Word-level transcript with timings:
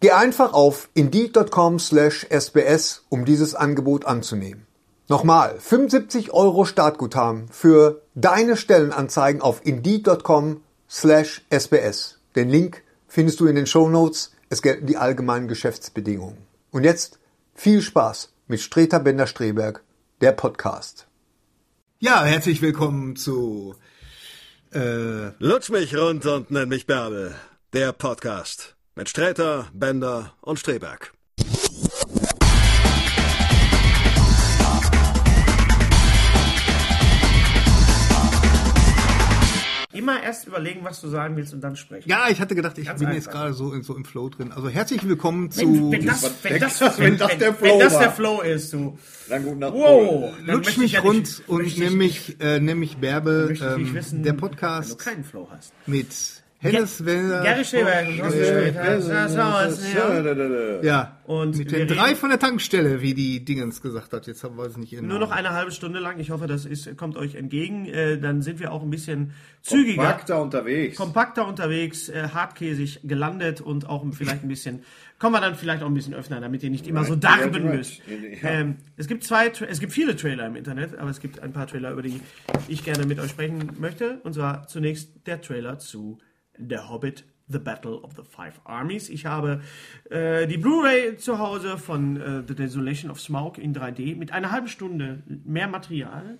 Geh 0.00 0.10
einfach 0.10 0.52
auf 0.52 0.90
indeed.com 0.92 1.78
slash 1.78 2.26
sbs, 2.28 3.04
um 3.08 3.24
dieses 3.24 3.54
Angebot 3.54 4.04
anzunehmen. 4.04 4.66
Nochmal, 5.08 5.56
75 5.58 6.32
Euro 6.32 6.64
Startguthaben 6.64 7.48
für 7.48 8.02
deine 8.14 8.56
Stellenanzeigen 8.56 9.40
auf 9.40 9.64
indeed.com 9.64 10.62
slash 10.90 11.42
sbs. 11.48 12.18
Den 12.34 12.50
Link 12.50 12.82
findest 13.08 13.40
du 13.40 13.46
in 13.46 13.56
den 13.56 13.66
Show 13.66 13.88
Notes. 13.88 14.32
Es 14.50 14.62
gelten 14.62 14.86
die 14.86 14.98
allgemeinen 14.98 15.48
Geschäftsbedingungen. 15.48 16.38
Und 16.72 16.84
jetzt 16.84 17.18
viel 17.54 17.80
Spaß 17.80 18.32
mit 18.48 18.60
Streter 18.60 19.00
Bender-Streberg, 19.00 19.82
der 20.20 20.32
Podcast. 20.32 21.06
Ja, 22.00 22.22
herzlich 22.24 22.60
willkommen 22.60 23.16
zu 23.16 23.74
äh, 24.74 25.28
Lutsch 25.38 25.70
mich 25.70 25.96
rund 25.96 26.26
und 26.26 26.50
nenn 26.50 26.68
mich 26.68 26.86
Bärbel, 26.86 27.34
der 27.72 27.92
Podcast 27.92 28.75
mit 28.96 29.10
Sträter, 29.10 29.68
Bender 29.74 30.32
und 30.40 30.58
Streberg. 30.58 31.12
Immer 39.92 40.22
erst 40.22 40.46
überlegen, 40.46 40.80
was 40.82 41.00
du 41.00 41.08
sagen 41.08 41.36
willst 41.36 41.52
und 41.52 41.62
dann 41.62 41.76
sprechen. 41.76 42.08
Ja, 42.08 42.28
ich 42.30 42.40
hatte 42.40 42.54
gedacht, 42.54 42.78
ich 42.78 42.86
Ganz 42.86 42.98
bin 42.98 43.08
einfach. 43.08 43.22
jetzt 43.22 43.30
gerade 43.30 43.52
so, 43.52 43.72
in, 43.72 43.82
so 43.82 43.94
im 43.94 44.04
Flow 44.04 44.28
drin. 44.30 44.52
Also 44.52 44.68
herzlich 44.68 45.06
willkommen 45.06 45.50
zu. 45.50 45.90
Wenn, 45.90 46.00
wenn, 46.00 46.06
das, 46.06 46.30
wenn, 46.42 46.60
das, 46.60 46.80
wenn, 46.80 46.98
wenn, 46.98 47.18
das, 47.18 47.38
der 47.38 47.54
Flow 47.54 47.68
wenn 47.68 47.78
das 47.80 47.98
der 47.98 48.12
Flow 48.12 48.40
ist, 48.40 48.72
du. 48.72 48.98
Dann 49.28 49.44
gut 49.44 49.58
nach 49.58 49.72
wow, 49.72 50.34
Lutsch 50.44 50.76
mich 50.78 50.92
ja 50.92 51.00
rund 51.00 51.26
nicht, 51.26 51.48
und 51.48 51.78
nimm 51.78 51.96
mich, 51.98 52.40
äh, 52.40 52.60
nimm 52.60 52.78
mich 52.78 52.98
Bärbe, 52.98 53.54
ähm, 53.60 53.94
wissen, 53.94 54.22
der 54.22 54.34
Podcast. 54.34 54.90
Wenn 54.90 54.98
du 54.98 55.04
keinen 55.04 55.24
Flow 55.24 55.48
hast. 55.50 55.72
Mit 55.86 56.44
Hennes 56.66 57.04
Wender. 57.04 57.42
Gary 57.42 57.64
Schäber. 57.64 58.02
Ja. 60.82 61.16
Und 61.26 61.58
mit 61.58 61.72
den 61.72 61.88
drei 61.88 62.14
von 62.14 62.30
der 62.30 62.38
Tankstelle, 62.38 63.02
wie 63.02 63.12
die 63.12 63.44
Dingens 63.44 63.82
gesagt 63.82 64.12
hat. 64.12 64.28
Jetzt 64.28 64.44
haben 64.44 64.56
wir 64.56 64.64
es 64.64 64.76
nicht 64.76 64.92
in 64.92 65.08
Nur 65.08 65.18
noch 65.18 65.32
eine 65.32 65.50
halbe 65.50 65.72
Stunde 65.72 65.98
lang. 65.98 66.20
Ich 66.20 66.30
hoffe, 66.30 66.46
das 66.46 66.64
ist, 66.64 66.96
kommt 66.96 67.16
euch 67.16 67.34
entgegen. 67.34 67.86
Äh, 67.86 68.18
dann 68.18 68.42
sind 68.42 68.60
wir 68.60 68.72
auch 68.72 68.82
ein 68.82 68.90
bisschen 68.90 69.32
zügiger. 69.62 70.02
Kompakter 70.02 70.40
unterwegs. 70.40 70.96
Kompakter 70.96 71.48
unterwegs, 71.48 72.08
äh, 72.08 72.28
hartkäsig 72.32 73.00
gelandet 73.02 73.60
und 73.60 73.88
auch 73.88 74.04
vielleicht 74.12 74.44
ein 74.44 74.48
bisschen, 74.48 74.84
kommen 75.18 75.34
wir 75.34 75.40
dann 75.40 75.56
vielleicht 75.56 75.82
auch 75.82 75.88
ein 75.88 75.94
bisschen 75.94 76.14
öffnen, 76.14 76.40
damit 76.42 76.62
ihr 76.62 76.70
nicht 76.70 76.86
immer 76.86 77.02
so 77.04 77.16
darben 77.16 77.64
müsst. 77.64 78.02
Ähm, 78.42 78.76
es 78.96 79.08
gibt 79.08 79.24
zwei, 79.24 79.48
es 79.48 79.80
gibt 79.80 79.92
viele 79.92 80.14
Trailer 80.14 80.46
im 80.46 80.54
Internet, 80.54 80.96
aber 80.96 81.10
es 81.10 81.18
gibt 81.18 81.40
ein 81.40 81.52
paar 81.52 81.66
Trailer, 81.66 81.90
über 81.90 82.02
die 82.02 82.20
ich 82.68 82.84
gerne 82.84 83.04
mit 83.04 83.18
euch 83.18 83.30
sprechen 83.30 83.72
möchte. 83.80 84.20
Und 84.22 84.34
zwar 84.34 84.68
zunächst 84.68 85.10
der 85.26 85.40
Trailer 85.40 85.80
zu 85.80 86.18
der 86.58 86.88
Hobbit 86.88 87.24
The 87.48 87.58
Battle 87.58 88.00
of 88.00 88.12
the 88.16 88.22
Five 88.22 88.60
Armies. 88.64 89.08
Ich 89.08 89.26
habe 89.26 89.60
äh, 90.10 90.46
die 90.46 90.58
Blu-ray 90.58 91.16
zu 91.16 91.38
Hause 91.38 91.78
von 91.78 92.16
äh, 92.16 92.42
The 92.46 92.54
Desolation 92.54 93.10
of 93.10 93.20
Smaug 93.20 93.58
in 93.58 93.74
3D 93.74 94.16
mit 94.16 94.32
einer 94.32 94.50
halben 94.50 94.68
Stunde 94.68 95.22
mehr 95.44 95.68
Material. 95.68 96.38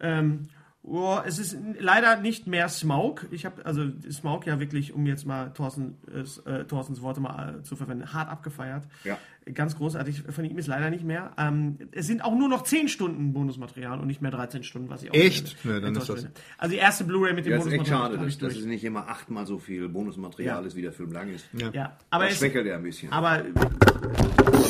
Ähm, 0.00 0.48
Oh, 0.82 1.18
es 1.26 1.38
ist 1.38 1.58
leider 1.78 2.16
nicht 2.16 2.46
mehr 2.46 2.68
Smaug. 2.70 3.26
Ich 3.30 3.44
habe 3.44 3.66
also 3.66 3.84
Smaug 4.10 4.46
ja 4.46 4.60
wirklich, 4.60 4.94
um 4.94 5.04
jetzt 5.04 5.26
mal 5.26 5.52
Thorsten, 5.52 5.98
äh, 6.46 6.64
Thorstens 6.64 7.02
Worte 7.02 7.20
mal 7.20 7.58
äh, 7.58 7.62
zu 7.62 7.76
verwenden, 7.76 8.14
hart 8.14 8.30
abgefeiert. 8.30 8.84
Ja. 9.04 9.18
Ganz 9.54 9.76
großartig. 9.76 10.22
Von 10.30 10.44
ihm 10.44 10.56
ist 10.56 10.68
leider 10.68 10.88
nicht 10.88 11.04
mehr. 11.04 11.32
Ähm, 11.36 11.76
es 11.92 12.06
sind 12.06 12.24
auch 12.24 12.34
nur 12.34 12.48
noch 12.48 12.62
10 12.62 12.88
Stunden 12.88 13.32
Bonusmaterial 13.34 14.00
und 14.00 14.06
nicht 14.06 14.22
mehr 14.22 14.30
13 14.30 14.62
Stunden, 14.62 14.88
was 14.88 15.02
ich 15.02 15.10
auch 15.10 15.14
Echt? 15.14 15.56
Ja, 15.64 15.80
dann 15.80 15.94
ist 15.96 16.08
das. 16.08 16.26
Also 16.56 16.72
die 16.72 16.80
erste 16.80 17.04
Blu-ray 17.04 17.34
mit 17.34 17.44
dem 17.44 17.52
ja, 17.52 17.58
Bonusmaterial. 17.58 17.82
Ist 17.84 17.90
echt 17.90 17.98
schade, 17.98 18.18
dass, 18.24 18.38
dass 18.38 18.56
es 18.56 18.64
nicht 18.64 18.84
immer 18.84 19.08
achtmal 19.08 19.46
so 19.46 19.58
viel 19.58 19.88
Bonusmaterial 19.88 20.62
ja. 20.62 20.66
ist, 20.66 20.76
wie 20.76 20.82
der 20.82 20.92
Film 20.92 21.12
lang 21.12 21.28
ist. 21.28 21.46
Ja, 21.52 21.70
ja. 21.70 21.98
aber 22.08 22.24
das 22.24 22.38
schwächelt 22.38 22.66
er 22.66 22.76
ein 22.76 22.82
bisschen. 22.82 23.12
Aber 23.12 23.42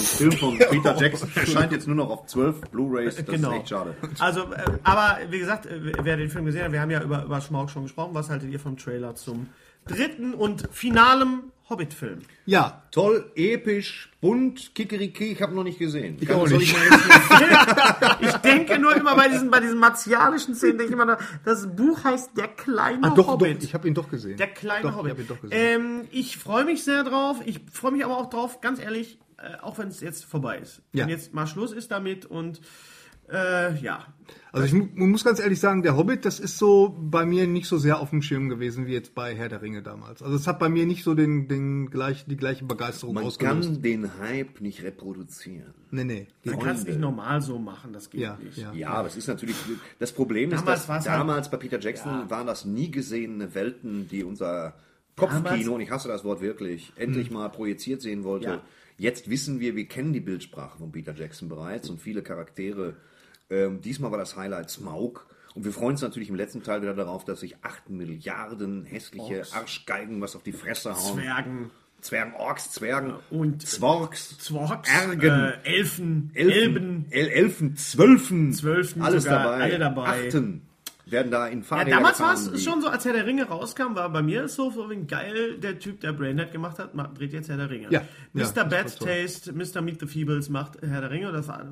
ein 0.00 0.06
Film 0.06 0.32
von 0.32 0.58
Peter 0.70 0.96
Jackson 0.96 1.30
erscheint 1.34 1.72
jetzt 1.72 1.86
nur 1.86 1.96
noch 1.96 2.10
auf 2.10 2.26
12 2.26 2.60
Blu-rays. 2.70 3.16
Das 3.16 3.26
genau. 3.26 3.50
ist 3.50 3.56
echt 3.58 3.68
schade. 3.68 3.94
Also, 4.18 4.52
äh, 4.52 4.78
aber 4.82 5.18
wie 5.30 5.38
gesagt, 5.38 5.66
äh, 5.66 5.92
wer 6.02 6.16
den 6.16 6.30
Film 6.30 6.46
gesehen 6.46 6.64
hat, 6.64 6.72
wir 6.72 6.80
haben 6.80 6.90
ja 6.90 7.02
über, 7.02 7.24
über 7.24 7.40
Schmauk 7.40 7.70
schon 7.70 7.84
gesprochen. 7.84 8.14
Was 8.14 8.30
haltet 8.30 8.50
ihr 8.50 8.60
vom 8.60 8.76
Trailer 8.76 9.14
zum 9.14 9.48
dritten 9.86 10.34
und 10.34 10.68
finalem 10.72 11.52
Hobbit-Film? 11.68 12.20
Ja, 12.46 12.82
toll, 12.90 13.30
episch, 13.36 14.10
bunt, 14.20 14.74
kikeriki. 14.74 15.32
Ich 15.32 15.42
habe 15.42 15.54
noch 15.54 15.62
nicht 15.62 15.78
gesehen. 15.78 16.16
Ich 16.20 16.30
auch 16.32 16.48
nicht. 16.48 16.74
ich 18.20 18.32
denke 18.38 18.78
nur 18.78 18.96
immer 18.96 19.14
bei 19.14 19.28
diesen, 19.28 19.50
bei 19.50 19.60
diesen 19.60 19.78
martialischen 19.78 20.54
Szenen, 20.54 20.78
denke 20.78 20.94
ich 20.94 21.00
immer, 21.00 21.16
das 21.44 21.68
Buch 21.74 22.02
heißt 22.02 22.36
Der 22.36 22.48
kleine 22.48 23.06
ah, 23.06 23.10
doch, 23.10 23.28
Hobbit. 23.28 23.58
Doch, 23.58 23.62
ich 23.62 23.74
habe 23.74 23.86
ihn 23.86 23.94
doch 23.94 24.08
gesehen. 24.08 24.36
Der 24.36 24.48
kleine 24.48 24.82
doch, 24.82 24.96
Hobbit. 24.96 25.14
Ich, 25.14 25.20
ihn 25.20 25.28
doch 25.28 25.40
gesehen. 25.40 25.58
Ähm, 25.58 26.08
ich 26.10 26.38
freue 26.38 26.64
mich 26.64 26.82
sehr 26.82 27.04
drauf. 27.04 27.38
Ich 27.44 27.60
freue 27.72 27.92
mich 27.92 28.04
aber 28.04 28.18
auch 28.18 28.30
drauf, 28.30 28.60
ganz 28.60 28.80
ehrlich, 28.80 29.18
auch 29.62 29.78
wenn 29.78 29.88
es 29.88 30.00
jetzt 30.00 30.24
vorbei 30.24 30.58
ist. 30.58 30.82
Ja. 30.92 31.04
Wenn 31.04 31.10
jetzt 31.10 31.34
mal 31.34 31.46
Schluss 31.46 31.72
ist 31.72 31.90
damit 31.90 32.26
und 32.26 32.60
äh, 33.32 33.76
ja. 33.78 34.06
Also 34.52 34.66
ich 34.66 34.96
muss 34.96 35.22
ganz 35.22 35.38
ehrlich 35.38 35.60
sagen, 35.60 35.82
der 35.82 35.96
Hobbit, 35.96 36.24
das 36.24 36.40
ist 36.40 36.58
so 36.58 36.96
bei 37.00 37.24
mir 37.24 37.46
nicht 37.46 37.68
so 37.68 37.78
sehr 37.78 38.00
auf 38.00 38.10
dem 38.10 38.22
Schirm 38.22 38.48
gewesen 38.48 38.86
wie 38.86 38.92
jetzt 38.92 39.14
bei 39.14 39.34
Herr 39.36 39.48
der 39.48 39.62
Ringe 39.62 39.82
damals. 39.82 40.22
Also 40.22 40.34
es 40.34 40.48
hat 40.48 40.58
bei 40.58 40.68
mir 40.68 40.86
nicht 40.86 41.04
so 41.04 41.14
den, 41.14 41.46
den 41.46 41.90
gleich, 41.90 42.24
die 42.26 42.36
gleiche 42.36 42.64
Begeisterung 42.64 43.14
Man 43.14 43.24
ausgelöst. 43.24 43.68
Man 43.68 43.74
kann 43.74 43.82
den 43.82 44.18
Hype 44.18 44.60
nicht 44.60 44.82
reproduzieren. 44.82 45.74
Nee, 45.92 46.04
nee. 46.04 46.28
Man 46.44 46.58
kann 46.58 46.74
es 46.74 46.84
nicht 46.84 46.98
normal 46.98 47.40
so 47.40 47.58
machen, 47.58 47.92
das 47.92 48.10
geht 48.10 48.20
ja, 48.22 48.36
nicht. 48.42 48.58
Ja, 48.58 48.72
ja, 48.72 48.90
aber 48.90 49.08
es 49.08 49.16
ist 49.16 49.28
natürlich, 49.28 49.56
das 50.00 50.12
Problem 50.12 50.50
damals 50.50 50.80
ist, 50.80 50.88
dass 50.88 51.04
damals 51.04 51.42
halt, 51.42 51.50
bei 51.52 51.56
Peter 51.58 51.78
Jackson 51.78 52.12
ja. 52.12 52.30
waren 52.30 52.46
das 52.48 52.64
nie 52.64 52.90
gesehene 52.90 53.54
Welten, 53.54 54.08
die 54.08 54.24
unser 54.24 54.74
Kopfkino, 55.16 55.74
und 55.74 55.80
ich 55.80 55.90
hasse 55.90 56.08
das 56.08 56.24
Wort 56.24 56.40
wirklich, 56.40 56.92
endlich 56.96 57.28
hm. 57.28 57.34
mal 57.34 57.48
projiziert 57.48 58.02
sehen 58.02 58.24
wollte. 58.24 58.46
Ja. 58.46 58.62
Jetzt 59.00 59.30
wissen 59.30 59.60
wir, 59.60 59.76
wir 59.76 59.88
kennen 59.88 60.12
die 60.12 60.20
Bildsprache 60.20 60.76
von 60.76 60.92
Peter 60.92 61.14
Jackson 61.14 61.48
bereits 61.48 61.88
und 61.88 62.02
viele 62.02 62.20
Charaktere 62.20 62.96
ähm, 63.48 63.80
diesmal 63.80 64.10
war 64.10 64.18
das 64.18 64.36
Highlight 64.36 64.68
Smaug. 64.68 65.26
Und 65.54 65.64
wir 65.64 65.72
freuen 65.72 65.92
uns 65.92 66.02
natürlich 66.02 66.28
im 66.28 66.34
letzten 66.34 66.62
Teil 66.62 66.82
wieder 66.82 66.92
darauf, 66.92 67.24
dass 67.24 67.40
sich 67.40 67.56
8 67.64 67.88
Milliarden 67.88 68.84
hässliche 68.84 69.38
Orks. 69.38 69.54
Arschgeigen 69.54 70.20
was 70.20 70.36
auf 70.36 70.42
die 70.42 70.52
Fresse 70.52 70.94
hauen. 70.94 71.14
Zwergen. 71.14 71.70
Zwergen, 72.02 72.34
Orks, 72.34 72.72
Zwergen 72.72 73.14
und 73.30 73.66
Zworks, 73.66 74.36
Zworks 74.38 74.90
Ergen, 74.90 75.22
äh, 75.22 75.52
Elfen, 75.64 76.30
Elfen, 76.34 76.52
Elben, 76.52 77.06
El 77.08 77.28
Elfen, 77.28 77.76
Zwölfen, 77.76 78.52
Zwölfen, 78.52 79.00
alles 79.00 79.24
dabei, 79.24 79.62
alle 79.62 79.78
dabei. 79.78 80.26
Achten 80.26 80.69
werden 81.10 81.30
da 81.30 81.46
in 81.46 81.62
Fahrräder 81.62 81.90
Ja, 81.90 81.96
damals 81.96 82.20
war 82.20 82.34
es 82.34 82.62
schon 82.62 82.80
so, 82.80 82.88
als 82.88 83.04
Herr 83.04 83.12
der 83.12 83.26
Ringe 83.26 83.44
rauskam, 83.44 83.94
war 83.94 84.10
bei 84.10 84.22
mir 84.22 84.48
so, 84.48 84.70
so 84.70 84.88
geil, 85.06 85.58
der 85.58 85.78
Typ, 85.78 86.00
der 86.00 86.12
Brainhead 86.12 86.52
gemacht 86.52 86.78
hat, 86.78 86.94
macht, 86.94 87.18
dreht 87.18 87.32
jetzt 87.32 87.48
Herr 87.48 87.56
der 87.56 87.70
Ringe. 87.70 87.88
Ja, 87.90 88.02
Mr. 88.32 88.52
Ja, 88.56 88.64
Bad 88.64 88.98
Taste, 88.98 89.52
Mr. 89.52 89.80
Meet 89.82 90.00
the 90.00 90.06
Feebles 90.06 90.48
macht 90.48 90.80
Herr 90.82 91.00
der 91.00 91.10
Ringe. 91.10 91.32
Das 91.32 91.48
war, 91.48 91.66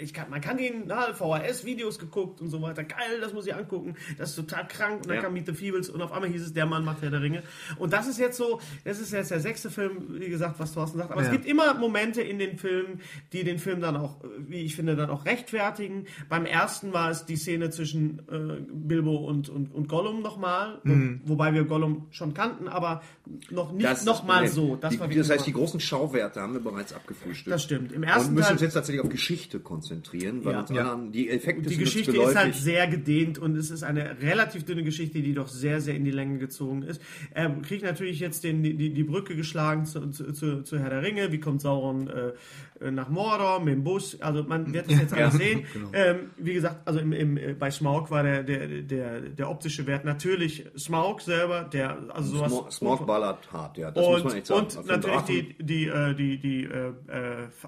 ich 0.00 0.14
kann, 0.14 0.30
man 0.30 0.40
kann 0.40 0.58
ihn, 0.58 0.84
na, 0.86 1.12
VHS-Videos 1.12 1.98
geguckt 1.98 2.40
und 2.40 2.50
so 2.50 2.62
weiter. 2.62 2.84
Geil, 2.84 3.20
das 3.20 3.32
muss 3.32 3.46
ich 3.46 3.54
angucken. 3.54 3.94
Das 4.18 4.30
ist 4.30 4.36
total 4.36 4.66
krank. 4.68 5.02
Und 5.02 5.08
dann 5.08 5.16
ja. 5.16 5.22
kam 5.22 5.32
Meet 5.32 5.46
the 5.46 5.54
Feebles 5.54 5.88
und 5.88 6.00
auf 6.02 6.12
einmal 6.12 6.30
hieß 6.30 6.42
es, 6.42 6.52
der 6.52 6.66
Mann 6.66 6.84
macht 6.84 7.02
Herr 7.02 7.10
der 7.10 7.22
Ringe. 7.22 7.42
Und 7.78 7.92
das 7.92 8.06
ist 8.06 8.18
jetzt 8.18 8.36
so, 8.36 8.60
das 8.84 9.00
ist 9.00 9.12
jetzt 9.12 9.30
der 9.30 9.40
sechste 9.40 9.70
Film, 9.70 10.20
wie 10.20 10.28
gesagt, 10.28 10.58
was 10.58 10.72
Thorsten 10.72 10.98
sagt. 10.98 11.10
Aber 11.10 11.22
ja. 11.22 11.28
es 11.28 11.32
gibt 11.32 11.46
immer 11.46 11.74
Momente 11.74 12.22
in 12.22 12.38
den 12.38 12.58
Filmen, 12.58 13.00
die 13.32 13.44
den 13.44 13.58
Film 13.58 13.80
dann 13.80 13.96
auch, 13.96 14.16
wie 14.38 14.60
ich 14.60 14.76
finde, 14.76 14.96
dann 14.96 15.10
auch 15.10 15.24
rechtfertigen. 15.24 16.06
Beim 16.28 16.46
ersten 16.46 16.92
war 16.92 17.10
es 17.10 17.24
die 17.24 17.36
Szene 17.36 17.70
zwischen 17.70 18.22
äh, 18.36 18.62
Bilbo 18.72 19.16
und, 19.16 19.48
und, 19.48 19.74
und 19.74 19.88
Gollum 19.88 20.22
nochmal, 20.22 20.78
mhm. 20.84 21.20
wobei 21.24 21.52
wir 21.54 21.64
Gollum 21.64 22.06
schon 22.10 22.34
kannten, 22.34 22.68
aber 22.68 23.02
noch 23.50 23.72
nicht 23.72 24.04
nochmal 24.04 24.48
so. 24.48 24.76
Das, 24.76 24.96
die, 24.96 25.16
das 25.16 25.30
heißt, 25.30 25.46
die 25.46 25.52
großen 25.52 25.80
Schauwerte 25.80 26.40
haben 26.40 26.52
wir 26.52 26.60
bereits 26.60 26.92
abgefrühstückt. 26.92 27.52
Das 27.52 27.62
stimmt. 27.62 27.92
Im 27.92 28.02
ersten 28.02 28.28
und 28.28 28.34
müssen 28.34 28.44
Teil, 28.44 28.52
uns 28.52 28.62
jetzt 28.62 28.74
tatsächlich 28.74 29.02
auf 29.02 29.10
Geschichte 29.10 29.60
konzentrieren, 29.60 30.44
weil 30.44 30.52
ja. 30.52 30.60
uns 30.60 30.70
ja. 30.70 30.80
anderen, 30.82 31.12
die 31.12 31.30
Effekte 31.30 31.68
Die 31.68 31.76
Geschichte 31.76 32.16
ist 32.16 32.36
halt 32.36 32.54
sehr 32.54 32.86
gedehnt 32.86 33.38
und 33.38 33.56
es 33.56 33.70
ist 33.70 33.82
eine 33.82 34.20
relativ 34.20 34.64
dünne 34.64 34.82
Geschichte, 34.82 35.20
die 35.20 35.34
doch 35.34 35.48
sehr, 35.48 35.80
sehr 35.80 35.94
in 35.94 36.04
die 36.04 36.10
Länge 36.10 36.38
gezogen 36.38 36.82
ist. 36.82 37.00
Er 37.32 37.50
kriegt 37.62 37.82
natürlich 37.82 38.20
jetzt 38.20 38.44
den, 38.44 38.62
die, 38.62 38.74
die 38.74 39.04
Brücke 39.04 39.36
geschlagen 39.36 39.86
zu, 39.86 40.10
zu, 40.10 40.62
zu 40.62 40.78
Herr 40.78 40.90
der 40.90 41.02
Ringe. 41.02 41.32
Wie 41.32 41.40
kommt 41.40 41.60
Sauron 41.60 42.08
äh, 42.08 42.32
nach 42.80 43.08
Mordor 43.08 43.60
mit 43.60 43.74
dem 43.74 43.84
Bus? 43.84 44.20
Also 44.20 44.42
man 44.44 44.72
wird 44.72 44.90
das 44.90 45.00
jetzt 45.00 45.14
alles 45.14 45.34
sehen. 45.34 45.64
Genau. 45.72 45.90
Ähm, 45.92 46.30
wie 46.36 46.54
gesagt, 46.54 46.86
also 46.86 47.00
im, 47.00 47.12
im, 47.12 47.36
äh, 47.36 47.54
bei 47.54 47.70
Smaug 47.70 48.10
war 48.10 48.22
der, 48.22 48.42
der, 48.42 48.66
der, 48.82 49.20
der 49.20 49.50
optische 49.50 49.86
Wert 49.86 50.04
natürlich 50.04 50.64
Smaug 50.76 51.20
selber, 51.20 51.64
der 51.64 51.96
also 52.10 52.36
sowas. 52.36 52.52
Smaug, 52.52 52.72
Smaug 52.72 53.06
ballert 53.06 53.52
hart, 53.52 53.78
ja, 53.78 53.90
das 53.90 54.04
und, 54.04 54.12
muss 54.12 54.24
man 54.24 54.34
echt 54.34 54.46
sagen. 54.46 54.60
Und 54.60 54.76
also 54.76 54.88
natürlich 54.92 55.24
die, 55.26 55.64
die, 55.64 55.86
äh, 55.86 56.14
die, 56.14 56.38
die 56.38 56.64
äh, 56.64 56.92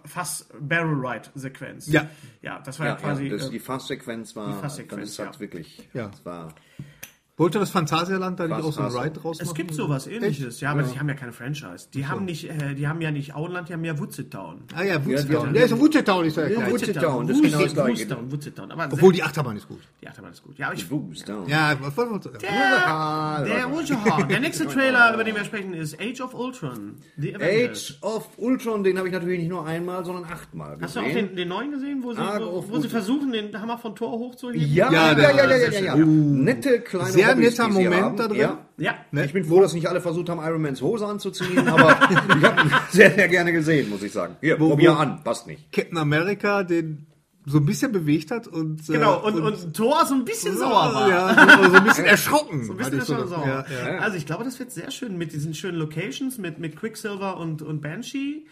Fass 0.05 0.49
Barrel 0.61 0.95
Ride 0.95 1.29
Sequenz. 1.35 1.87
Ja. 1.91 2.09
Ja, 2.43 2.61
das 2.65 2.79
war 2.79 2.87
ja, 2.87 2.93
ja 2.93 2.99
quasi. 2.99 3.27
Ja, 3.27 3.37
das, 3.37 3.51
die 3.51 3.59
Fass-Sequenz 3.59 4.37
war. 4.37 4.49
Die 4.49 4.61
Fass-Sequenz, 4.61 5.17
das 5.17 5.27
hat 5.27 5.35
ja. 5.35 5.41
wirklich. 5.41 5.89
Ja. 5.93 6.09
Das 6.09 6.25
war 6.25 6.55
wollte 7.39 7.59
das 7.59 7.71
Phantasialand 7.71 8.41
da 8.41 8.49
nicht 8.49 8.57
auch 8.57 8.73
so 8.73 8.81
ein 8.81 8.93
Ride 8.93 9.21
draus 9.21 9.39
machen? 9.39 9.49
Es 9.49 9.55
gibt 9.55 9.73
sowas 9.73 10.07
ähnliches, 10.07 10.55
Echt? 10.55 10.61
ja, 10.61 10.73
aber 10.73 10.83
ja. 10.83 10.89
die 10.89 10.99
haben 10.99 11.09
ja 11.09 11.15
keine 11.15 11.33
Franchise. 11.33 11.89
Die 11.95 12.03
so. 12.03 12.09
haben 12.09 12.25
nicht, 12.25 12.51
äh, 12.51 12.75
die 12.75 12.89
haben 12.89 13.01
ja 13.01 13.11
nicht 13.11 13.35
Auenland, 13.35 13.69
die 13.69 13.75
haben 13.75 13.85
ja 13.85 13.99
Woodsit 13.99 14.33
Town. 14.33 14.63
Ah 14.75 14.83
ja, 14.83 15.05
Woodsit 15.05 15.33
Town. 15.33 15.55
Ja, 15.55 15.63
ist 15.63 15.79
Woodsit 15.79 16.07
Town 16.07 16.25
ist 16.25 16.37
ja, 16.37 16.49
ja 16.49 16.71
Woodsit 16.71 16.97
Town. 16.97 17.27
Das 17.27 17.37
ist 17.37 17.43
genau 17.43 17.63
das 17.63 17.75
gleiche. 17.75 18.31
Woodsit 18.31 18.57
Town. 18.57 18.73
Aber 18.73 18.89
Obwohl 18.93 19.13
die 19.13 19.23
Achterbahn 19.23 19.57
ist 19.57 19.69
gut. 19.69 19.81
Die 20.03 20.09
Achterbahn 20.09 20.33
ist 20.33 20.43
gut. 20.43 20.59
Ja, 20.59 20.73
ich 20.73 20.87
Ja, 21.47 21.77
was 21.81 21.97
wollen 21.97 22.11
wir 22.11 22.39
Der, 22.39 23.45
der 23.45 23.73
Ultra 23.73 24.23
Der 24.23 24.41
nächste 24.41 24.67
Trailer, 24.69 25.15
über 25.15 25.25
den 25.25 25.37
wir 25.37 25.45
sprechen, 25.45 25.75
ist 25.75 26.01
Age 26.01 26.21
of 26.21 26.35
Ultron. 26.35 26.97
Age 27.41 27.99
of 28.03 28.29
Ultron, 28.37 28.83
den 28.83 28.99
habe 28.99 29.09
ich 29.09 29.15
natürlich 29.15 29.39
nicht 29.39 29.49
nur 29.49 29.65
einmal, 29.65 30.05
sondern 30.05 30.25
achtmal 30.25 30.77
gesehen. 30.77 30.85
Hast 30.85 30.97
du 30.97 31.01
auch 31.01 31.13
den, 31.13 31.37
den 31.37 31.49
neuen 31.49 31.71
gesehen, 31.71 32.03
wo 32.03 32.13
sie, 32.13 32.19
wo, 32.19 32.65
wo 32.69 32.81
sie 32.81 32.89
versuchen, 32.89 33.33
den 33.33 33.59
Hammer 33.61 33.79
von 33.79 33.95
Thor 33.95 34.13
hochzuheben? 34.13 34.73
Ja, 34.73 34.91
ja, 34.91 35.19
ja, 35.19 35.57
ja, 35.57 35.81
ja. 35.81 35.97
Nette 35.97 36.81
kleine 36.81 37.28
Sehr 37.29 37.37
netter 37.37 37.69
Moment 37.69 38.03
haben. 38.03 38.17
da 38.17 38.29
drin. 38.29 38.41
Ja. 38.41 38.59
ja. 38.79 38.95
Ne? 39.11 39.25
Ich 39.25 39.33
bin 39.33 39.45
froh, 39.45 39.61
dass 39.61 39.75
nicht 39.75 39.89
alle 39.89 40.01
versucht 40.01 40.29
haben, 40.29 40.41
Iron 40.45 40.63
Mans 40.63 40.83
Hose 40.83 41.07
anzuziehen, 41.07 41.69
aber 41.69 41.91
ich 42.11 42.45
habe 42.45 42.63
ihn 42.63 42.73
sehr, 42.91 43.15
sehr 43.15 43.29
gerne 43.29 43.53
gesehen, 43.53 43.91
muss 43.91 44.03
ich 44.03 44.13
sagen. 44.13 44.37
Hier, 44.41 44.59
wo, 44.61 44.71
probier 44.71 44.93
wo 44.93 44.97
an, 44.97 45.23
passt 45.25 45.47
nicht. 45.47 45.73
Captain 45.73 45.99
America, 45.99 46.63
den 46.63 47.07
so 47.49 47.59
ein 47.59 47.67
bisschen 47.67 47.93
bewegt 47.93 48.31
hat 48.31 48.47
und 48.47 48.87
genau 48.87 49.25
und, 49.25 49.37
und, 49.37 49.65
und 49.65 49.75
Thor 49.75 50.05
so 50.07 50.15
ein 50.15 50.25
bisschen 50.25 50.55
oh, 50.57 50.59
sauer 50.59 50.95
war 50.95 51.09
ja 51.09 51.63
so, 51.63 51.71
so 51.71 51.77
ein 51.77 51.85
bisschen 51.85 52.05
erschrocken 52.05 52.65
so 52.65 52.73
ein 52.73 52.79
bisschen 52.79 53.01
so 53.01 53.27
sauer. 53.27 53.65
Ja, 53.71 53.93
ja. 53.93 53.99
also 54.01 54.19
ich 54.19 54.27
glaube 54.27 54.45
das 54.45 54.59
wird 54.59 54.71
sehr 54.71 54.91
schön 54.91 55.17
mit 55.17 55.33
diesen 55.33 55.55
schönen 55.55 55.79
Locations 55.79 56.37
mit 56.37 56.59
mit 56.59 56.77
Quicksilver 56.77 57.39
und 57.39 57.63
und 57.63 57.81
Banshee 57.81 58.45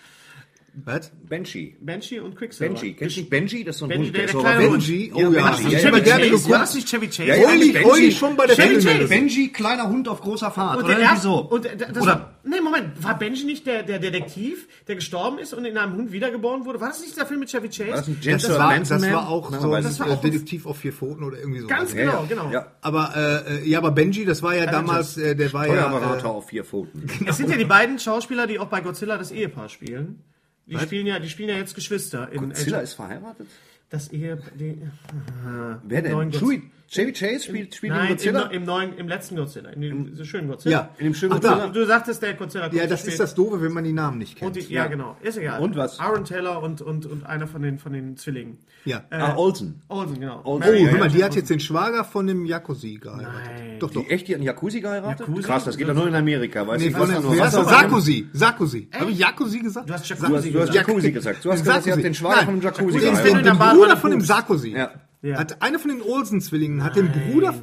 was? 0.85 1.11
Benji. 1.29 1.77
Benji 1.81 2.21
und 2.21 2.37
Quicksilver. 2.37 2.75
Benji. 2.75 2.93
Kennst 2.95 3.17
du 3.17 3.21
nicht 3.21 3.31
Benji? 3.31 3.65
Das 3.65 3.77
ist 3.77 3.81
so 3.81 3.87
ein 3.87 3.89
Benji, 3.89 4.07
Hund. 4.07 4.17
Der, 4.17 4.27
der 4.27 4.41
kleine 4.41 4.71
Benji? 4.71 5.13
Oh 5.15 5.19
ja. 5.19 5.31
ja. 5.31 5.59
Ich 5.69 5.87
habe 5.87 6.03
gerne 6.03 6.25
geguckt. 6.25 6.51
War 6.51 6.59
das 6.61 6.75
nicht 6.75 6.89
Chevy 6.89 7.09
Chase? 7.09 7.25
Ja, 7.25 7.49
Oli, 7.49 7.85
Oli 7.85 8.13
schon 8.13 8.37
bei 8.37 8.47
der 8.47 8.57
Chevy 8.57 8.85
Chase. 8.85 9.09
Benji, 9.09 9.49
kleiner 9.49 9.89
Hund 9.89 10.09
auf 10.09 10.21
großer 10.21 10.51
Fahrt. 10.51 10.79
Und 10.79 10.85
oder 10.85 10.99
irgendwie 10.99 11.21
so. 11.21 11.39
Und 11.39 11.65
das 11.65 11.91
oder? 11.91 12.07
War, 12.07 12.35
nee, 12.45 12.61
Moment. 12.61 13.03
War 13.03 13.19
Benji 13.19 13.45
nicht 13.45 13.67
der, 13.67 13.83
der 13.85 13.99
Detektiv, 13.99 14.69
der 14.87 14.97
gestorben 14.97 15.39
ist 15.39 15.55
und 15.55 15.65
in 15.65 15.79
einem 15.79 15.95
Hund 15.95 16.13
wiedergeboren 16.13 16.65
wurde? 16.67 16.81
War 16.81 16.89
das 16.89 17.01
nicht 17.01 17.17
der 17.17 17.27
Film 17.27 17.41
mit 17.41 17.51
Chevy 17.51 17.69
Chase? 17.69 17.91
War 17.91 17.97
das, 17.97 18.43
das, 18.43 18.59
war, 18.59 18.79
das 18.79 19.13
war 19.13 19.29
auch 19.29 19.53
so 19.53 19.73
ein 19.73 19.85
äh, 19.85 20.17
Detektiv 20.23 20.67
auf 20.67 20.77
vier 20.77 20.93
Pfoten 20.93 21.25
oder 21.25 21.39
irgendwie 21.39 21.61
so. 21.61 21.67
Ganz 21.69 21.95
genau, 21.95 22.27
genau. 22.29 22.53
Aber, 22.83 23.13
äh, 23.17 23.69
ja, 23.69 23.79
aber 23.79 23.93
Benji, 23.93 24.25
das 24.25 24.43
war 24.43 24.55
ja 24.55 24.67
damals, 24.67 25.17
äh, 25.17 25.35
der 25.35 25.53
war 25.53 25.67
ja... 25.67 25.75
Steuerberater 25.75 26.29
auf 26.29 26.49
vier 26.49 26.65
Pfoten. 26.65 27.09
Es 27.27 27.37
sind 27.39 27.51
ja 27.51 27.57
die 27.57 27.65
beiden 27.65 27.99
Schauspieler, 27.99 28.47
die 28.47 28.59
auch 28.59 28.69
bei 28.69 28.81
Godzilla 28.81 29.17
das 29.17 29.31
Ehepaar 29.31 29.69
spielen. 29.69 30.23
Die 30.67 30.79
spielen 30.79 31.07
ja, 31.07 31.19
die 31.19 31.29
spielen 31.29 31.49
ja 31.49 31.57
jetzt 31.57 31.75
Geschwister. 31.75 32.31
In 32.33 32.41
Godzilla 32.41 32.81
ist 32.81 32.95
verheiratet? 32.95 33.47
Das 33.89 34.11
Ehe, 34.13 34.43
die, 34.59 34.71
äh, 34.71 35.77
Wer 35.85 36.03
denn? 36.03 36.33
Chewie, 36.33 36.71
Chevy 36.89 37.13
Chase 37.13 37.41
spielt, 37.41 37.75
spielt 37.75 37.93
Nein, 37.93 38.11
Godzilla? 38.11 38.43
Im, 38.43 38.63
im, 38.63 38.65
neuen, 38.65 38.97
im 38.97 39.09
letzten 39.09 39.37
Godzilla, 39.37 39.71
in 39.71 39.81
dem 39.81 40.17
Im, 40.17 40.25
schönen 40.25 40.49
Godzilla. 40.49 40.73
Ja, 40.73 40.89
in 40.99 41.07
dem 41.07 41.15
schönen 41.15 41.33
Godzilla. 41.33 41.67
Du 41.69 41.85
sagtest, 41.85 42.23
der 42.23 42.35
Godzilla 42.35 42.73
Ja, 42.73 42.87
das 42.87 43.07
ist 43.07 43.19
das 43.19 43.35
Doofe, 43.35 43.61
wenn 43.61 43.73
man 43.73 43.83
die 43.83 43.93
Namen 43.93 44.19
nicht 44.19 44.37
kennt. 44.37 44.55
Die, 44.55 44.61
ja, 44.61 44.85
ja, 44.85 44.87
genau. 44.87 45.17
Ist 45.21 45.37
egal. 45.37 45.61
Und 45.61 45.77
was? 45.77 45.99
Aaron 45.99 46.25
Taylor 46.25 46.63
und, 46.63 46.83
und, 46.83 47.07
und 47.07 47.27
einer 47.27 47.49
von 47.49 47.63
den, 47.63 47.79
von 47.79 47.93
den 47.93 48.17
Zwillingen. 48.17 48.59
Ja. 48.85 49.03
Äh, 49.11 49.17
ah, 49.17 49.37
Olsen. 49.37 49.83
Olsen, 49.89 50.21
genau. 50.21 50.43
Olsen. 50.45 50.71
Oh, 50.71 50.73
ja, 50.73 50.89
hör 50.91 50.99
mal, 50.99 51.09
die 51.09 51.25
hat 51.25 51.35
jetzt 51.35 51.51
den 51.51 51.59
Schwager 51.59 52.05
von 52.05 52.29
dem 52.29 52.47
Jacuzzi 52.47 52.99
geheiratet. 53.03 53.33
Nein. 53.57 53.79
Doch, 53.81 53.91
doch. 53.91 54.03
Die, 54.03 54.11
echt, 54.11 54.29
die 54.29 54.35
hat 54.35 54.37
einen 54.37 54.47
Jacuzzi 54.47 54.81
geheiratet? 54.81 55.27
Jacuzzi? 55.27 55.43
Krass, 55.43 55.65
das 55.65 55.77
geht 55.77 55.89
doch 55.89 55.95
nur 55.95 56.07
in 56.07 56.15
Amerika, 56.15 56.65
weißt 56.65 56.85
nee, 56.85 56.91
du? 56.91 56.99
Von 56.99 57.09
der, 57.09 57.21
nur, 57.21 57.35
Sarkozy. 57.35 58.29
Sarkozy. 58.33 58.89
Habe 58.93 59.11
ich 59.11 59.19
Jacuzzi 59.19 59.59
gesagt? 59.59 59.89
Du 59.89 59.93
hast 59.93 60.09
Jacuzzi, 60.09 60.53
du 60.53 60.61
hast 60.61 60.73
Jacuzzi 60.73 61.11
gesagt. 61.11 61.45
Du 61.45 61.51
hast 61.51 61.65
gesagt, 61.65 61.83
sie 61.83 61.93
hat 61.93 62.03
den 62.03 62.15
Schwager 62.15 62.45
von 62.45 62.55
dem 62.55 62.63
Jacuzzi 62.63 62.99
geheiratet. 62.99 63.45
Den 63.45 63.59
Bruder 63.59 63.97
von 63.97 64.11
dem 64.13 64.21
Sarkozy. 64.21 64.71
Ja. 64.71 64.93
Ja. 65.27 65.39
Hat 65.39 65.61
einer 65.61 65.81
von 65.81 65.91
den 65.91 66.03
Olsen-Zwillingen 66.03 66.85
hat 66.85 66.95
den 66.95 67.11
Bruder. 67.11 67.55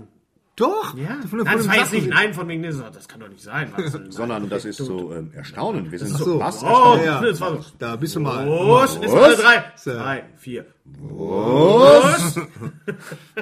Doch! 0.57 0.95
Ja. 0.95 1.17
Von, 1.21 1.39
von 1.39 1.43
Nein, 1.43 1.57
das 1.57 1.75
jetzt 1.75 1.93
nicht 1.93 2.09
nein 2.09 2.33
von 2.33 2.47
wegen 2.47 2.61
das 2.61 3.07
kann 3.07 3.21
doch 3.21 3.29
nicht 3.29 3.41
sein. 3.41 3.73
Sondern 4.09 4.49
das 4.49 4.65
ist 4.65 4.77
so 4.77 5.11
ähm, 5.13 5.31
erstaunend. 5.33 5.91
Wir 5.91 5.97
sind 5.97 6.09
so, 6.09 6.25
so 6.25 6.39
was 6.39 6.61
oh, 6.61 6.99
ja. 7.03 7.23
Da 7.79 7.95
bist 7.95 8.15
du 8.15 8.19
mal. 8.19 8.45
Los, 8.45 8.97
ist 8.97 9.13
alle 9.13 9.35
drei. 9.35 9.63
Drei, 9.83 10.23
vier. 10.35 10.65
Was? 10.83 12.35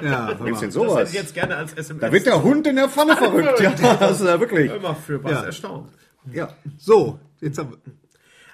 ja, 0.02 0.32
gibt's 0.42 0.60
denn 0.60 0.70
sowas? 0.70 0.88
Das 0.88 0.98
hätte 1.00 1.10
ich 1.10 1.16
jetzt 1.16 1.34
gerne 1.34 1.56
als 1.56 1.74
SMS. 1.74 2.00
Da 2.00 2.12
wird 2.12 2.24
der 2.24 2.42
Hund 2.42 2.66
in 2.66 2.76
der 2.76 2.88
Pfanne 2.88 3.16
verrückt. 3.18 3.60
Ja, 3.60 3.72
das 3.72 4.20
ist 4.20 4.26
ja 4.26 4.40
wirklich. 4.40 4.72
Immer 4.72 4.94
für 4.94 5.22
was 5.22 5.32
ja. 5.32 5.42
erstaunt. 5.42 5.90
Ja. 6.32 6.48
So, 6.78 7.18
jetzt 7.40 7.58
haben 7.58 7.72
wir. 7.72 7.92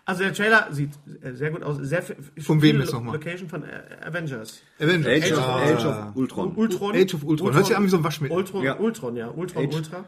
Also 0.09 0.23
der 0.23 0.33
Trailer 0.33 0.69
sieht 0.71 0.93
äh, 1.23 1.35
sehr 1.35 1.51
gut 1.51 1.63
aus. 1.63 1.77
Sehr 1.83 2.03
von 2.39 2.63
wem 2.63 2.81
ist 2.81 2.95
nochmal? 2.95 3.17
Location 3.17 3.47
von 3.47 3.63
äh, 3.63 3.67
Avengers. 4.03 4.63
Avengers. 4.81 5.07
Age, 5.07 5.33
of, 5.33 5.39
Age 5.39 5.85
of 5.85 6.17
Ultron. 6.17 6.55
Ultron. 6.57 6.97
Age 6.97 7.15
of 7.15 7.25
Ultron. 7.25 7.53
Hört 7.53 7.67
sich 7.67 7.77
an 7.77 7.85
wie 7.85 7.89
so 7.91 7.99
ein 7.99 8.05
Waschmittel. 8.05 8.35
Ultron, 8.35 8.63
ja. 8.65 8.79
Ultron, 8.79 9.17
ja. 9.17 9.29
Ultron, 9.29 9.67
Age. 9.67 9.75
Ultra. 9.75 10.05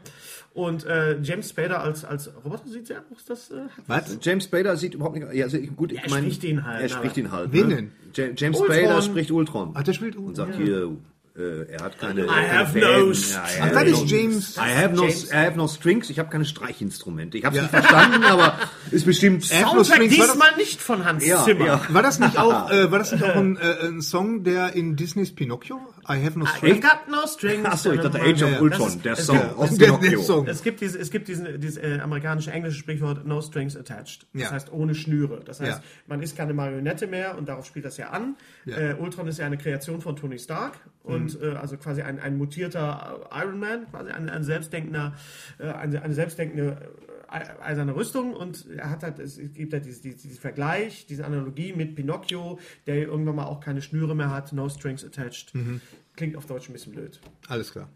Und 0.54 0.86
äh, 0.86 1.20
James 1.20 1.50
Spader 1.50 1.82
als, 1.82 2.06
als 2.06 2.30
Roboter 2.42 2.66
sieht 2.66 2.86
sehr 2.86 3.04
aus. 3.12 3.26
Das, 3.26 3.50
äh, 3.50 3.66
Was? 3.88 4.16
James 4.22 4.44
Spader 4.44 4.78
sieht 4.78 4.94
überhaupt 4.94 5.16
nicht... 5.16 5.30
Ja, 5.34 5.44
also 5.44 5.58
gut, 5.58 5.92
ja, 5.92 6.00
er 6.00 6.08
mein, 6.08 6.22
spricht 6.22 6.44
ihn 6.44 6.64
halt. 6.64 6.80
Er 6.80 6.88
spricht 6.88 7.18
ihn 7.18 7.30
halt. 7.30 7.52
Wen 7.52 7.68
ne? 7.68 7.90
denn? 8.14 8.34
James 8.38 8.58
Ultron. 8.58 8.76
Spader 8.78 9.02
spricht 9.02 9.30
Ultron. 9.30 9.72
Ach, 9.74 9.82
der 9.82 9.92
spielt 9.92 10.16
Ultron. 10.16 10.28
Und 10.28 10.34
sagt 10.36 10.58
ja. 10.58 10.64
hier... 10.64 10.96
Äh, 11.36 11.72
er 11.72 11.84
hat 11.84 11.98
keine. 11.98 12.24
I 12.24 12.28
have 12.28 12.76
no. 12.76 13.12
Ach, 13.12 13.70
das 13.70 13.84
ist 13.84 14.10
James. 14.10 14.56
I 14.56 14.60
have 14.60 14.94
no, 14.94 15.06
I 15.06 15.32
have 15.32 15.56
no 15.56 15.68
strings. 15.68 16.10
Ich 16.10 16.18
habe 16.18 16.28
keine 16.28 16.44
Streichinstrumente. 16.44 17.38
Ich 17.38 17.44
habe 17.44 17.56
es 17.56 17.62
ja. 17.62 17.62
nicht 17.62 17.70
verstanden, 17.70 18.24
aber 18.24 18.58
ist 18.90 19.06
bestimmt. 19.06 19.44
Soundtrack 19.44 20.00
diesmal 20.08 20.56
nicht 20.56 20.80
von 20.80 21.04
Hans 21.04 21.24
ja, 21.24 21.44
Zimmer. 21.44 21.66
Ja. 21.66 21.80
War 21.88 22.02
das 22.02 22.18
nicht 22.18 22.36
auch? 22.36 22.70
Äh, 22.70 22.90
war 22.92 22.98
das 22.98 23.10
nicht 23.10 23.24
auch 23.24 23.34
ein, 23.34 23.56
äh, 23.56 23.86
ein 23.86 24.00
Song, 24.00 24.44
der 24.44 24.74
in 24.74 24.94
Disneys 24.94 25.34
Pinocchio? 25.34 25.80
I 26.10 26.24
have 26.24 26.36
no 26.36 26.44
strings. 26.44 26.78
I 26.78 26.80
got 26.80 27.08
no 27.08 27.26
strings. 27.26 27.64
Achso, 27.64 27.92
ich 27.92 28.00
dachte 28.00 28.20
Age 28.20 28.42
of 28.42 28.60
Ultron, 28.60 29.00
der 29.02 29.14
Song 29.14 29.38
aus 29.56 29.78
Pinocchio. 29.78 30.44
Es 30.44 30.62
gibt 30.62 30.80
dieses, 30.80 30.96
es 31.00 31.10
gibt 31.10 31.28
diesen, 31.28 31.60
dieses 31.60 31.76
äh, 31.76 32.00
amerikanische 32.02 32.50
englische 32.50 32.78
Sprichwort 32.78 33.24
No 33.26 33.40
strings 33.40 33.76
attached. 33.76 34.26
Das 34.34 34.50
heißt 34.50 34.72
ohne 34.72 34.94
Schnüre. 34.94 35.40
Das 35.44 35.60
heißt, 35.60 35.80
man 36.08 36.20
ist 36.20 36.36
keine 36.36 36.52
Marionette 36.52 37.06
mehr 37.06 37.38
und 37.38 37.48
darauf 37.48 37.64
spielt 37.64 37.84
das 37.84 37.96
ja 37.96 38.10
an. 38.10 38.36
Äh, 38.66 38.94
Ultron 38.94 39.28
ist 39.28 39.38
ja 39.38 39.46
eine 39.46 39.58
Kreation 39.58 40.00
von 40.00 40.16
Tony 40.16 40.38
Stark 40.38 40.80
und 41.02 41.40
mhm. 41.40 41.52
äh, 41.52 41.56
also 41.56 41.76
quasi 41.76 42.02
ein, 42.02 42.18
ein 42.18 42.36
mutierter 42.36 43.28
Iron 43.32 43.58
Man, 43.58 43.88
quasi 43.90 44.10
ein, 44.10 44.28
ein 44.28 44.44
selbstdenkender, 44.44 45.14
äh, 45.58 45.68
eine, 45.68 46.02
eine 46.02 46.14
selbstdenkende 46.14 46.90
äh, 47.30 47.62
eiserne 47.62 47.94
Rüstung 47.94 48.34
und 48.34 48.66
er 48.76 48.90
hat 48.90 49.02
halt, 49.02 49.18
es 49.18 49.38
gibt 49.38 49.72
halt 49.72 49.84
diesen, 49.86 50.02
diesen 50.02 50.38
Vergleich, 50.38 51.06
diese 51.06 51.24
Analogie 51.24 51.72
mit 51.72 51.94
Pinocchio, 51.94 52.58
der 52.86 52.96
irgendwann 52.96 53.36
mal 53.36 53.44
auch 53.44 53.60
keine 53.60 53.82
Schnüre 53.82 54.16
mehr 54.16 54.30
hat, 54.30 54.52
no 54.52 54.68
strings 54.68 55.04
attached. 55.04 55.54
Mhm. 55.54 55.80
Klingt 56.16 56.36
auf 56.36 56.46
Deutsch 56.46 56.68
ein 56.68 56.72
bisschen 56.72 56.92
blöd. 56.92 57.20
Alles 57.48 57.72
klar. 57.72 57.88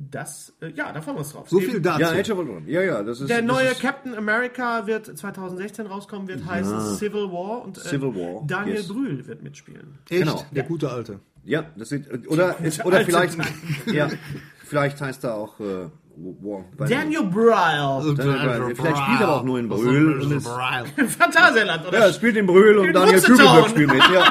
Das, 0.00 0.52
äh, 0.60 0.70
ja, 0.76 0.92
da 0.92 1.02
freuen 1.02 1.16
wir 1.16 1.20
uns 1.20 1.32
drauf. 1.32 1.50
So 1.50 1.58
viel 1.58 1.80
dazu. 1.80 2.00
Ja, 2.00 2.10
Age 2.12 2.30
of 2.30 2.38
Ultron. 2.38 2.68
Ja, 2.68 2.82
ja, 2.82 3.02
das 3.02 3.20
ist. 3.20 3.28
Der 3.28 3.42
das 3.42 3.46
neue 3.46 3.66
ist 3.66 3.80
Captain 3.80 4.14
America 4.14 4.86
wird 4.86 5.06
2016 5.18 5.86
rauskommen, 5.86 6.28
wird 6.28 6.40
ja. 6.40 6.46
heißen 6.46 6.96
Civil 6.96 7.32
War 7.32 7.62
und 7.64 7.78
äh, 7.78 7.80
Civil 7.80 8.14
War. 8.14 8.46
Daniel 8.46 8.76
yes. 8.76 8.88
Brühl 8.88 9.26
wird 9.26 9.42
mitspielen. 9.42 9.98
Echt? 10.08 10.20
Genau. 10.20 10.44
Der 10.52 10.62
ja. 10.62 10.68
gute 10.68 10.90
Alte. 10.90 11.18
Ja, 11.42 11.66
das 11.76 11.88
sind, 11.88 12.06
oder, 12.28 12.60
ist, 12.60 12.84
oder 12.84 13.04
vielleicht, 13.04 13.36
ja, 13.92 14.08
vielleicht 14.64 15.00
heißt 15.00 15.24
er 15.24 15.34
auch, 15.34 15.58
äh, 15.58 15.88
Wow. 16.20 16.64
Daniel 16.88 17.24
Bryle. 17.24 18.16
Vielleicht 18.74 18.98
spielt 18.98 19.20
er 19.20 19.28
auch 19.28 19.44
nur 19.44 19.58
in 19.58 19.68
Brühl. 19.68 20.40
Phantasialand, 20.40 21.86
oder? 21.88 21.98
Ja, 21.98 22.06
er 22.06 22.12
spielt 22.12 22.36
in 22.36 22.46
Brühl 22.46 22.76
und 22.78 22.92
Daniel 22.92 23.20
Kübelberg 23.20 23.68
spielt 23.68 23.92
mit. 23.92 24.02
Ja. 24.12 24.24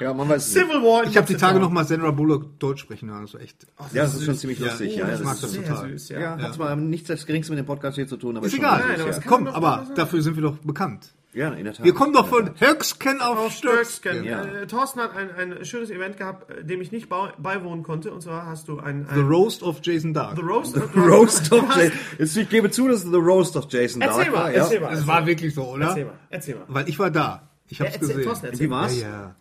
ja, 0.00 0.14
man 0.14 0.28
weiß 0.28 0.52
Civil 0.52 0.82
War. 0.82 1.04
Ich 1.04 1.16
habe 1.16 1.26
die 1.26 1.36
Tage 1.36 1.60
noch 1.60 1.70
mal 1.70 1.84
Sandra 1.84 2.10
Bullock 2.10 2.58
Deutsch 2.58 2.80
sprechen 2.80 3.10
hören. 3.10 3.20
Also 3.20 3.38
echt. 3.38 3.66
Ach, 3.76 3.84
das 3.84 3.92
ja, 3.92 4.02
das 4.02 4.14
ist 4.14 4.24
schon 4.24 4.36
ziemlich 4.36 4.58
lustig. 4.58 4.96
Ja, 4.96 5.08
ja, 5.08 5.14
ich 5.14 5.22
mag 5.22 5.40
das 5.40 5.52
total. 5.52 5.90
Süß, 5.90 6.08
ja. 6.08 6.20
ja, 6.20 6.38
hat 6.38 6.54
zwar 6.54 6.74
nichts 6.74 7.08
das 7.08 7.24
Geringste 7.26 7.52
mit 7.52 7.60
dem 7.60 7.66
Podcast 7.66 7.94
hier 7.96 8.08
zu 8.08 8.16
tun, 8.16 8.36
aber 8.36 8.46
ist 8.46 8.54
egal. 8.54 8.82
Nein, 8.86 9.00
aber 9.00 9.20
Komm, 9.24 9.46
aber 9.46 9.86
dafür 9.94 10.20
sind 10.20 10.34
wir 10.34 10.42
doch 10.42 10.58
bekannt. 10.58 11.14
Ja, 11.34 11.48
in 11.50 11.64
der 11.64 11.74
Tat. 11.74 11.84
Wir 11.84 11.94
kommen 11.94 12.12
doch 12.12 12.28
von 12.28 12.50
Höcksken 12.58 13.20
auf 13.20 13.52
Stöcksken. 13.52 14.24
Ja. 14.24 14.44
Äh, 14.44 14.66
Thorsten 14.66 15.00
hat 15.00 15.16
ein, 15.16 15.30
ein 15.34 15.64
schönes 15.64 15.90
Event 15.90 16.16
gehabt, 16.16 16.50
äh, 16.50 16.64
dem 16.64 16.80
ich 16.80 16.92
nicht 16.92 17.08
beiwohnen 17.08 17.82
konnte. 17.82 18.12
Und 18.12 18.22
zwar 18.22 18.46
hast 18.46 18.68
du 18.68 18.78
ein... 18.78 19.06
ein 19.08 19.14
The 19.14 19.20
Roast 19.20 19.62
of 19.62 19.80
Jason 19.82 20.14
Dark. 20.14 20.36
The 20.36 20.42
Roast, 20.42 20.74
the 20.94 20.98
Roast 20.98 21.52
of 21.52 21.64
Jason 21.76 21.92
Jetzt, 22.18 22.36
Ich 22.36 22.48
gebe 22.48 22.70
zu, 22.70 22.88
dass 22.88 23.04
es 23.04 23.10
The 23.10 23.16
Roast 23.16 23.56
of 23.56 23.66
Jason 23.68 24.00
Dark 24.00 24.16
erzähl 24.16 24.32
mal, 24.32 24.38
war. 24.38 24.52
Erzähl 24.52 24.80
mal. 24.80 24.92
Es 24.94 25.06
war 25.06 25.26
wirklich 25.26 25.54
so, 25.54 25.64
oder? 25.64 25.88
Erzähl 25.88 26.04
mal. 26.04 26.14
Erzähl 26.30 26.54
mal. 26.54 26.64
Weil 26.68 26.88
ich 26.88 26.98
war 26.98 27.10
da. 27.10 27.48
Ich 27.68 27.80
hab's 27.80 27.94
ja, 27.94 28.00
erzähl, 28.00 28.08
gesehen. 28.08 28.24
Thorsten, 28.24 28.60
Wie 28.60 28.70
war's? 28.70 29.00
Ja, 29.00 29.08
ja. 29.08 29.34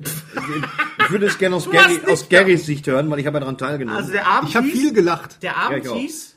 Ich 0.99 1.11
würde 1.11 1.25
es 1.27 1.37
gerne 1.37 1.57
aus, 1.57 1.69
Gary, 1.69 1.99
aus 2.07 2.29
Garys 2.29 2.65
Sicht 2.65 2.87
hören, 2.87 3.11
weil 3.11 3.19
ich 3.19 3.27
habe 3.27 3.35
ja 3.35 3.41
daran 3.41 3.57
teilgenommen. 3.57 3.99
Also 3.99 4.13
der 4.13 4.25
Abend 4.25 4.49
ich 4.49 4.55
habe 4.55 4.67
viel 4.67 4.93
gelacht. 4.93 5.43
Der 5.43 5.57
Abend 5.57 5.85
ja, 5.85 5.93
hieß 5.93 6.32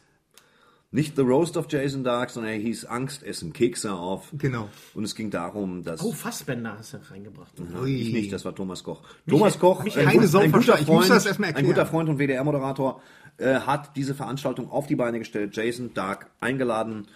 nicht 0.96 1.14
The 1.14 1.22
Roast 1.22 1.58
of 1.58 1.66
Jason 1.70 2.02
Dark, 2.04 2.30
sondern 2.30 2.54
er 2.54 2.58
hieß 2.58 2.86
Angstessen, 2.86 3.52
Kekse 3.52 3.92
auf. 3.92 4.32
Genau. 4.32 4.68
Und 4.94 5.04
es 5.04 5.14
ging 5.14 5.30
darum, 5.30 5.84
dass. 5.84 6.02
Oh, 6.02 6.10
Fassbänder 6.10 6.76
hast 6.78 6.94
du 6.94 6.98
reingebracht. 7.10 7.52
Ja, 7.58 7.84
ich 7.84 8.12
nicht, 8.12 8.32
das 8.32 8.44
war 8.46 8.54
Thomas 8.54 8.82
Koch. 8.82 9.02
Mich, 9.26 9.36
Thomas 9.38 9.58
Koch, 9.58 9.84
mich 9.84 9.96
ein, 9.98 10.08
ein, 10.08 10.20
ein, 10.20 10.52
guter 10.52 10.78
Freund, 10.78 11.30
ein 11.40 11.66
guter 11.66 11.86
Freund 11.86 12.08
und 12.08 12.18
WDR-Moderator, 12.18 13.02
äh, 13.36 13.56
hat 13.60 13.94
diese 13.94 14.14
Veranstaltung 14.14 14.70
auf 14.70 14.86
die 14.86 14.96
Beine 14.96 15.18
gestellt, 15.18 15.54
Jason 15.54 15.92
Dark 15.92 16.30
eingeladen 16.40 17.06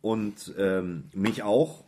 und 0.00 0.54
ähm, 0.58 1.04
mich 1.12 1.42
auch. 1.42 1.84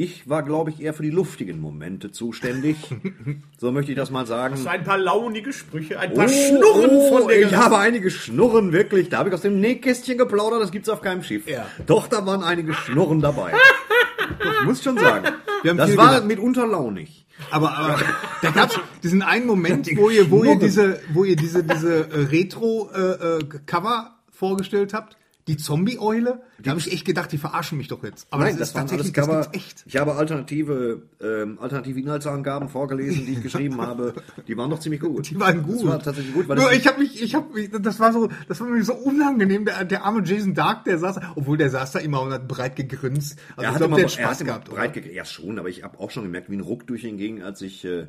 Ich 0.00 0.28
war, 0.28 0.44
glaube 0.44 0.70
ich, 0.70 0.80
eher 0.80 0.94
für 0.94 1.02
die 1.02 1.10
luftigen 1.10 1.60
Momente 1.60 2.12
zuständig. 2.12 2.76
so 3.58 3.72
möchte 3.72 3.90
ich 3.90 3.98
das 3.98 4.12
mal 4.12 4.26
sagen. 4.26 4.54
Das 4.54 4.64
ein 4.68 4.84
paar 4.84 4.96
launige 4.96 5.52
Sprüche, 5.52 5.98
ein 5.98 6.14
paar 6.14 6.26
oh, 6.26 6.28
Schnurren 6.28 6.90
oh, 6.92 7.18
von 7.18 7.26
der 7.26 7.40
Ich 7.40 7.56
habe 7.56 7.78
einige 7.78 8.08
Schnurren, 8.08 8.70
wirklich. 8.70 9.08
Da 9.08 9.18
habe 9.18 9.30
ich 9.30 9.34
aus 9.34 9.40
dem 9.40 9.58
Nähkästchen 9.58 10.16
geplaudert, 10.16 10.62
das 10.62 10.70
gibt's 10.70 10.88
auf 10.88 11.02
keinem 11.02 11.24
Schiff. 11.24 11.48
Ja. 11.48 11.66
Doch, 11.84 12.06
da 12.06 12.24
waren 12.24 12.44
einige 12.44 12.74
Schnurren 12.74 13.20
dabei. 13.20 13.50
das 14.38 14.64
muss 14.64 14.78
ich 14.78 14.84
schon 14.84 14.98
sagen. 14.98 15.34
das 15.64 15.96
war 15.96 16.10
gedacht. 16.10 16.26
mitunter 16.26 16.68
launig. 16.68 17.26
Aber, 17.50 17.76
aber 17.76 17.98
da 18.40 18.50
gab's 18.52 18.78
diesen 19.02 19.22
einen 19.22 19.46
Moment, 19.46 19.90
wo 19.96 20.10
ihr, 20.10 20.30
wo 20.30 20.44
ihr 20.44 20.60
diese, 20.60 21.00
wo 21.12 21.24
ihr 21.24 21.34
diese, 21.34 21.64
diese 21.64 22.08
äh, 22.08 22.20
Retro-Cover 22.30 24.02
äh, 24.04 24.06
äh, 24.06 24.30
vorgestellt 24.30 24.94
habt 24.94 25.17
die 25.48 25.56
Zombie-Eule, 25.56 26.42
da 26.62 26.70
habe 26.70 26.80
ich 26.80 26.92
echt 26.92 27.06
gedacht, 27.06 27.32
die 27.32 27.38
verarschen 27.38 27.78
mich 27.78 27.88
doch 27.88 28.04
jetzt. 28.04 28.26
Aber 28.30 28.44
Nein, 28.44 28.58
das, 28.58 28.58
das 28.58 28.68
ist 28.68 28.74
tatsächlich 28.74 29.14
Cover, 29.14 29.38
das 29.38 29.54
echt. 29.54 29.82
Ich 29.86 29.96
habe 29.96 30.14
alternative, 30.14 31.02
ähm, 31.20 31.58
alternative 31.58 31.98
Inhaltsangaben 31.98 32.68
vorgelesen, 32.68 33.24
die 33.24 33.32
ich 33.32 33.42
geschrieben 33.42 33.80
habe. 33.80 34.14
Die 34.46 34.56
waren 34.56 34.68
doch 34.68 34.78
ziemlich 34.78 35.00
gut. 35.00 35.30
Die 35.30 35.40
waren 35.40 35.62
gut. 35.62 35.76
Das 35.76 35.86
war 35.86 36.02
tatsächlich 36.02 36.34
gut. 36.34 36.48
Weil 36.48 36.58
Nur 36.58 36.72
ich 36.72 36.86
habe 36.86 37.00
mich, 37.00 37.22
ich 37.22 37.34
habe, 37.34 37.68
das 37.80 37.98
war 37.98 38.12
so, 38.12 38.28
das 38.46 38.60
war 38.60 38.68
mir 38.68 38.84
so 38.84 38.94
unangenehm. 38.94 39.64
Der, 39.64 39.84
der 39.84 40.04
arme 40.04 40.22
Jason 40.24 40.54
Dark, 40.54 40.84
der 40.84 40.98
saß, 40.98 41.18
obwohl 41.34 41.56
der 41.56 41.70
saß 41.70 41.92
da 41.92 41.98
immer 41.98 42.20
und 42.20 42.32
hat 42.32 42.46
breit 42.46 42.76
gegrinst. 42.76 43.38
Also 43.56 43.62
er 43.62 43.72
ich 43.72 43.78
glaube, 43.78 43.94
der 43.96 44.04
hat 44.04 44.12
Spaß 44.12 44.44
gehabt. 44.44 44.68
Breit 44.68 44.96
oder? 44.96 45.10
ja 45.10 45.24
schon, 45.24 45.58
aber 45.58 45.68
ich 45.68 45.82
habe 45.82 45.98
auch 45.98 46.10
schon 46.10 46.24
gemerkt, 46.24 46.50
wie 46.50 46.56
ein 46.56 46.60
Ruck 46.60 46.86
durch 46.86 47.04
ihn 47.04 47.16
ging, 47.16 47.42
als 47.42 47.62
ich 47.62 47.84
äh, 47.84 48.06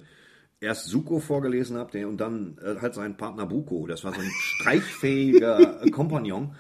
erst 0.60 0.88
Suko 0.88 1.19
vorgelesen 1.19 1.77
habe, 1.77 2.08
und 2.08 2.17
dann 2.17 2.58
äh, 2.62 2.81
halt 2.81 2.93
seinen 2.93 3.15
Partner 3.15 3.46
Buko. 3.46 3.88
Das 3.88 4.03
war 4.03 4.13
so 4.13 4.19
ein 4.19 4.29
streichfähiger 4.39 5.81
Kompagnon 5.91 6.55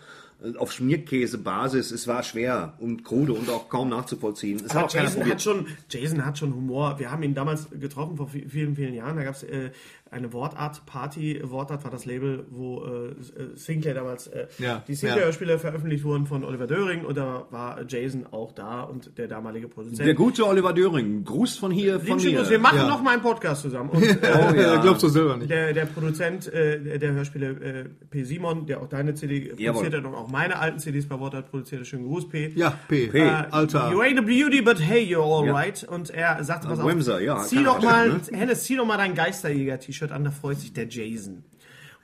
auf 0.57 0.71
Schmierkäsebasis. 0.71 1.91
Es 1.91 2.07
war 2.07 2.23
schwer 2.23 2.73
und 2.79 3.03
krude 3.03 3.33
und 3.33 3.49
auch 3.49 3.67
kaum 3.67 3.89
nachzuvollziehen. 3.89 4.61
Es 4.65 4.73
hat 4.73 4.93
Jason, 4.93 5.29
hat 5.29 5.41
schon, 5.41 5.67
Jason 5.89 6.25
hat 6.25 6.37
schon 6.37 6.53
Humor. 6.53 6.97
Wir 6.97 7.11
haben 7.11 7.23
ihn 7.23 7.33
damals 7.33 7.67
getroffen 7.71 8.15
vor 8.15 8.27
vielen, 8.27 8.75
vielen 8.75 8.93
Jahren. 8.93 9.17
Da 9.17 9.23
gab 9.23 9.35
es 9.35 9.43
äh, 9.43 9.71
eine 10.11 10.33
Wortart-Party. 10.33 11.41
Wortart 11.43 11.83
war 11.83 11.91
das 11.91 12.05
Label, 12.05 12.45
wo 12.49 12.83
äh, 12.85 13.15
Sinclair 13.55 13.93
damals 13.93 14.27
äh, 14.27 14.47
ja, 14.57 14.83
die 14.87 14.95
Sinclair-Spiele 14.95 15.53
ja. 15.53 15.57
veröffentlicht 15.57 16.03
wurden 16.03 16.25
von 16.25 16.43
Oliver 16.43 16.67
Döring 16.67 17.05
und 17.05 17.17
da 17.17 17.45
war 17.51 17.83
Jason 17.87 18.25
auch 18.31 18.51
da 18.51 18.81
und 18.81 19.17
der 19.17 19.27
damalige 19.27 19.67
Produzent. 19.67 20.07
Der 20.07 20.15
gute 20.15 20.47
Oliver 20.47 20.73
Döring. 20.73 21.23
Gruß 21.23 21.57
von 21.57 21.71
hier, 21.71 21.99
von 21.99 22.17
mir. 22.17 22.37
Gruß. 22.37 22.49
Wir 22.49 22.59
machen 22.59 22.79
ja. 22.79 22.87
noch 22.87 23.01
mal 23.01 23.13
einen 23.13 23.21
Podcast 23.21 23.61
zusammen. 23.61 23.91
Und, 23.91 24.03
äh, 24.03 24.17
oh, 24.23 24.53
ja. 24.55 24.81
glaubst 24.81 25.03
du 25.03 25.09
selber 25.09 25.37
nicht. 25.37 25.49
Der, 25.49 25.73
der 25.73 25.85
Produzent 25.85 26.51
äh, 26.51 26.97
der 26.97 27.13
Hörspiele 27.13 27.49
äh, 27.49 28.05
P. 28.09 28.23
Simon, 28.23 28.65
der 28.65 28.81
auch 28.81 28.89
deine 28.89 29.13
CD 29.13 29.53
produziert 29.53 29.93
hat 29.95 30.05
und 30.05 30.15
auch 30.15 30.29
meine 30.29 30.59
alten 30.59 30.79
CDs 30.79 31.07
bei 31.07 31.19
Wortart 31.19 31.49
produziert. 31.49 31.85
Schönen 31.85 32.05
Gruß, 32.05 32.29
P. 32.29 32.51
Ja, 32.55 32.73
P. 32.87 33.07
P. 33.07 33.19
Äh, 33.19 33.29
Alter. 33.51 33.91
You 33.91 34.01
ain't 34.01 34.17
a 34.17 34.21
beauty, 34.21 34.61
but 34.61 34.79
hey, 34.79 35.03
you're 35.03 35.21
alright. 35.21 35.83
Und 35.83 36.09
er 36.09 36.43
sagte, 36.43 36.69
was 36.69 36.79
auf, 36.79 37.21
ja, 37.21 37.43
zieh 37.43 37.63
doch 37.63 37.81
mal, 37.81 38.09
ne? 38.09 38.21
Hennes, 38.31 38.63
zieh 38.63 38.75
doch 38.75 38.85
mal 38.85 38.97
dein 38.97 39.13
Geisterjäger-T-Shirt 39.15 39.98
an, 40.07 40.23
da 40.23 40.31
freut 40.31 40.59
sich 40.59 40.73
der 40.73 40.87
Jason. 40.87 41.43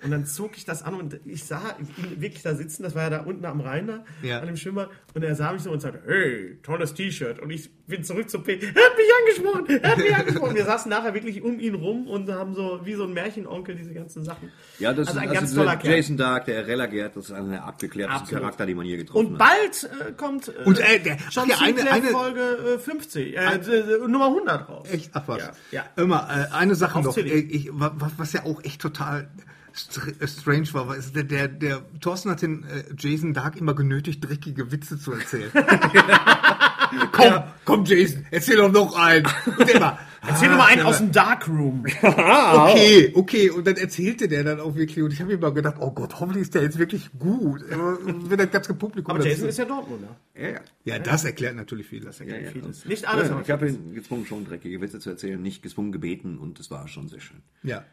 Und 0.03 0.11
dann 0.11 0.25
zog 0.25 0.57
ich 0.57 0.65
das 0.65 0.83
an 0.83 0.93
und 0.93 1.19
ich 1.25 1.45
sah 1.45 1.75
ihn 1.79 2.21
wirklich 2.21 2.43
da 2.43 2.53
sitzen, 2.53 2.83
das 2.83 2.95
war 2.95 3.03
ja 3.03 3.09
da 3.09 3.19
unten 3.21 3.45
am 3.45 3.61
Rhein 3.61 3.87
da, 3.87 4.05
ja. 4.21 4.39
an 4.39 4.45
dem 4.45 4.57
Schwimmer. 4.57 4.89
Und 5.13 5.23
er 5.23 5.35
sah 5.35 5.51
mich 5.51 5.63
so 5.63 5.71
und 5.71 5.79
sagte, 5.79 6.01
hey, 6.05 6.59
tolles 6.61 6.93
T-Shirt. 6.93 7.39
Und 7.39 7.49
ich 7.49 7.71
bin 7.87 8.03
zurück 8.03 8.29
zu 8.29 8.39
P. 8.39 8.53
Er 8.53 8.67
hat 8.67 8.75
mich 8.97 9.07
angesprochen, 9.19 9.81
er 9.81 9.91
hat 9.91 9.97
mich 9.97 10.15
angesprochen. 10.15 10.55
Wir 10.55 10.65
saßen 10.65 10.89
nachher 10.89 11.13
wirklich 11.13 11.41
um 11.41 11.59
ihn 11.59 11.75
rum 11.75 12.07
und 12.07 12.29
haben 12.29 12.53
so 12.53 12.81
wie 12.83 12.93
so 12.93 13.05
ein 13.05 13.13
Märchenonkel 13.13 13.75
diese 13.75 13.93
ganzen 13.93 14.23
Sachen. 14.23 14.51
Ja, 14.79 14.93
das 14.93 15.07
also 15.07 15.19
ist 15.19 15.23
ein 15.23 15.29
also 15.29 15.41
ganz 15.41 15.53
toller 15.55 15.75
Kerl. 15.77 15.95
Jason 15.95 16.17
Dark, 16.17 16.45
der 16.45 16.67
Rella 16.67 16.85
Gerd, 16.87 17.15
das 17.15 17.25
ist 17.25 17.31
einer 17.31 17.49
der 17.49 17.63
abgeklärtesten 17.63 18.37
Charakter, 18.37 18.65
die 18.65 18.75
man 18.75 18.85
hier 18.85 18.97
getroffen 18.97 19.25
hat. 19.25 19.31
Und 19.31 19.37
bald 19.37 20.09
äh, 20.09 20.11
kommt 20.13 20.49
äh, 20.49 20.63
und, 20.65 20.79
äh, 20.79 20.99
der, 20.99 21.17
John 21.31 21.49
ja, 21.49 21.55
eine, 21.61 21.91
eine, 21.91 22.07
Folge 22.07 22.75
äh, 22.75 22.79
50, 22.79 23.37
äh, 23.37 23.59
Nummer 24.07 24.27
100 24.27 24.69
raus. 24.69 24.87
Echt? 24.91 25.09
Ach 25.13 25.23
was. 25.27 25.39
Ja. 25.39 25.51
ja. 25.71 25.85
Immer, 25.95 26.27
äh, 26.29 26.53
eine 26.53 26.75
Sache 26.75 27.01
noch, 27.01 27.15
ich, 27.17 27.69
was, 27.71 28.33
ja 28.33 28.45
auch 28.45 28.63
echt 28.63 28.81
total 28.81 29.21
äh, 29.21 29.54
strange 29.75 30.73
war, 30.73 30.87
weil 30.87 31.01
der, 31.01 31.23
der, 31.23 31.47
der 31.47 31.81
Thorsten 31.99 32.29
hat 32.29 32.41
den 32.41 32.63
äh, 32.63 32.83
Jason 32.97 33.33
Dark 33.33 33.57
immer 33.57 33.73
genötigt, 33.73 34.23
dreckige 34.23 34.71
Witze 34.71 34.99
zu 34.99 35.13
erzählen. 35.13 35.51
komm, 37.11 37.25
ja. 37.25 37.53
komm 37.65 37.85
Jason, 37.85 38.25
erzähl 38.31 38.57
doch 38.57 38.71
noch 38.71 38.97
einen. 38.97 39.27
Und 39.57 39.69
immer, 39.69 39.99
Erzähl 40.27 40.49
doch 40.49 40.57
mal 40.57 40.67
einen 40.67 40.81
aus 40.81 40.97
dem 40.97 41.11
Darkroom. 41.11 41.85
okay, 42.01 43.11
okay. 43.15 43.49
Und 43.49 43.67
dann 43.67 43.75
erzählte 43.77 44.27
der 44.27 44.43
dann 44.43 44.59
auch 44.59 44.75
wirklich. 44.75 45.03
Und 45.03 45.13
ich 45.13 45.19
habe 45.19 45.31
mir 45.31 45.39
mal 45.39 45.53
gedacht, 45.53 45.75
oh 45.79 45.91
Gott, 45.91 46.19
hoffentlich 46.19 46.43
ist 46.43 46.55
der 46.55 46.63
jetzt 46.63 46.77
wirklich 46.77 47.09
gut. 47.17 47.61
Wenn 47.69 48.37
das 48.37 48.51
ganze 48.51 48.73
Publikum. 48.73 49.15
Aber 49.15 49.25
Jason 49.25 49.49
ist 49.49 49.57
ja 49.57 49.65
Dortmunder. 49.65 50.15
Ja, 50.35 50.49
ja. 50.49 50.59
ja, 50.83 50.99
das 50.99 51.25
erklärt 51.25 51.55
natürlich 51.55 51.87
vieles. 51.87 52.05
Das 52.05 52.19
erklärt 52.19 52.45
ja, 52.45 52.51
vieles. 52.51 52.85
Nicht 52.85 53.07
alles. 53.07 53.29
Ja, 53.29 53.41
ich 53.41 53.51
habe 53.51 53.69
ihn 53.69 53.93
gezwungen, 53.93 54.25
schon 54.25 54.45
dreckige 54.45 54.81
Witze 54.81 54.99
zu 54.99 55.09
erzählen, 55.09 55.41
nicht 55.41 55.61
gezwungen 55.61 55.91
gebeten 55.91 56.37
und 56.37 56.59
das 56.59 56.71
war 56.71 56.87
schon 56.87 57.07
sehr 57.07 57.21
schön. 57.21 57.41
Ja. 57.63 57.83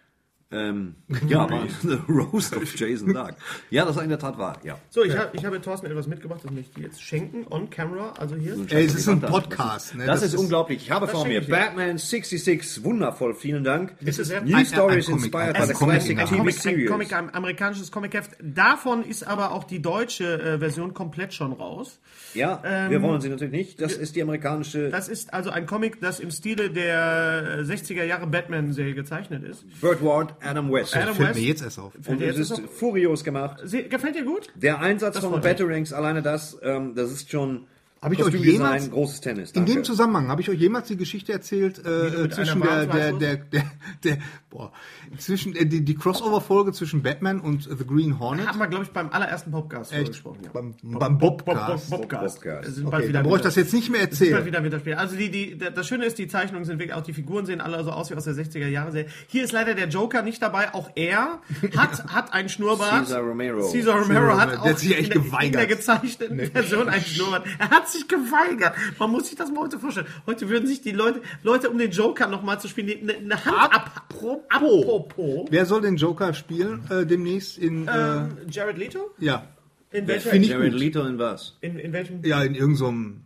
Ähm, 0.52 0.96
ja, 1.28 1.40
aber 1.40 1.66
The 1.82 1.98
Roast 2.08 2.56
of 2.56 2.78
Jason 2.78 3.14
Dark. 3.14 3.36
Ja, 3.70 3.84
das 3.84 3.96
in 3.96 4.08
der 4.08 4.18
Tat 4.18 4.38
wahr, 4.38 4.58
ja. 4.62 4.78
So, 4.90 5.02
ich, 5.02 5.16
hab, 5.16 5.34
ich 5.34 5.44
habe 5.44 5.60
Thorsten 5.60 5.86
etwas 5.86 6.06
mitgebracht, 6.06 6.40
das 6.44 6.52
möchte 6.52 6.70
ich 6.70 6.74
dir 6.74 6.82
jetzt 6.84 7.02
schenken, 7.02 7.46
on 7.50 7.70
camera, 7.70 8.12
also 8.18 8.36
hier. 8.36 8.56
Ey, 8.68 8.84
es 8.84 8.94
ist 8.94 9.08
ein 9.08 9.20
Podcast. 9.20 9.94
Ne? 9.94 10.06
Das, 10.06 10.20
das 10.20 10.28
ist, 10.28 10.34
ist 10.34 10.40
unglaublich. 10.40 10.82
Ich 10.82 10.90
habe 10.90 11.08
vor 11.08 11.26
mir 11.26 11.40
Batman 11.46 11.96
66, 11.98 12.84
wundervoll, 12.84 13.34
vielen 13.34 13.64
Dank. 13.64 13.94
Das 14.00 14.18
ist 14.18 14.30
New 14.44 14.56
ein, 14.56 14.66
Stories 14.66 15.08
ein, 15.08 15.14
ein 15.14 15.18
inspired 15.18 15.56
by 15.56 15.66
the 15.66 15.72
classic 15.72 16.18
TV 16.18 16.36
Comic, 16.36 16.54
series. 16.54 16.86
Ein, 16.86 16.92
Comic, 16.92 17.12
ein 17.12 17.34
amerikanisches 17.34 17.90
Comicheft. 17.90 18.32
Davon 18.42 19.04
ist 19.04 19.26
aber 19.26 19.52
auch 19.52 19.64
die 19.64 19.80
deutsche 19.80 20.40
äh, 20.40 20.58
Version 20.58 20.92
komplett 20.92 21.32
schon 21.32 21.52
raus. 21.52 22.00
Ja, 22.34 22.62
ähm, 22.64 22.90
wir 22.90 23.02
wollen 23.02 23.20
sie 23.20 23.28
natürlich 23.28 23.52
nicht. 23.52 23.80
Das 23.80 23.94
ist 23.94 24.16
die 24.16 24.22
amerikanische... 24.22 24.90
Das 24.90 25.08
ist 25.08 25.32
also 25.32 25.50
ein 25.50 25.66
Comic, 25.66 26.00
das 26.00 26.20
im 26.20 26.30
Stile 26.30 26.70
der 26.70 27.64
60er 27.64 28.04
Jahre 28.04 28.26
Batman-Serie 28.26 28.94
gezeichnet 28.94 29.42
ist. 29.44 29.64
Burt 29.80 30.02
Ward, 30.02 30.34
Adam 30.42 30.72
West. 30.72 30.96
Adam 30.96 31.14
fällt 31.14 31.34
mir 31.34 31.42
jetzt 31.42 31.62
erst 31.62 31.78
auf. 31.78 31.92
Und 32.06 32.20
es 32.20 32.38
ist 32.38 32.60
furios 32.74 33.24
gemacht. 33.24 33.60
Sie, 33.64 33.88
gefällt 33.88 34.16
dir 34.16 34.24
gut? 34.24 34.48
Der 34.54 34.80
Einsatz 34.80 35.14
das 35.14 35.24
von 35.24 35.40
Batterings, 35.40 35.92
alleine 35.92 36.22
das, 36.22 36.58
ähm, 36.62 36.94
das 36.94 37.10
ist 37.10 37.30
schon 37.30 37.66
habe 38.02 38.14
ich 38.14 38.24
euch 38.24 38.34
jemals 38.34 38.90
großes 38.90 39.20
Tennis. 39.20 39.52
Danke. 39.52 39.70
In 39.70 39.76
dem 39.76 39.84
Zusammenhang 39.84 40.28
habe 40.28 40.40
ich 40.40 40.50
euch 40.50 40.58
jemals 40.58 40.88
die 40.88 40.96
Geschichte 40.96 41.32
erzählt 41.32 41.78
äh, 41.78 42.28
zwischen 42.30 42.60
der 42.60 42.86
der, 42.86 43.12
der 43.12 43.36
der 43.36 43.64
der 44.02 44.18
boah, 44.50 44.72
zwischen 45.18 45.54
äh, 45.54 45.66
die, 45.66 45.84
die 45.84 45.94
Crossover 45.94 46.40
Folge 46.40 46.72
zwischen 46.72 47.02
Batman 47.02 47.40
und 47.40 47.62
The 47.62 47.86
Green 47.86 48.18
Hornet. 48.18 48.48
Haben 48.48 48.58
wir 48.58 48.66
glaube 48.66 48.84
ich 48.84 48.90
beim 48.90 49.10
allerersten 49.10 49.52
Podcast 49.52 49.92
gesprochen. 49.92 50.40
Ja. 50.42 50.50
Beim, 50.52 50.74
beim 50.82 51.18
Bobcast. 51.18 51.90
Bob, 51.90 52.00
Bob, 52.00 52.00
Bobcast. 52.00 52.42
Bobcast. 52.42 52.74
Sind 52.74 52.86
okay, 52.88 53.22
brauche 53.22 53.36
ich 53.36 53.42
das 53.42 53.54
jetzt 53.54 53.72
nicht 53.72 53.88
mehr 53.88 54.00
erzählen. 54.00 54.44
Wieder, 54.44 54.64
wieder 54.64 54.98
Also 54.98 55.16
die 55.16 55.30
die 55.30 55.56
das 55.56 55.86
Schöne 55.86 56.04
ist, 56.04 56.18
die 56.18 56.26
Zeichnungen 56.26 56.64
sind 56.64 56.80
wirklich 56.80 56.94
auch 56.94 57.02
die 57.02 57.12
Figuren 57.12 57.46
sehen 57.46 57.60
alle 57.60 57.84
so 57.84 57.92
aus 57.92 58.10
wie 58.10 58.16
aus 58.16 58.24
der 58.24 58.34
60er 58.34 58.66
Jahre 58.66 58.90
Serie. 58.90 59.10
Hier 59.28 59.44
ist 59.44 59.52
leider 59.52 59.74
der 59.74 59.86
Joker 59.86 60.22
nicht 60.22 60.42
dabei, 60.42 60.74
auch 60.74 60.90
er 60.96 61.40
hat 61.76 62.04
hat 62.12 62.32
ein 62.32 62.48
Schnurrbart. 62.48 63.04
Caesar 63.06 63.22
Romero. 63.22 63.70
Caesar 63.70 64.00
Romero 64.00 64.36
hat 64.36 64.56
auch 64.58 64.64
der 64.64 64.72
hat 64.72 64.78
sich 64.80 64.98
echt 64.98 65.14
in, 65.14 65.22
geweigert. 65.22 65.44
in 65.44 65.52
der 65.52 65.66
gezeichneten 65.68 66.50
Version 66.50 66.88
ein 66.88 67.00
Schnurrbart. 67.00 67.46
Er 67.60 67.70
hat 67.70 67.91
sich 67.92 68.08
geweigert. 68.08 68.74
Man 68.98 69.10
muss 69.10 69.28
sich 69.28 69.36
das 69.36 69.50
mal 69.50 69.62
heute 69.62 69.78
vorstellen. 69.78 70.06
Heute 70.26 70.48
würden 70.48 70.66
sich 70.66 70.80
die 70.80 70.92
Leute, 70.92 71.22
Leute 71.42 71.70
um 71.70 71.78
den 71.78 71.90
Joker 71.90 72.26
nochmal 72.26 72.60
zu 72.60 72.68
spielen, 72.68 73.08
eine, 73.08 73.18
eine 73.18 73.44
Hand 73.44 73.74
ab. 73.74 74.06
Apropos. 74.48 75.46
Wer 75.50 75.66
soll 75.66 75.82
den 75.82 75.96
Joker 75.96 76.34
spielen 76.34 76.82
äh, 76.90 77.06
demnächst 77.06 77.58
in. 77.58 77.88
Äh, 77.88 77.90
ähm, 77.90 78.36
Jared 78.48 78.78
Leto? 78.78 79.10
Ja. 79.18 79.46
In 79.90 80.06
welcher? 80.06 80.34
Jared 80.34 80.74
Leto 80.74 81.04
in 81.04 81.18
was? 81.18 81.56
In, 81.60 81.78
in 81.78 81.92
welchem? 81.92 82.24
Ja, 82.24 82.42
in 82.42 82.54
irgendeinem. 82.54 83.24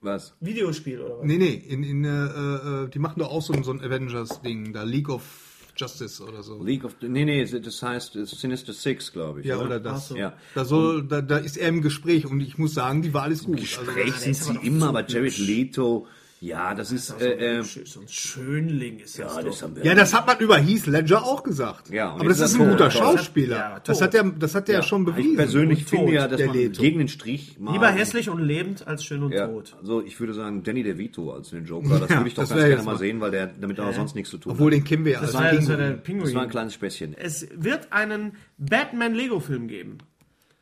Was? 0.00 0.34
Videospiel 0.40 1.00
oder 1.00 1.18
was? 1.18 1.26
Nee, 1.26 1.38
nee, 1.38 1.54
in, 1.54 1.82
in, 1.82 2.04
äh, 2.04 2.08
äh 2.08 2.88
die 2.88 3.00
machen 3.00 3.18
doch 3.18 3.32
auch 3.32 3.42
so, 3.42 3.52
so 3.64 3.72
ein 3.72 3.82
Avengers-Ding, 3.82 4.72
da 4.72 4.84
League 4.84 5.08
of 5.08 5.47
Justice 5.78 6.22
oder 6.22 6.42
so. 6.42 6.62
League 6.62 6.84
of 6.84 6.96
nee 7.00 7.24
nee, 7.24 7.44
das 7.44 7.82
heißt 7.82 8.14
Sinister 8.26 8.72
Six, 8.72 9.12
glaube 9.12 9.40
ich. 9.40 9.46
Ja, 9.46 9.56
oder, 9.56 9.66
oder 9.66 9.80
das. 9.80 10.08
So. 10.08 10.16
Ja. 10.16 10.34
Da 10.54 10.64
soll 10.64 11.04
da, 11.04 11.22
da 11.22 11.38
ist 11.38 11.56
er 11.56 11.68
im 11.68 11.82
Gespräch 11.82 12.26
und 12.26 12.40
ich 12.40 12.58
muss 12.58 12.74
sagen, 12.74 13.02
die 13.02 13.14
Wahl 13.14 13.32
ist 13.32 13.44
gut. 13.44 13.56
Im 13.56 13.60
Gespräch 13.62 14.12
also, 14.14 14.32
sind 14.32 14.34
sie 14.34 14.66
immer, 14.66 14.88
aber 14.88 15.06
Jared 15.06 15.38
Leto 15.38 16.06
Ja, 16.40 16.72
das 16.74 16.92
ist, 16.92 17.08
So, 17.08 17.16
äh, 17.16 17.58
äh, 17.58 17.62
so 17.62 18.00
ein 18.00 18.06
Schönling 18.08 19.00
ist 19.00 19.18
das. 19.18 19.34
ja, 19.34 19.42
doch. 19.42 19.48
das 19.50 19.62
haben 19.62 19.74
wir. 19.76 19.84
Ja, 19.84 19.94
das 19.94 20.14
hat 20.14 20.26
man 20.26 20.38
über 20.38 20.56
Heath 20.56 20.86
Ledger 20.86 21.24
auch 21.24 21.42
gesagt. 21.42 21.90
Ja, 21.90 22.10
aber 22.12 22.28
das 22.28 22.38
ist 22.38 22.54
ein 22.54 22.60
er 22.60 22.66
guter 22.68 22.90
tot. 22.90 22.92
Schauspieler. 22.92 23.56
Ja, 23.56 23.80
das 23.80 23.98
tot. 23.98 24.06
hat 24.06 24.14
er, 24.14 24.24
das 24.24 24.54
hat 24.54 24.68
er 24.68 24.74
ja, 24.76 24.82
schon 24.82 25.04
bewiesen. 25.04 25.30
Ich 25.32 25.36
persönlich 25.36 25.78
Und 25.80 25.88
finde 25.88 26.04
tot, 26.06 26.14
ja, 26.14 26.28
dass 26.28 26.36
der 26.38 26.46
man 26.46 26.56
Leto. 26.56 26.80
gegen 26.82 26.98
den 26.98 27.08
Strich 27.08 27.58
mal. 27.58 27.72
Lieber 27.72 27.88
hässlich 27.88 28.30
und 28.30 28.40
lebend 28.40 28.86
als 28.86 29.04
schön 29.04 29.22
und 29.24 29.32
Ja, 29.32 29.48
tot. 29.48 29.74
also 29.80 30.00
ich 30.02 30.18
würde 30.20 30.32
sagen 30.34 30.62
Danny 30.62 30.84
DeVito 30.84 31.32
als 31.32 31.50
den 31.50 31.64
Joker. 31.66 31.98
Das 31.98 32.08
Ja, 32.10 32.16
würde 32.18 32.28
ich 32.28 32.34
doch 32.34 32.42
das 32.44 32.50
ganz 32.50 32.62
gerne 32.68 32.82
mal 32.84 32.98
sehen, 32.98 33.20
weil 33.20 33.32
der 33.32 33.48
damit 33.48 33.80
auch 33.80 33.92
sonst 33.92 34.14
nichts 34.14 34.30
zu 34.30 34.38
tun 34.38 34.52
Obwohl 34.52 34.70
hat. 34.70 34.78
den 34.78 34.84
kennen 34.84 35.04
wir 35.04 35.12
ja 35.14 35.20
Das 35.20 35.34
war, 35.34 35.50
das 35.52 35.68
war 35.68 35.76
der 35.76 35.90
Pinguin. 35.94 36.26
Das 36.26 36.34
war 36.34 36.42
ein 36.42 36.50
kleines 36.50 36.74
Späßchen. 36.74 37.14
Es 37.18 37.48
wird 37.56 37.92
einen 37.92 38.36
Batman-Lego-Film 38.58 39.66
geben. 39.68 39.98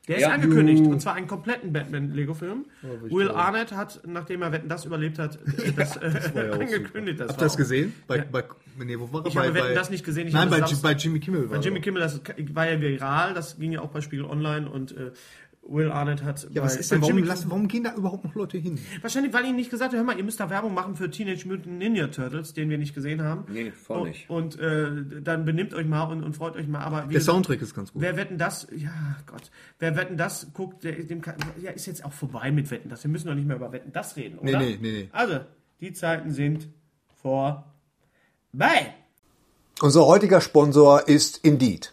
Der 0.08 0.16
ist 0.16 0.22
Ja. 0.22 0.30
angekündigt. 0.30 0.78
Juhu. 0.80 0.92
Und 0.92 1.00
zwar 1.00 1.14
einen 1.14 1.26
kompletten 1.26 1.72
Batman-Lego-Film. 1.72 2.66
Will 3.10 3.28
Arnett 3.30 3.72
hat, 3.72 4.00
nachdem 4.06 4.42
er 4.42 4.52
Wetten 4.52 4.68
das 4.68 4.84
überlebt 4.84 5.18
hat, 5.18 5.36
äh, 5.36 5.72
das, 5.72 5.96
äh, 6.34 6.50
angekündigt. 6.52 7.18
Das 7.20 7.30
Habt 7.30 7.40
ihr 7.40 7.44
das 7.44 7.56
gesehen? 7.56 7.92
Bei, 8.06 8.18
Ja. 8.18 8.24
bei, 8.30 8.44
nee, 8.84 8.96
wo 8.98 9.12
war 9.12 9.22
er? 9.22 9.26
Ich 9.26 9.34
bei, 9.34 9.40
habe 9.46 9.54
Wetten 9.54 9.66
bei, 9.68 9.74
das 9.74 9.90
nicht 9.90 10.04
gesehen. 10.04 10.28
Ich 10.28 10.34
Nein, 10.34 10.42
habe 10.42 10.50
bei, 10.52 10.60
das 10.60 10.70
Samstag- 10.70 10.92
bei 10.92 10.96
Jimmy 10.98 11.18
Kimmel 11.20 11.50
war 11.50 11.58
Bei 11.58 11.64
Jimmy. 11.64 11.80
Kimmel, 11.80 12.02
das 12.02 12.20
war 12.52 12.70
ja 12.70 12.80
viral, 12.80 13.34
das 13.34 13.58
ging 13.58 13.72
ja 13.72 13.80
auch 13.80 13.88
bei 13.90 14.00
Spiegel 14.00 14.26
Online 14.26 14.70
und 14.70 14.92
äh, 14.96 15.10
Will 15.68 15.90
Arnett 15.90 16.22
hat. 16.22 16.44
Ja, 16.44 16.60
bei, 16.60 16.66
was 16.66 16.76
ist 16.76 16.90
denn, 16.92 17.00
warum, 17.00 17.16
Jimmy 17.16 17.26
lassen, 17.26 17.50
warum 17.50 17.68
gehen 17.68 17.84
da 17.84 17.94
überhaupt 17.94 18.24
noch 18.24 18.34
Leute 18.34 18.58
hin? 18.58 18.78
Wahrscheinlich, 19.00 19.32
weil 19.32 19.44
ihnen 19.44 19.56
nicht 19.56 19.70
gesagt 19.70 19.92
hat, 19.92 19.98
hör 19.98 20.04
mal, 20.04 20.16
ihr 20.16 20.24
müsst 20.24 20.40
da 20.40 20.48
Werbung 20.50 20.74
machen 20.74 20.96
für 20.96 21.10
Teenage 21.10 21.46
Mutant 21.46 21.78
Ninja 21.78 22.06
Turtles, 22.08 22.54
den 22.54 22.70
wir 22.70 22.78
nicht 22.78 22.94
gesehen 22.94 23.22
haben. 23.22 23.44
Nee, 23.52 23.72
voll 23.72 24.00
und, 24.00 24.08
nicht. 24.08 24.30
Und 24.30 24.58
äh, 24.58 25.20
dann 25.22 25.44
benimmt 25.44 25.74
euch 25.74 25.86
mal 25.86 26.04
und, 26.04 26.22
und 26.22 26.34
freut 26.34 26.56
euch 26.56 26.68
mal. 26.68 26.80
Aber 26.80 27.04
wie 27.04 27.12
Der 27.12 27.18
gesagt, 27.18 27.34
Soundtrack 27.34 27.62
ist 27.62 27.74
ganz 27.74 27.92
gut. 27.92 28.02
Wer 28.02 28.16
wetten 28.16 28.38
das? 28.38 28.68
Ja, 28.76 29.16
Gott. 29.26 29.50
Wer 29.78 29.96
wetten 29.96 30.16
das 30.16 30.52
guckt, 30.52 30.84
der, 30.84 30.92
dem 30.92 31.20
kann, 31.20 31.36
ja, 31.60 31.70
ist 31.70 31.86
jetzt 31.86 32.04
auch 32.04 32.12
vorbei 32.12 32.50
mit 32.52 32.70
wetten 32.70 32.88
das. 32.88 33.02
Wir 33.02 33.10
müssen 33.10 33.28
doch 33.28 33.34
nicht 33.34 33.46
mehr 33.46 33.56
über 33.56 33.72
wetten 33.72 33.92
das 33.92 34.16
reden, 34.16 34.38
oder? 34.38 34.58
Nee, 34.58 34.58
nee, 34.58 34.78
nee, 34.80 34.92
nee. 34.92 35.08
Also, 35.12 35.40
die 35.80 35.92
Zeiten 35.92 36.30
sind 36.30 36.68
vorbei. 37.22 37.64
Unser 39.80 40.06
heutiger 40.06 40.40
Sponsor 40.40 41.06
ist 41.08 41.44
Indeed. 41.44 41.92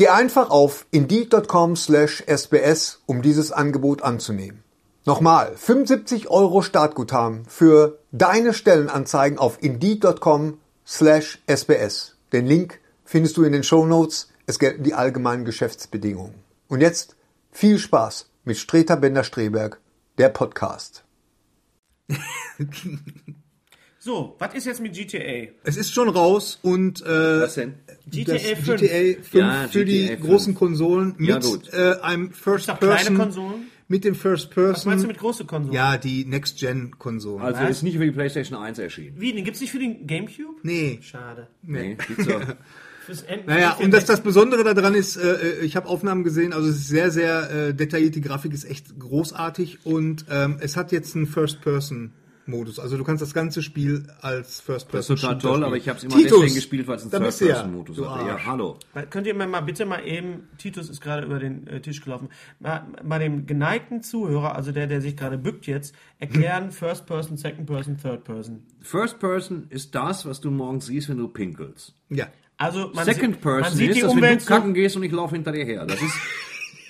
Geh 0.00 0.08
einfach 0.08 0.48
auf 0.48 0.86
indeed.com 0.92 1.76
slash 1.76 2.24
sbs, 2.26 3.02
um 3.04 3.20
dieses 3.20 3.52
Angebot 3.52 4.00
anzunehmen. 4.00 4.64
Nochmal, 5.04 5.54
75 5.54 6.30
Euro 6.30 6.62
Startguthaben 6.62 7.44
für 7.44 7.98
deine 8.10 8.54
Stellenanzeigen 8.54 9.38
auf 9.38 9.62
indeed.com 9.62 10.58
slash 10.86 11.42
sbs. 11.46 12.16
Den 12.32 12.46
Link 12.46 12.80
findest 13.04 13.36
du 13.36 13.42
in 13.42 13.52
den 13.52 13.62
Shownotes. 13.62 14.30
Es 14.46 14.58
gelten 14.58 14.84
die 14.84 14.94
allgemeinen 14.94 15.44
Geschäftsbedingungen. 15.44 16.36
Und 16.68 16.80
jetzt 16.80 17.16
viel 17.52 17.78
Spaß 17.78 18.30
mit 18.44 18.56
Streter 18.56 18.96
Bender-Streberg, 18.96 19.82
der 20.16 20.30
Podcast. 20.30 21.04
So, 24.02 24.34
was 24.38 24.54
ist 24.54 24.64
jetzt 24.64 24.80
mit 24.80 24.94
GTA? 24.94 25.52
Es 25.62 25.76
ist 25.76 25.92
schon 25.92 26.08
raus 26.08 26.58
und 26.62 27.02
äh, 27.02 27.42
Was 27.42 27.56
denn? 27.56 27.74
GTA 28.08 28.32
das 28.34 28.42
5. 28.42 28.64
GTA 28.80 29.22
5 29.22 29.34
Ja, 29.34 29.68
für 29.68 29.84
die 29.84 30.02
GTA 30.02 30.16
5. 30.16 30.26
großen 30.26 30.54
Konsolen 30.54 31.14
mit 31.18 31.28
Ja, 31.28 31.40
äh, 31.72 32.00
einem 32.00 32.30
First 32.32 32.68
doch 32.68 32.78
kleine 32.78 32.96
Person 32.96 33.16
Konsolen? 33.16 33.54
mit 33.88 34.04
dem 34.04 34.14
First 34.14 34.46
Was 34.48 34.54
Person. 34.54 34.90
meinst 34.90 35.04
du 35.04 35.08
mit 35.08 35.18
große 35.18 35.44
Konsolen? 35.44 35.74
ja, 35.74 35.96
die 35.98 36.24
Next 36.24 36.58
Gen 36.58 36.92
Konsolen. 36.98 37.42
Also 37.42 37.62
ist 37.64 37.82
nicht 37.82 37.96
für 37.98 38.04
die 38.04 38.10
PlayStation 38.12 38.58
1 38.58 38.78
erschienen. 38.78 39.16
Wie, 39.20 39.32
den 39.32 39.44
gibt's 39.44 39.60
nicht 39.60 39.70
für 39.72 39.78
den 39.78 40.06
Gamecube? 40.06 40.58
nee. 40.62 40.98
Schade. 41.02 41.48
Nee, 41.62 41.96
gibt's 42.06 42.26
doch. 42.26 42.40
Fürs 43.06 43.22
End 43.22 43.46
Naja, 43.46 43.72
und 43.80 43.90
das, 43.92 44.04
den- 44.04 44.12
das 44.14 44.20
Besondere 44.22 44.62
daran 44.62 44.94
ist, 44.94 45.16
äh, 45.16 45.60
ich 45.62 45.74
habe 45.74 45.88
Aufnahmen 45.88 46.22
gesehen, 46.22 46.52
also 46.52 46.68
es 46.68 46.76
ist 46.76 46.88
sehr, 46.88 47.10
sehr 47.10 47.50
äh, 47.68 47.74
detailliert, 47.74 48.14
die 48.14 48.20
Grafik 48.20 48.52
ist 48.52 48.64
echt 48.64 48.98
großartig 48.98 49.78
und 49.84 50.26
ähm, 50.30 50.58
es 50.60 50.76
hat 50.76 50.92
jetzt 50.92 51.16
einen 51.16 51.26
First-Person-Modus. 52.50 52.78
Also 52.78 52.96
du 52.96 53.04
kannst 53.04 53.22
das 53.22 53.34
ganze 53.34 53.62
Spiel 53.62 54.06
als 54.20 54.60
First-Person 54.60 55.16
Das 55.16 55.22
ist 55.22 55.22
total 55.22 55.38
toll, 55.38 55.50
spielen. 55.52 55.64
aber 55.64 55.76
ich 55.76 55.88
habe 55.88 55.98
es 55.98 56.04
immer 56.04 56.16
Titus, 56.16 56.32
deswegen 56.32 56.54
gespielt, 56.54 56.88
weil 56.88 56.96
es 56.96 57.02
einen 57.02 57.10
da 57.10 57.18
bist 57.18 57.40
du 57.40 57.48
ja, 57.48 57.62
du 57.62 58.10
hatte. 58.10 58.26
Ja, 58.26 58.46
hallo. 58.46 58.78
Könnt 59.10 59.26
ihr 59.26 59.34
mir 59.34 59.46
mal 59.46 59.60
bitte 59.60 59.86
mal 59.86 60.04
eben, 60.04 60.48
Titus 60.58 60.88
ist 60.88 61.00
gerade 61.00 61.26
über 61.26 61.38
den 61.38 61.66
äh, 61.66 61.80
Tisch 61.80 62.02
gelaufen, 62.02 62.28
mal, 62.58 62.86
mal 63.02 63.18
dem 63.18 63.46
geneigten 63.46 64.02
Zuhörer, 64.02 64.54
also 64.56 64.72
der, 64.72 64.86
der 64.86 65.00
sich 65.00 65.16
gerade 65.16 65.38
bückt 65.38 65.66
jetzt, 65.66 65.94
erklären 66.18 66.70
First 66.70 67.06
Person, 67.06 67.36
Second 67.36 67.66
Person, 67.66 67.96
Third 67.98 68.24
Person. 68.24 68.62
First 68.80 69.18
Person 69.18 69.66
ist 69.70 69.94
das, 69.94 70.26
was 70.26 70.40
du 70.40 70.50
morgens 70.50 70.86
siehst, 70.86 71.08
wenn 71.08 71.18
du 71.18 71.28
pinkelst. 71.28 71.94
Ja. 72.08 72.26
Also 72.56 72.90
man 72.94 73.04
Second 73.06 73.34
sieht, 73.34 73.42
Person 73.42 73.60
man 73.62 73.72
sieht 73.72 73.90
ist, 73.90 73.96
die 73.96 74.00
dass 74.02 74.10
wenn 74.10 74.18
Umwelt 74.18 74.40
du 74.40 74.44
so, 74.44 74.54
kacken 74.54 74.74
gehst 74.74 74.96
und 74.96 75.02
ich 75.02 75.12
laufe 75.12 75.34
hinter 75.34 75.52
dir 75.52 75.64
her. 75.64 75.86
Das 75.86 76.02
ist, 76.02 76.14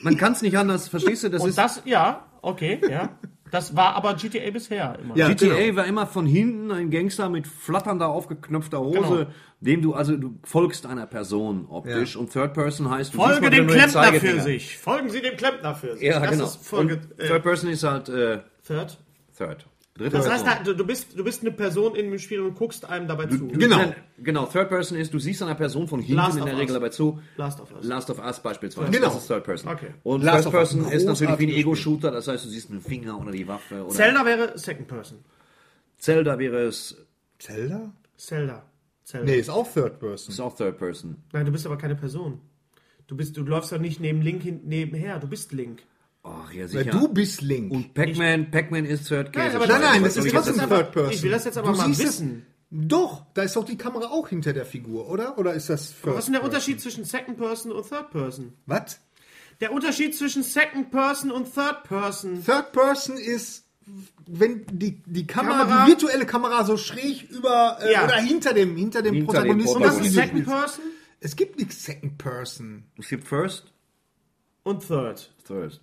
man 0.02 0.16
kann 0.16 0.32
es 0.32 0.42
nicht 0.42 0.56
anders, 0.58 0.88
verstehst 0.88 1.22
du? 1.22 1.30
Das 1.30 1.42
und 1.42 1.50
ist, 1.50 1.58
das, 1.58 1.82
ja, 1.84 2.26
okay, 2.42 2.80
ja. 2.88 3.16
Das 3.50 3.74
war 3.76 3.94
aber 3.96 4.14
GTA 4.14 4.50
bisher 4.50 4.98
immer. 5.02 5.16
Ja, 5.16 5.28
GTA 5.28 5.46
genau. 5.56 5.76
war 5.76 5.86
immer 5.86 6.06
von 6.06 6.26
hinten 6.26 6.70
ein 6.70 6.90
Gangster 6.90 7.28
mit 7.28 7.46
flatternder, 7.46 8.08
aufgeknöpfter 8.08 8.80
Hose, 8.80 8.98
Genau. 9.00 9.26
dem 9.60 9.82
du, 9.82 9.94
also 9.94 10.16
du 10.16 10.38
folgst 10.44 10.86
einer 10.86 11.06
Person 11.06 11.66
optisch 11.68 12.14
Ja. 12.14 12.20
und 12.20 12.32
Third 12.32 12.54
Person 12.54 12.90
heißt, 12.90 13.12
du 13.14 13.18
Folge 13.18 13.50
dem 13.50 13.66
Klempner 13.66 14.12
für 14.14 14.40
sich. 14.40 14.78
Folgen 14.78 15.10
Sie 15.10 15.20
dem 15.20 15.36
Klempner 15.36 15.74
für 15.74 15.96
sich. 15.96 16.02
Ja, 16.06 16.20
das 16.20 16.30
genau. 16.30 16.44
ist 16.44 16.66
Folge, 16.66 16.94
und 16.94 17.20
äh, 17.20 17.26
Third 17.28 17.42
Person 17.42 17.70
ist 17.70 17.82
halt 17.82 18.08
äh, 18.08 18.38
Third. 18.66 18.98
Third. 19.36 19.66
Dritte 19.94 20.16
Das 20.16 20.30
heißt, 20.30 20.44
Person. 20.44 20.64
du, 20.64 20.74
du, 20.74 20.86
bist, 20.86 21.18
du 21.18 21.24
bist 21.24 21.42
eine 21.42 21.50
Person 21.50 21.94
in 21.94 22.10
dem 22.10 22.18
Spiel 22.18 22.40
und 22.40 22.54
guckst 22.54 22.84
einem 22.84 23.08
dabei 23.08 23.26
zu. 23.26 23.48
Genau. 23.48 23.92
Genau, 24.18 24.46
Third 24.46 24.68
Person 24.68 24.96
ist, 24.96 25.12
du 25.12 25.18
siehst 25.18 25.42
einer 25.42 25.54
Person 25.54 25.88
von 25.88 26.00
hinten 26.00 26.14
Last 26.16 26.38
in 26.38 26.44
der 26.44 26.54
Regel 26.54 26.70
Us. 26.70 26.74
dabei 26.74 26.88
zu. 26.90 27.20
Last 27.36 27.60
of 27.60 27.72
Us. 27.72 27.84
Last 27.84 28.08
of 28.10 28.18
Us 28.18 28.40
beispielsweise. 28.40 28.90
Genau. 28.90 29.06
Das 29.08 29.18
ist 29.18 29.26
Third 29.26 29.44
Person. 29.44 29.70
Okay. 29.72 29.88
Und 30.02 30.22
Last 30.22 30.44
First 30.44 30.50
Person 30.52 30.92
ist 30.92 31.04
natürlich 31.04 31.38
wie 31.38 31.46
ein 31.46 31.50
Ego-Shooter, 31.58 32.10
das 32.10 32.28
heißt, 32.28 32.44
du 32.44 32.48
siehst 32.48 32.70
einen 32.70 32.80
Finger 32.80 33.20
oder 33.20 33.32
die 33.32 33.46
Waffe. 33.48 33.82
Oder 33.84 33.90
Zelda 33.94 34.24
wäre 34.24 34.56
Second 34.58 34.88
Person. 34.88 35.18
Zelda 35.98 36.38
wäre 36.38 36.60
es, 36.64 36.96
Zelda? 37.38 37.92
Zelda. 38.16 38.64
Zelda. 39.04 39.26
Nee, 39.26 39.38
ist 39.38 39.50
auch 39.50 39.70
Third 39.72 39.98
Person. 39.98 40.32
ist 40.32 40.40
auch 40.40 40.54
Third 40.56 40.78
Person. 40.78 41.16
Nein, 41.32 41.44
du 41.46 41.52
bist 41.52 41.66
aber 41.66 41.76
keine 41.76 41.96
Person. 41.96 42.40
Du 43.06 43.16
bist, 43.16 43.36
du 43.36 43.42
läufst 43.42 43.72
doch 43.72 43.78
nicht 43.78 44.00
neben 44.00 44.22
Link 44.22 44.42
hin, 44.42 44.60
nebenher. 44.64 45.18
Du 45.18 45.26
bist 45.26 45.52
Link. 45.52 45.82
Ach 46.22 46.52
ja, 46.52 46.62
Weil 46.62 46.68
sicher. 46.68 46.90
du 46.90 47.08
bist 47.08 47.40
Link. 47.40 47.72
und 47.72 47.94
Pac-Man, 47.94 48.50
Pac-Man 48.50 48.84
ist 48.84 49.08
Third 49.08 49.34
Nein, 49.34 49.44
Case. 49.46 49.56
aber 49.56 49.66
nein, 49.66 49.80
nein, 49.80 50.02
das 50.04 50.16
ist 50.16 50.30
trotzdem? 50.30 50.56
Third 50.68 50.92
Person. 50.92 51.12
Ich 51.12 51.22
will 51.22 51.30
das 51.30 51.44
jetzt 51.46 51.56
aber 51.58 51.72
Du 51.72 51.78
mal 51.78 51.86
siehst 51.86 52.00
es- 52.00 52.06
wissen. 52.06 52.46
Doch, 52.72 53.24
da 53.34 53.42
ist 53.42 53.56
doch 53.56 53.64
die 53.64 53.76
Kamera 53.78 54.06
auch 54.10 54.28
hinter 54.28 54.52
der 54.52 54.64
Figur, 54.64 55.08
oder? 55.08 55.38
Oder 55.38 55.54
ist 55.54 55.68
das 55.70 55.86
First 55.90 56.06
Was 56.06 56.18
ist 56.18 56.24
denn 56.26 56.34
der 56.34 56.40
Person? 56.40 56.54
Unterschied 56.54 56.80
zwischen 56.80 57.04
Second 57.04 57.36
Person 57.36 57.72
und 57.72 57.88
Third 57.88 58.10
Person? 58.10 58.52
Was? 58.66 59.00
Der 59.60 59.72
Unterschied 59.72 60.14
zwischen 60.16 60.42
Second 60.44 60.90
Person 60.90 61.30
und 61.32 61.52
Third 61.52 61.82
Person. 61.84 62.44
Third 62.44 62.70
Person 62.72 63.16
ist, 63.16 63.64
wenn 64.26 64.64
die, 64.70 65.02
die 65.04 65.26
Kamera, 65.26 65.64
Kamera- 65.64 65.84
die 65.84 65.90
virtuelle 65.90 66.26
Kamera 66.26 66.64
so 66.64 66.76
schräg 66.76 67.28
über 67.30 67.78
äh, 67.82 67.92
Ja. 67.92 68.04
oder 68.04 68.16
hinter 68.20 68.52
dem, 68.54 68.76
hinter 68.76 69.02
dem 69.02 69.14
Hinter 69.14 69.26
dem 69.26 69.26
Protagonisten. 69.26 69.76
Und 69.76 69.82
was 69.84 69.98
ist 69.98 70.14
Second. 70.14 70.44
Person 70.44 70.84
Es 71.18 71.34
gibt 71.34 71.58
nichts 71.58 71.82
Second 71.84 72.18
Person. 72.18 72.84
Es 72.98 73.08
gibt 73.08 73.24
First, 73.26 73.72
und 74.62 74.86
Third? 74.86 75.34
Third. 75.46 75.80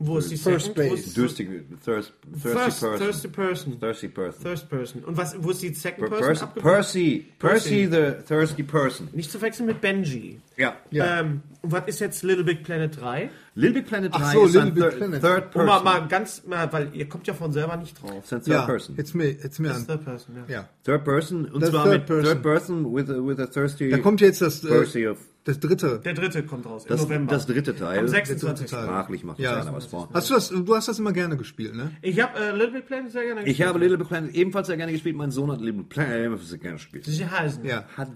Wo 0.00 0.18
ist 0.18 0.30
die 0.30 0.36
First 0.36 0.66
Second? 0.66 0.90
Base. 0.90 1.12
Thirsty, 1.12 1.44
thirst, 1.84 2.12
thirsty 2.32 2.48
First, 2.48 2.80
Person. 2.80 2.98
thirsty 2.98 3.28
Person. 3.28 3.80
Thirsty 3.80 4.08
Person. 4.08 4.42
First 4.42 4.68
Person. 4.70 5.04
Und 5.04 5.16
was, 5.16 5.34
wo 5.42 5.50
ist 5.50 5.60
die 5.60 5.74
Second 5.74 6.08
Per- 6.08 6.18
Person? 6.18 6.48
Percy? 6.54 7.26
Percy, 7.38 7.86
Percy, 7.86 7.88
the 7.90 8.22
thirsty 8.24 8.62
person. 8.62 9.08
Nicht 9.12 9.32
zu 9.32 9.42
wechseln 9.42 9.66
mit 9.66 9.80
Benji. 9.80 10.40
Ja. 10.56 10.76
Ja. 10.92 11.20
Ähm, 11.20 11.42
und 11.62 11.72
was 11.72 11.82
ist 11.88 11.98
jetzt 12.00 12.22
Little 12.22 12.44
Big 12.44 12.62
Planet 12.62 12.96
3? 13.00 13.28
Little 13.56 13.74
Big 13.80 13.86
Planet 13.88 14.12
3 14.14 14.18
Ach 14.22 14.32
so, 14.32 14.44
ist 14.46 14.54
Little 14.54 14.68
ein 14.68 14.74
Big 14.74 14.96
Planet. 14.98 15.20
Third 15.20 15.44
Um 15.46 15.50
Person. 15.50 15.66
mal, 15.66 15.82
mal 15.82 16.08
ganz, 16.08 16.42
mal, 16.46 16.72
weil 16.72 16.90
ihr 16.94 17.08
kommt 17.08 17.26
ja 17.26 17.34
von 17.34 17.52
selber 17.52 17.76
nicht 17.76 18.00
drauf. 18.00 18.12
Ein 18.12 18.22
Third 18.22 18.46
ja, 18.46 18.66
Person. 18.66 18.94
jetzt 18.96 19.14
mir, 19.16 19.30
jetzt 19.32 19.58
mir 19.58 19.74
an. 19.74 19.84
Third 19.84 20.04
Person, 20.04 20.36
ja. 20.48 20.54
Ja. 20.54 20.68
Third 20.84 21.04
Person 21.04 21.44
und 21.46 21.60
Das 21.60 21.70
zwar 21.70 21.84
Third 21.84 21.94
mit 21.98 22.06
Person. 22.06 22.24
Third 22.24 22.42
Person 22.44 22.94
with 22.94 23.10
a, 23.10 23.14
with 23.14 23.40
a 23.40 23.46
thirsty 23.48 23.90
Da 23.90 23.98
kommt 23.98 24.20
jetzt 24.20 24.40
das, 24.42 24.62
äh, 24.62 24.68
Percy 24.68 25.08
of 25.08 25.18
Das 25.48 25.60
dritte. 25.60 25.98
Der 26.04 26.12
dritte 26.12 26.42
kommt 26.42 26.66
raus 26.66 26.84
das, 26.84 27.00
im 27.00 27.08
November. 27.08 27.32
Das 27.32 27.46
dritte 27.46 27.74
Teil. 27.74 28.00
Am 28.00 28.06
26. 28.06 28.70
Teil. 28.70 28.84
Sprachlich 28.84 29.24
macht 29.24 29.38
ja, 29.38 29.56
keiner 29.56 29.72
was 29.72 29.86
vor. 29.86 30.10
Hast 30.12 30.28
du, 30.28 30.34
das, 30.34 30.50
du 30.50 30.76
hast 30.76 30.88
das 30.88 30.98
immer 30.98 31.14
gerne 31.14 31.38
gespielt, 31.38 31.74
ne? 31.74 31.90
Ich 32.02 32.20
habe 32.20 32.38
äh, 32.38 32.50
Little 32.52 32.72
Big 32.72 32.86
Planet 32.86 33.10
sehr 33.10 33.22
gerne 33.22 33.36
gespielt. 33.36 33.58
Ich 33.58 33.66
habe 33.66 33.78
Little 33.78 33.96
Big 33.96 34.08
Planet 34.08 34.34
ebenfalls 34.34 34.66
sehr 34.66 34.76
gerne 34.76 34.92
gespielt. 34.92 35.16
Mein 35.16 35.30
Sohn 35.30 35.50
hat 35.50 35.62
Little 35.62 35.84
Big 35.84 35.88
Planet 35.88 36.38
sehr 36.42 36.58
gerne 36.58 36.76
gespielt. 36.76 37.06
Sie 37.06 37.26
heißen. 37.26 37.64
Ja. 37.64 37.84
Hat 37.96 38.10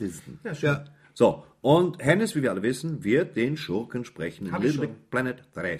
Ja, 0.45 0.55
schön. 0.55 0.69
ja. 0.69 0.85
So, 1.15 1.47
und 1.63 2.05
Hennis, 2.05 2.37
wie 2.37 2.43
wir 2.43 2.51
alle 2.51 2.63
wissen, 2.63 3.03
wird 3.03 3.35
den 3.35 3.57
Schurken 3.57 4.05
sprechen. 4.05 4.53
Hab 4.53 4.63
Little 4.63 4.89
Big 4.89 5.11
Planet 5.11 5.43
3. 5.55 5.79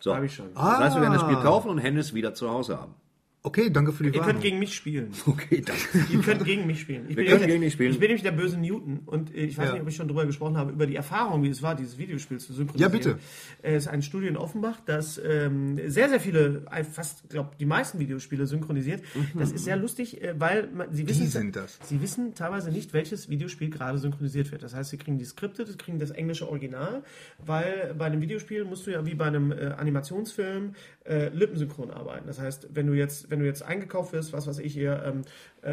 So. 0.00 0.14
Habe 0.14 0.24
ich 0.24 0.34
schon. 0.34 0.54
Das 0.54 0.78
heißt, 0.78 0.96
wir 0.96 1.02
werden 1.02 1.12
das 1.12 1.22
Spiel 1.22 1.36
ah. 1.36 1.42
kaufen 1.42 1.68
und 1.68 1.76
Hennis 1.76 2.14
wieder 2.14 2.32
zu 2.32 2.48
Hause 2.48 2.78
haben. 2.80 2.94
Okay, 3.42 3.70
danke 3.70 3.92
für 3.92 4.02
die 4.02 4.10
Ihr 4.10 4.22
könnt 4.22 4.42
gegen 4.42 4.58
mich 4.58 4.74
spielen. 4.74 5.12
Okay, 5.26 5.62
danke. 5.64 6.12
Ihr 6.12 6.20
könnt 6.20 6.44
gegen 6.44 6.66
mich 6.66 6.80
spielen. 6.80 7.06
Ich 7.08 7.16
Wir 7.16 7.24
können 7.24 7.46
gegen 7.46 7.60
dich 7.62 7.72
spielen. 7.72 7.92
Ich 7.92 7.98
bin 7.98 8.08
nämlich 8.08 8.22
der 8.22 8.32
böse 8.32 8.58
Newton 8.58 9.00
und 9.06 9.34
äh, 9.34 9.44
ich 9.44 9.56
weiß 9.56 9.66
ja. 9.66 9.72
nicht, 9.74 9.82
ob 9.82 9.88
ich 9.88 9.96
schon 9.96 10.08
drüber 10.08 10.26
gesprochen 10.26 10.56
habe, 10.56 10.72
über 10.72 10.86
die 10.86 10.96
Erfahrung, 10.96 11.42
wie 11.42 11.48
es 11.48 11.62
war, 11.62 11.74
dieses 11.74 11.96
Videospiel 11.96 12.38
zu 12.38 12.52
synchronisieren. 12.52 12.92
Ja, 12.92 12.98
bitte. 12.98 13.18
Es 13.62 13.84
ist 13.84 13.88
ein 13.88 14.02
Studio 14.02 14.28
in 14.28 14.36
Offenbach, 14.36 14.80
das 14.84 15.20
ähm, 15.24 15.78
sehr, 15.86 16.08
sehr 16.08 16.20
viele, 16.20 16.66
äh, 16.70 16.84
fast, 16.84 17.28
glaube 17.30 17.50
die 17.58 17.64
meisten 17.64 17.98
Videospiele 17.98 18.46
synchronisiert. 18.46 19.02
Mhm. 19.14 19.38
Das 19.38 19.52
ist 19.52 19.64
sehr 19.64 19.76
lustig, 19.76 20.20
äh, 20.22 20.34
weil 20.38 20.68
man, 20.72 20.92
sie 20.92 21.08
wissen, 21.08 21.28
sind 21.28 21.56
das? 21.56 21.78
sie 21.84 22.02
wissen 22.02 22.34
teilweise 22.34 22.70
nicht, 22.70 22.92
welches 22.92 23.30
Videospiel 23.30 23.70
gerade 23.70 23.98
synchronisiert 23.98 24.50
wird. 24.52 24.62
Das 24.62 24.74
heißt, 24.74 24.90
sie 24.90 24.98
kriegen 24.98 25.18
die 25.18 25.24
Skripte, 25.24 25.66
sie 25.66 25.76
kriegen 25.76 25.98
das 25.98 26.10
englische 26.10 26.48
Original, 26.48 27.04
weil 27.38 27.94
bei 27.96 28.06
einem 28.06 28.20
Videospiel 28.20 28.64
musst 28.64 28.86
du 28.86 28.90
ja 28.90 29.06
wie 29.06 29.14
bei 29.14 29.26
einem 29.26 29.52
äh, 29.52 29.74
Animationsfilm 29.78 30.74
äh, 31.04 31.28
lippensynchron 31.28 31.90
arbeiten. 31.90 32.26
Das 32.26 32.38
heißt, 32.38 32.68
wenn 32.74 32.86
du 32.86 32.92
jetzt, 32.92 33.29
wenn 33.30 33.40
du 33.40 33.46
jetzt 33.46 33.62
eingekauft 33.62 34.12
wirst, 34.12 34.32
was 34.32 34.46
weiß 34.46 34.58
ich 34.58 34.72
hier, 34.72 35.02
ähm, 35.04 35.22
äh, 35.22 35.24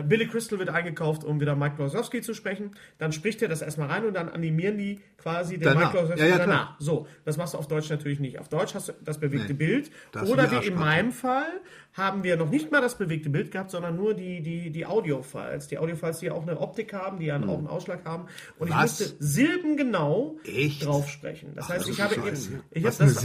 Billy 0.03 0.27
Crystal 0.27 0.59
wird 0.59 0.69
eingekauft, 0.69 1.23
um 1.23 1.39
wieder 1.39 1.55
Mike 1.55 1.77
Wazowski 1.77 2.21
zu 2.21 2.33
sprechen, 2.33 2.71
dann 2.97 3.11
spricht 3.11 3.41
er 3.41 3.47
das 3.47 3.61
erstmal 3.61 3.89
rein 3.89 4.05
und 4.05 4.13
dann 4.13 4.29
animieren 4.29 4.77
die 4.77 4.99
quasi 5.17 5.57
den 5.57 5.63
danach. 5.63 5.93
Mike 5.93 6.03
Wazowski 6.03 6.21
ja, 6.21 6.27
ja, 6.27 6.37
danach. 6.37 6.75
So, 6.79 7.07
das 7.25 7.37
machst 7.37 7.53
du 7.53 7.57
auf 7.57 7.67
Deutsch 7.67 7.89
natürlich 7.89 8.19
nicht. 8.19 8.39
Auf 8.39 8.49
Deutsch 8.49 8.75
hast 8.75 8.89
du 8.89 8.93
das 9.03 9.19
bewegte 9.19 9.53
nee, 9.53 9.53
Bild. 9.53 9.91
Oder 10.25 10.51
wie 10.51 10.67
in 10.67 10.75
meinem 10.75 11.11
Fall 11.11 11.61
haben 11.93 12.23
wir 12.23 12.37
noch 12.37 12.49
nicht 12.49 12.71
mal 12.71 12.81
das 12.81 12.97
bewegte 12.97 13.29
Bild 13.29 13.51
gehabt, 13.51 13.71
sondern 13.71 13.95
nur 13.95 14.13
die, 14.13 14.41
die, 14.41 14.69
die 14.69 14.85
Audio-Files. 14.85 15.67
Die 15.67 15.79
Audio-Files, 15.79 16.19
die 16.19 16.29
auch 16.29 16.43
eine 16.43 16.59
Optik 16.59 16.93
haben, 16.93 17.19
die 17.19 17.25
ja 17.25 17.35
hm. 17.35 17.49
auch 17.49 17.57
einen 17.57 17.67
Ausschlag 17.67 18.05
haben. 18.05 18.27
Und 18.59 18.69
Was? 18.69 18.99
ich 19.01 19.07
musste 19.07 19.23
silbengenau 19.25 20.37
echt? 20.43 20.85
drauf 20.85 21.09
sprechen. 21.09 21.53
Das 21.55 21.65
Ach, 21.65 21.69
heißt, 21.69 21.87
das 21.87 21.89
ich 21.89 22.01
habe 22.01 22.15
jetzt, 22.25 22.51
ich 22.71 22.83
Was 22.83 22.99
habe 22.99 23.11
das, 23.11 23.23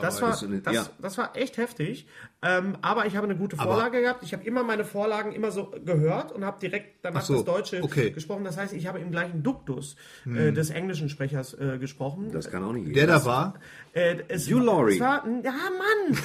das 0.00 0.22
war, 0.22 0.30
das, 0.30 0.74
ja. 0.74 0.86
das 1.00 1.18
war 1.18 1.36
echt 1.36 1.56
heftig. 1.56 2.06
Ähm, 2.42 2.76
aber 2.82 3.06
ich 3.06 3.16
habe 3.16 3.26
eine 3.26 3.36
gute 3.36 3.56
Vorlage 3.56 3.96
aber 3.96 4.00
gehabt. 4.00 4.22
Ich 4.22 4.32
habe 4.32 4.44
immer 4.44 4.62
meine 4.62 4.84
Vorlagen 4.84 5.32
immer 5.32 5.50
so 5.50 5.72
gehört 5.84 5.93
und 6.32 6.44
habe 6.44 6.58
direkt 6.60 7.04
danach 7.04 7.22
so, 7.22 7.34
das 7.34 7.44
Deutsche 7.44 7.82
okay. 7.82 8.10
gesprochen. 8.10 8.44
Das 8.44 8.56
heißt, 8.56 8.72
ich 8.72 8.86
habe 8.86 8.98
im 8.98 9.10
gleichen 9.10 9.42
Duktus 9.42 9.96
äh, 10.26 10.28
hm. 10.28 10.36
äh, 10.36 10.52
des 10.52 10.70
englischen 10.70 11.08
Sprechers 11.08 11.54
äh, 11.54 11.78
gesprochen. 11.78 12.30
Das 12.32 12.50
kann 12.50 12.64
auch 12.64 12.72
nicht. 12.72 12.94
Der 12.94 13.06
da 13.06 13.24
war? 13.24 13.54
Äh, 13.92 14.16
es, 14.28 14.50
Hugh 14.50 14.64
Laurie. 14.64 14.98
ja, 14.98 15.22
Mann! 15.24 15.42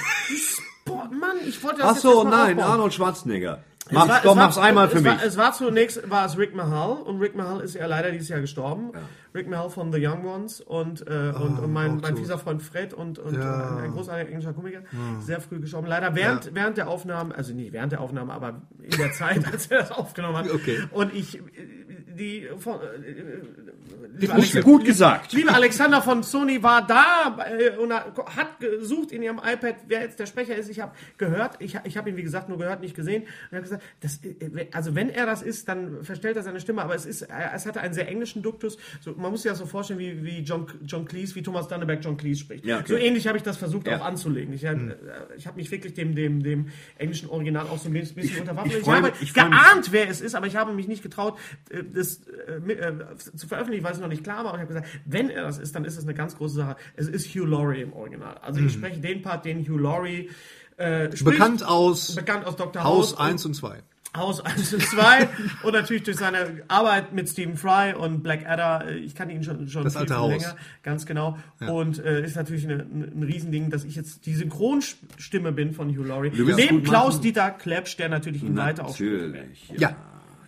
Boah, 0.86 1.10
Mann, 1.12 1.38
ich 1.48 1.64
wollte 1.64 1.80
das 1.80 1.98
Ach 1.98 1.98
so, 1.98 2.24
nein, 2.24 2.58
aufbauen. 2.58 2.72
Arnold 2.72 2.94
Schwarzenegger. 2.94 3.64
Mach's, 3.92 4.10
war, 4.10 4.22
komm, 4.22 4.38
mach's 4.38 4.58
einmal 4.58 4.88
für 4.90 4.98
es 4.98 5.04
mich. 5.04 5.12
War, 5.12 5.24
es 5.24 5.38
war 5.38 5.54
zunächst 5.54 6.10
war 6.10 6.26
es 6.26 6.38
Rick 6.38 6.56
Mahal 6.56 7.02
und 7.02 7.20
Rick 7.20 7.36
Mahal 7.36 7.62
ist 7.62 7.76
ja 7.76 7.88
leider 7.88 8.12
dieses 8.12 8.30
Jahr 8.30 8.40
gestorben. 8.40 8.92
Ja. 8.94 9.02
Rick 9.34 9.50
Mahal 9.50 9.70
von 9.70 9.92
The 9.92 10.06
Young 10.06 10.26
Ones 10.26 10.62
und, 10.62 11.02
äh, 11.08 11.34
oh, 11.34 11.44
und, 11.44 11.60
und, 11.60 11.74
mein, 11.74 11.98
mein 11.98 12.18
fieser 12.18 12.38
Freund 12.38 12.62
Fred 12.62 12.94
und, 12.94 13.20
und 13.20 13.36
ja. 13.36 13.78
ein, 13.78 13.84
ein 13.86 13.92
großartiger 13.92 14.30
englischer 14.30 14.54
Komiker, 14.54 14.82
ja. 14.82 15.22
sehr 15.22 15.42
früh 15.42 15.60
gestorben. 15.60 15.88
Leider 15.88 16.16
während, 16.16 16.46
ja. 16.46 16.52
während 16.56 16.78
der 16.78 16.90
Aufnahme, 16.90 17.36
also 17.36 17.54
nicht 17.54 17.74
während 17.74 17.92
der 17.92 18.02
Aufnahme, 18.02 18.34
aber 18.34 18.62
in 18.82 18.98
der 18.98 19.12
Zeit, 19.12 19.46
als 19.52 19.68
er 19.68 19.80
das 19.80 19.92
aufgenommen 19.92 20.38
hat. 20.38 20.52
Okay. 20.52 20.80
Und 20.92 21.14
ich 21.14 21.40
die 22.20 22.48
von, 22.58 22.80
äh, 22.82 24.28
Alex, 24.28 24.62
gut 24.62 24.86
gesagt. 24.86 25.32
Liebe 25.32 25.54
Alexander 25.54 26.02
von 26.02 26.22
Sony 26.24 26.62
war 26.62 26.86
da 26.86 27.38
äh, 27.50 27.78
und 27.78 27.94
hat 27.94 28.60
gesucht 28.60 29.12
in 29.12 29.24
ihrem 29.24 29.38
iPad, 29.38 29.76
wer 29.88 30.02
jetzt 30.02 30.20
der 30.20 30.26
Sprecher 30.26 30.56
ist. 30.56 30.70
Ich 30.70 30.80
habe 30.82 30.92
gehört, 31.18 31.56
ich, 31.60 31.80
ich 31.84 31.98
habe 31.98 32.10
ihn 32.10 32.18
wie 32.18 32.24
gesagt 32.24 32.50
nur 32.50 32.58
gehört, 32.58 32.82
nicht 32.82 32.96
gesehen. 32.96 33.24
Und 33.24 33.58
er 33.58 33.62
gesagt, 33.62 33.84
das, 34.02 34.20
äh, 34.24 34.68
also 34.74 34.96
wenn 34.96 35.10
er 35.10 35.26
das 35.26 35.42
ist, 35.42 35.68
dann 35.68 36.04
verstellt 36.04 36.36
er 36.36 36.44
seine 36.44 36.60
Stimme. 36.60 36.84
Aber 36.84 36.96
es 36.96 37.06
ist, 37.06 37.22
es 37.22 37.66
hatte 37.66 37.82
einen 37.82 37.94
sehr 37.94 38.08
englischen 38.08 38.42
Duktus. 38.42 38.78
So, 39.00 39.14
man 39.20 39.32
muss 39.32 39.44
sich 39.44 39.52
das 39.52 39.60
so 39.60 39.66
vorstellen, 39.66 40.00
wie, 40.00 40.24
wie 40.24 40.40
John, 40.40 40.68
John 40.86 41.06
Cleese, 41.06 41.36
wie 41.36 41.44
Thomas 41.44 41.68
Danneberg 41.68 42.04
John 42.04 42.18
Cleese 42.18 42.42
spricht. 42.42 42.66
Ja, 42.66 42.80
okay. 42.80 42.88
So 42.88 42.96
ähnlich 42.96 43.28
habe 43.28 43.38
ich 43.38 43.44
das 43.44 43.58
versucht 43.58 43.88
ja. 43.88 43.98
auch 43.98 44.06
anzulegen. 44.06 44.54
Ich, 44.54 44.64
hm. 44.64 44.94
ich 45.38 45.48
habe 45.48 45.58
mich 45.58 45.72
wirklich 45.72 45.94
dem, 45.94 46.16
dem, 46.16 46.44
dem 46.44 46.68
englischen 46.98 47.30
Original 47.30 47.68
auch 47.68 47.78
so 47.78 47.88
ein 47.90 47.94
bisschen 47.94 48.20
ich, 48.20 48.40
unterworfen. 48.40 48.72
Ich, 48.72 48.78
ich 48.80 48.88
habe 48.88 49.14
ich 49.22 49.34
geahnt, 49.34 49.92
wer 49.92 50.10
es 50.10 50.22
ist, 50.22 50.36
aber 50.36 50.48
ich 50.48 50.56
habe 50.56 50.74
mich 50.74 50.88
nicht 50.88 51.04
getraut, 51.04 51.38
das 51.94 52.10
das 52.10 52.22
äh, 52.68 52.72
äh, 52.74 53.18
zu 53.36 53.48
veröffentlichen, 53.48 53.84
weil 53.84 53.94
es 53.94 54.00
noch 54.00 54.08
nicht 54.08 54.24
klar 54.24 54.44
war. 54.44 54.54
Und 54.54 54.60
ich 54.60 54.62
habe 54.62 54.74
gesagt, 54.74 54.88
wenn 55.06 55.30
er 55.30 55.44
das 55.44 55.60
ist, 55.60 55.76
dann 55.76 55.86
ist 55.86 55.98
das 55.98 56.06
eine 56.06 56.14
ganz 56.14 56.36
große 56.36 56.56
Sache. 56.56 56.76
Es 56.96 57.08
ist 57.08 57.28
Hugh 57.36 57.46
Laurie 57.46 57.82
im 57.82 57.94
Original. 57.94 58.38
Also 58.42 58.60
mhm. 58.60 58.68
ich 58.68 58.74
spreche 58.74 59.00
den 59.00 59.22
Part, 59.22 59.46
den 59.46 59.68
Hugh 59.68 59.78
Laurie 59.78 60.30
äh, 60.78 61.06
spricht. 61.06 61.26
Bekannt 61.26 61.66
aus, 61.66 62.16
bekannt 62.16 62.46
aus 62.46 62.56
Dr. 62.56 62.84
House, 62.84 63.12
House 63.12 63.20
1 63.20 63.46
und 63.46 63.54
2. 63.56 63.84
Haus 64.16 64.42
1 64.46 64.74
und 64.74 64.82
2 64.82 65.30
und 65.64 65.74
natürlich 65.74 66.04
durch 66.04 66.18
seine 66.18 66.64
Arbeit 66.68 67.14
mit 67.14 67.30
Stephen 67.30 67.58
Fry 67.58 67.94
und 67.94 68.24
Blackadder. 68.24 68.88
Äh, 68.88 68.98
ich 68.98 69.16
kannte 69.16 69.36
ihn 69.36 69.44
schon, 69.44 69.68
schon 69.68 69.84
das 69.84 69.94
viel, 69.94 70.02
alte 70.02 70.18
Haus. 70.18 70.32
länger, 70.32 70.56
ganz 70.84 71.06
genau. 71.06 71.38
Ja. 71.60 71.70
Und 71.70 72.04
äh, 72.04 72.24
ist 72.24 72.36
natürlich 72.36 72.66
eine, 72.66 72.78
ein 72.84 73.24
Riesending, 73.24 73.70
dass 73.70 73.84
ich 73.84 73.96
jetzt 73.96 74.26
die 74.26 74.34
Synchronstimme 74.34 75.52
bin 75.52 75.74
von 75.74 75.90
Hugh 75.90 76.08
Laurie. 76.08 76.32
Neben 76.32 76.84
Klaus-Dieter 76.84 77.52
Klepsch, 77.52 77.98
der 77.98 78.10
natürlich 78.10 78.44
ihn 78.44 78.58
weiter 78.58 78.86
auch 78.86 78.90
Natürlich, 78.90 79.70
ja. 79.70 79.90
ja. 79.90 79.96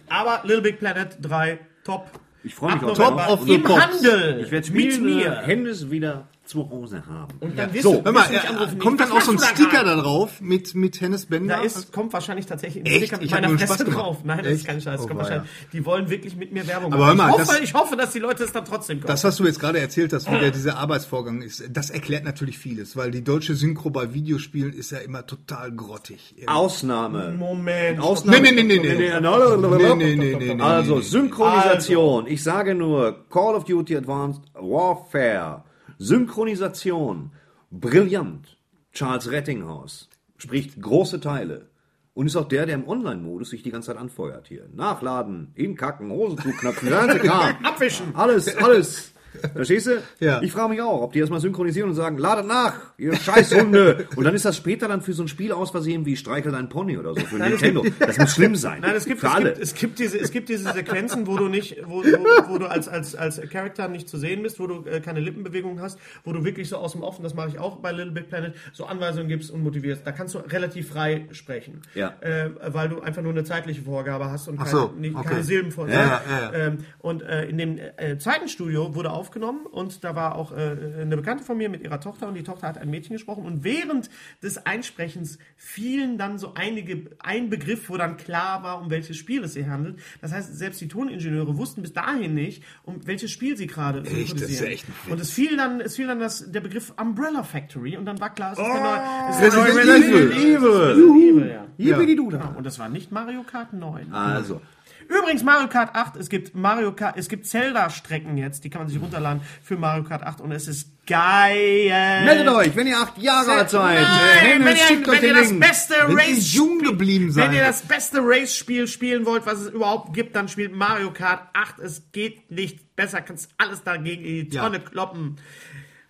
Aber 0.10 0.41
Little 0.43 0.62
Big 0.62 0.80
Planet 0.80 1.17
3 1.21 1.60
top. 1.84 2.19
Ich 2.43 2.56
freue 2.56 2.74
mich 2.74 2.84
auch 2.84 2.97
Top 2.97 3.30
of 3.30 3.43
the 3.43 3.56
Im 3.56 3.63
Pops. 3.63 3.82
Handel. 3.82 4.41
Ich 4.43 4.52
werde 4.52 4.71
mit 4.71 5.02
mir. 5.02 5.41
Hände 5.41 5.91
wieder 5.91 6.28
zu 6.52 6.70
Hause 6.70 7.04
haben. 7.08 7.34
Und 7.40 7.58
dann 7.58 7.74
ja. 7.74 7.82
so, 7.82 8.04
hör 8.04 8.12
mal, 8.12 8.26
äh, 8.30 8.76
kommt 8.78 9.00
dann 9.00 9.10
auch 9.12 9.22
so 9.22 9.32
ein 9.32 9.40
Sticker 9.40 9.86
da 9.86 9.96
drauf 9.96 10.42
mit, 10.42 10.76
mit 10.76 11.00
Hennes 11.00 11.26
Bender? 11.26 11.58
Da 11.58 11.64
ist, 11.64 11.94
kommt 11.94 12.12
wahrscheinlich 12.12 12.46
tatsächlich 12.46 12.86
ein 12.86 12.92
Sticker 12.92 13.20
mit 13.20 13.32
meiner 13.32 13.58
Fresse 13.58 13.86
drauf. 13.86 14.18
Nein, 14.26 14.40
das 14.40 14.48
Echt? 14.48 14.56
ist 14.58 14.68
kein 14.68 14.82
Scheiß. 14.82 15.02
Oh, 15.02 15.30
ja. 15.30 15.46
Die 15.72 15.86
wollen 15.86 16.10
wirklich 16.10 16.36
mit 16.36 16.52
mir 16.52 16.68
Werbung 16.68 16.94
Aber 16.94 17.16
machen. 17.16 17.42
Ich, 17.42 17.48
hoffe, 17.48 17.64
ich 17.64 17.74
hoffe, 17.74 17.96
dass 17.96 18.12
die 18.12 18.20
Leute 18.20 18.44
es 18.44 18.52
dann 18.52 18.66
trotzdem 18.66 19.00
kaufen. 19.00 19.08
Das, 19.08 19.24
was 19.24 19.38
du 19.38 19.46
jetzt 19.46 19.62
gerade 19.62 19.80
erzählt 19.80 20.12
hast, 20.12 20.30
wie 20.30 20.38
der 20.38 20.52
dieser 20.62 20.76
Arbeitsvorgang 20.78 21.42
ist, 21.42 21.64
das 21.72 21.90
erklärt 21.90 22.26
natürlich 22.26 22.58
vieles, 22.58 22.98
weil 22.98 23.12
die 23.12 23.24
deutsche 23.24 23.56
Synchro 23.56 23.90
bei 23.90 24.14
Videospielen 24.14 24.74
ist 24.74 24.92
ja 24.92 24.98
immer 24.98 25.26
total 25.26 25.72
grottig. 25.72 26.36
Ausnahme. 26.48 27.32
Moment. 27.32 28.02
Ausnahme. 28.02 28.42
Nee, 28.42 28.52
nee, 28.52 28.64
nee, 28.64 28.78
nee. 28.78 28.94
Nee, 28.94 29.96
nee, 29.96 30.36
nee, 30.36 30.54
nee. 30.56 30.62
Also, 30.62 31.00
Synchronisation. 31.00 32.28
Ich 32.28 32.44
sage 32.44 32.76
nur 32.76 33.26
Call 33.30 33.56
of 33.56 33.64
Duty 33.64 33.96
Advanced 33.96 34.42
Warfare. 34.54 35.64
Synchronisation, 36.02 37.32
brillant. 37.70 38.58
Charles 38.92 39.30
Rettinghaus 39.30 40.10
spricht 40.38 40.82
große 40.82 41.20
Teile. 41.20 41.70
Und 42.16 42.26
ist 42.26 42.36
auch 42.36 42.48
der, 42.48 42.66
der 42.66 42.74
im 42.76 42.88
Online-Modus 42.88 43.52
sich 43.52 43.62
die 43.62 43.70
ganze 43.70 43.92
Zeit 43.92 43.98
anfeuert 43.98 44.48
hier. 44.48 44.68
Nachladen, 44.74 45.52
hinkacken, 45.54 46.10
Hose 46.10 46.38
zuknöpfen, 46.38 46.90
ganze 46.90 47.20
Kram. 47.20 47.56
Abwischen. 47.64 48.16
Alles, 48.16 48.58
alles. 48.58 49.14
Verstehst 49.54 49.88
du? 49.88 50.02
Ja. 50.20 50.41
Ich 50.41 50.52
frage 50.52 50.70
mich 50.70 50.82
auch, 50.82 51.02
ob 51.02 51.13
die 51.13 51.20
das 51.20 51.30
mal 51.30 51.39
synchronisieren 51.39 51.89
und 51.89 51.96
sagen, 51.96 52.17
ladet 52.17 52.48
nach, 52.48 52.74
ihr 52.98 53.15
Scheißhunde. 53.15 54.08
und 54.15 54.24
dann 54.24 54.36
ist 54.36 54.46
das 54.46 54.58
später 54.58 54.88
dann 54.88 55.02
für 55.02 55.13
so 55.13 55.24
ein 55.24 55.28
Spiel 55.28 55.52
aus 55.52 55.72
Versehen 55.72 56.06
wie 56.06 56.15
Streichel 56.15 56.52
dein 56.52 56.70
Pony 56.70 56.98
oder 56.98 57.13
so 57.13 57.22
für 57.22 57.38
Nein, 57.38 57.52
Nintendo. 57.52 57.86
Das 58.00 58.17
muss 58.17 58.34
schlimm 58.34 58.56
sein. 58.56 58.82
Nein, 58.82 58.96
es 58.96 59.06
gibt, 59.06 59.22
für 59.22 59.28
es 59.28 59.34
alle. 59.34 59.50
Gibt, 59.52 59.63
es 59.63 59.74
gibt 59.74 60.00
diese, 60.00 60.20
es 60.20 60.32
gibt 60.32 60.50
diese 60.50 60.72
Sequenzen, 60.72 61.28
wo 61.28 61.38
du 61.38 61.48
nicht, 61.48 61.78
wo, 61.86 62.04
wo, 62.04 62.50
wo 62.50 62.58
du 62.58 62.70
als, 62.70 62.88
als, 62.88 63.15
als 63.15 63.41
Charakter 63.50 63.88
nicht 63.88 64.10
zu 64.10 64.17
sehen 64.17 64.44
bist, 64.44 64.60
wo 64.60 64.67
du 64.67 64.86
äh, 64.86 65.00
keine 65.00 65.20
Lippenbewegungen 65.20 65.82
hast, 65.82 66.00
wo 66.24 66.34
du 66.34 66.44
wirklich 66.44 66.70
so 66.70 66.78
aus 66.78 66.94
dem 66.94 67.04
Offen, 67.04 67.24
das 67.24 67.34
mache 67.34 67.50
ich 67.50 67.60
auch 67.60 67.78
bei 67.78 67.91
Little 67.91 68.12
Big 68.12 68.30
Planet, 68.30 68.56
so 68.74 68.86
Anweisungen 68.86 69.28
gibst 69.28 69.52
und 69.52 69.63
motivierst. 69.63 70.06
Da 70.06 70.12
kannst 70.12 70.36
du 70.36 70.39
relativ 70.39 70.89
frei 70.89 71.28
sprechen. 71.32 71.82
Ja. 71.96 72.13
Äh, 72.22 72.52
weil 72.67 72.89
du 72.89 73.02
einfach 73.02 73.22
nur 73.22 73.32
eine 73.32 73.44
zeitliche 73.44 73.84
Vorgabe 73.84 74.30
hast 74.30 74.48
und 74.48 74.58
keine, 74.58 74.70
so, 74.70 74.94
nicht, 74.98 75.15
okay. 75.15 75.28
keine 75.30 75.44
Silben 75.44 75.72
von. 75.72 75.89
Ja, 75.89 75.96
ja, 75.96 76.22
ja. 76.30 76.54
Ähm, 76.54 76.78
und 77.00 77.22
äh, 77.22 77.46
in 77.46 77.58
dem 77.58 77.78
äh, 77.78 78.17
zweiten 78.17 78.48
Studio 78.48 78.96
wurde 78.96 79.12
aufgenommen 79.21 79.67
und 79.67 80.03
da 80.03 80.15
war 80.15 80.36
auch 80.36 80.51
äh, 80.51 81.01
eine 81.01 81.15
Bekannte 81.15 81.43
von 81.43 81.55
mir 81.55 81.69
mit 81.69 81.84
ihrer 81.84 81.99
Tochter 81.99 82.27
und 82.27 82.34
die 82.34 82.41
Tochter 82.41 82.67
hat 82.67 82.79
ein 82.79 82.89
Mädchen 82.89 83.13
gesprochen 83.13 83.45
und 83.45 83.63
während 83.63 84.10
des 84.41 84.65
Einsprechens 84.65 85.38
fielen 85.55 86.17
dann 86.17 86.39
so 86.39 86.55
einige, 86.55 87.12
ein 87.19 87.51
Begriff, 87.51 87.88
wo 87.89 87.97
dann 87.97 88.17
klar 88.17 88.63
war, 88.63 88.81
um 88.81 88.89
welches 88.89 89.17
Spiel 89.17 89.43
es 89.43 89.53
sich 89.53 89.67
handelt. 89.67 89.99
Das 90.21 90.31
heißt, 90.31 90.57
selbst 90.57 90.81
die 90.81 90.88
Toningenieure 90.88 91.55
wussten 91.55 91.84
bis 91.84 91.93
dahin 91.93 92.34
nicht, 92.34 92.63
um 92.81 93.05
welches 93.05 93.29
Spiel 93.29 93.55
sie 93.55 93.67
gerade 93.67 94.03
synchronisieren. 94.03 94.79
Und 95.07 95.21
es 95.21 95.29
fiel 95.29 95.55
dann, 95.55 95.81
es 95.81 95.95
fiel 95.95 96.07
dann 96.07 96.19
das, 96.19 96.51
der 96.51 96.62
Begriff 96.62 96.91
Umbrella 96.99 97.43
Factory 97.43 97.95
und 97.95 98.05
dann 98.05 98.19
war 98.19 98.34
klar, 98.34 98.53
es 98.53 98.57
ist 98.57 98.65
oh, 98.65 98.73
der 98.73 98.81
neue, 98.81 99.29
es 99.29 99.36
ist 99.36 99.41
der 99.41 99.63
neue 99.63 99.75
Resident 99.75 100.34
Evil. 100.34 100.81
Evil. 100.91 101.49
ja. 101.49 101.67
Hier 101.77 101.97
ja. 101.97 102.05
Genau. 102.05 102.53
Und 102.57 102.65
das 102.65 102.79
war 102.79 102.89
nicht 102.89 103.12
Mario 103.12 103.43
Kart 103.43 103.73
9. 103.73 104.13
Also. 104.13 104.62
Übrigens 105.08 105.44
Mario 105.44 105.67
Kart 105.67 105.94
8, 105.94 106.15
es 106.15 106.30
gibt 106.30 106.56
Mario 106.56 106.94
Kart, 106.94 107.17
es 107.17 107.28
gibt 107.28 107.46
Zelda-Strecken 107.46 108.38
jetzt, 108.38 108.63
die 108.63 108.70
kann 108.70 108.82
man 108.82 108.88
sich 108.88 108.98
runter 108.98 109.17
runterladen 109.17 109.41
für 109.62 109.76
Mario 109.78 110.04
Kart 110.04 110.24
8 110.24 110.39
und 110.39 110.52
es 110.54 110.67
ist 110.70 110.88
geil. 111.06 112.24
Meldet 112.26 112.48
euch, 112.48 112.76
wenn 112.76 112.88
ihr 112.88 112.98
acht 112.98 113.17
Jahre 113.17 113.52
alt 113.52 113.70
seid. 113.70 114.02
Nein, 114.02 114.63
wenn 114.63 114.76
ihr, 114.76 115.08
wenn 115.08 115.24
ihr 115.24 115.34
das 115.34 115.60
beste 115.60 115.94
Wenn 116.08 116.15
Race 116.17 116.54
jung 116.54 116.80
geblieben 116.80 117.32
seid. 117.32 117.50
wenn 117.50 117.56
ihr 117.58 117.63
das 117.63 117.82
beste 117.82 118.20
Race-Spiel 118.22 118.88
spielen 118.88 119.26
wollt, 119.26 119.46
was 119.46 119.60
es 119.60 119.70
überhaupt 119.70 120.13
gibt, 120.13 120.36
dann 120.36 120.48
spielt 120.48 120.74
Mario 120.74 121.12
Kart 121.12 121.41
8. 121.54 121.80
Es 121.80 122.04
geht 122.12 122.50
nicht 122.52 122.96
besser, 122.96 123.22
kannst 123.22 123.50
alles 123.58 123.84
dagegen 123.84 124.24
in 124.24 124.50
die 124.50 124.56
Ja. 124.56 124.63
Tonne 124.63 124.80
kloppen. 124.80 125.38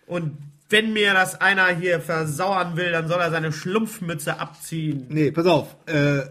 Und 0.06 0.36
wenn 0.68 0.92
mir 0.92 1.12
das 1.12 1.40
einer 1.40 1.66
hier 1.68 2.00
versauern 2.00 2.76
will, 2.76 2.92
dann 2.92 3.08
soll 3.08 3.20
er 3.20 3.30
seine 3.30 3.52
Schlumpfmütze 3.52 4.38
abziehen. 4.40 5.06
Nee, 5.08 5.30
pass 5.32 5.46
auf. 5.46 5.74
Äh, 5.86 6.22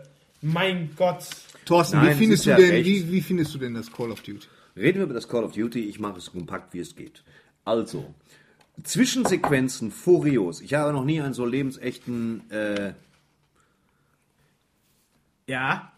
Mein 0.41 0.91
Gott. 0.95 1.25
Thorsten, 1.65 1.97
Nein, 1.97 2.07
wie 2.07 2.11
es 2.11 2.17
findest 2.17 2.45
du 2.45 2.55
denn, 2.55 2.85
wie, 2.85 3.11
wie 3.11 3.21
findest 3.21 3.53
du 3.53 3.57
denn 3.57 3.73
das 3.73 3.91
Call 3.91 4.11
of 4.11 4.21
Duty? 4.21 4.47
Reden 4.75 4.99
wir 4.99 5.03
über 5.03 5.13
das 5.13 5.27
Call 5.27 5.43
of 5.43 5.51
Duty. 5.51 5.85
Ich 5.85 5.99
mache 5.99 6.17
es 6.17 6.25
so 6.25 6.31
kompakt, 6.31 6.73
wie 6.73 6.79
es 6.79 6.95
geht. 6.95 7.23
Also, 7.65 8.13
Zwischensequenzen 8.83 9.91
furios. 9.91 10.61
Ich 10.61 10.73
habe 10.73 10.93
noch 10.93 11.03
nie 11.05 11.21
einen 11.21 11.33
so 11.33 11.45
lebensechten 11.45 12.49
äh, 12.49 12.93
Ja. 15.47 15.91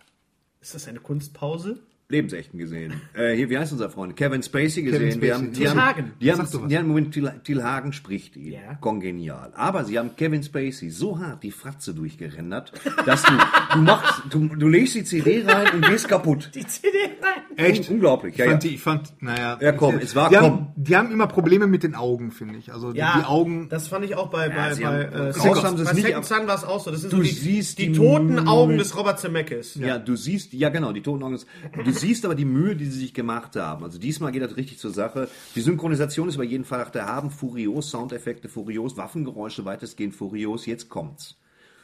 Ist 0.62 0.76
das 0.76 0.88
eine 0.88 1.00
Kunstpause? 1.00 1.80
Lebensechten 2.10 2.60
gesehen. 2.60 3.02
Äh, 3.16 3.34
hier, 3.36 3.50
wie 3.50 3.58
heißt 3.58 3.72
unser 3.72 3.90
Freund? 3.90 4.16
Kevin 4.16 4.44
Spacey 4.44 4.84
gesehen. 4.84 5.20
Kevin 5.20 5.22
Wir 5.22 5.34
Spacey. 5.34 5.34
haben, 5.34 5.54
die 5.54 5.70
haben, 5.70 5.82
Hagen. 5.86 6.12
die 6.22 6.32
haben, 6.32 6.48
doch 6.52 6.62
was. 6.62 6.68
die 6.70 6.78
haben 6.78 6.88
Moment, 6.88 7.14
Til, 7.14 7.32
Til 7.44 7.64
Hagen 7.64 7.94
spricht 7.94 8.36
ihn. 8.36 8.52
Ja. 8.54 8.76
Kongenial. 8.82 9.52
Aber 9.56 9.84
sie 9.86 9.98
haben 9.98 10.16
Kevin 10.16 10.44
Spacey 10.44 10.90
so 10.90 11.18
hart 11.20 11.44
die 11.44 11.52
Fratze 11.52 11.94
durchgerendert, 11.96 12.72
dass 13.06 13.24
du, 13.24 13.34
du 13.74 13.80
machst, 13.82 14.22
du, 14.30 14.48
du 14.48 14.68
legst 14.68 14.96
die 14.96 15.04
CD 15.04 15.44
rein 15.46 15.68
und 15.74 15.86
gehst 15.88 16.08
kaputt. 16.08 16.52
Die 16.54 16.66
CD 16.68 16.98
rein. 17.22 17.42
Echt? 17.56 17.90
Unglaublich. 17.90 18.36
Ja, 18.38 18.46
Ich 18.46 18.50
fand, 18.52 18.64
ja. 18.64 18.70
die, 18.70 18.76
ich 18.76 18.82
fand, 18.82 19.14
naja. 19.22 19.58
Ja, 19.62 19.72
komm, 19.72 19.98
es 20.00 20.16
war 20.16 20.30
die 20.30 20.36
komm. 20.36 20.44
Haben, 20.46 20.68
die 20.76 20.96
haben 20.96 21.12
immer 21.12 21.28
Probleme 21.28 21.68
mit 21.68 21.84
den 21.84 21.96
Augen, 21.96 22.32
finde 22.32 22.58
ich. 22.58 22.72
Also 22.74 22.92
die, 22.94 23.00
Ja, 23.00 23.18
die 23.20 23.26
Augen. 23.26 23.70
das 23.70 23.88
fand 23.88 24.06
ich 24.06 24.16
auch 24.16 24.28
bei, 24.30 24.50
bei, 24.50 24.74
sie 24.74 24.84
bei, 24.84 24.88
haben- 25.08 25.28
äh, 25.30 25.34
Second, 25.34 25.64
haben 25.64 25.78
sie 25.78 25.84
es 25.84 25.90
bei 25.90 25.94
nicht, 25.96 26.06
Second 26.08 26.26
Son 26.26 26.48
war 26.48 26.56
es 26.56 26.64
auch 26.64 26.80
so. 26.84 26.92
Das 26.92 27.02
sind 27.02 27.14
Du 27.14 27.18
so 27.18 27.24
die, 27.24 27.30
siehst 27.30 27.78
die 27.80 27.92
die 27.92 27.98
toten. 27.98 28.48
Augen 28.48 28.78
des 28.78 28.96
Robert 28.98 29.20
Zemeckis. 29.20 29.76
Ja, 29.76 30.00
du 30.00 30.16
siehst, 30.16 30.54
ja 30.54 30.70
genau, 30.70 30.92
die 30.94 31.02
toten 31.02 31.24
Augen. 31.24 31.40
Du 31.86 31.92
siehst 32.04 32.26
aber 32.26 32.36
die 32.36 32.46
Mühe, 32.46 32.76
die 32.76 32.86
sie 32.86 33.00
sich 33.00 33.14
gemacht 33.14 33.56
haben. 33.56 33.84
Also 33.84 33.98
diesmal 33.98 34.32
geht 34.32 34.42
das 34.42 34.58
richtig 34.58 34.78
zur 34.78 34.92
Sache. 34.92 35.30
Die 35.56 35.62
Synchronisation 35.62 36.28
ist 36.28 36.36
über 36.36 36.44
jeden 36.44 36.66
Fall 36.66 36.80
nach 36.80 36.90
der 36.90 37.06
haben. 37.08 37.32
Furios, 37.32 37.90
Soundeffekte 37.90 38.50
furios, 38.50 38.98
Waffengeräusche 38.98 39.66
weitestgehend 39.66 40.14
furios. 40.14 40.66
Jetzt 40.66 40.90
kommt's. 40.90 41.38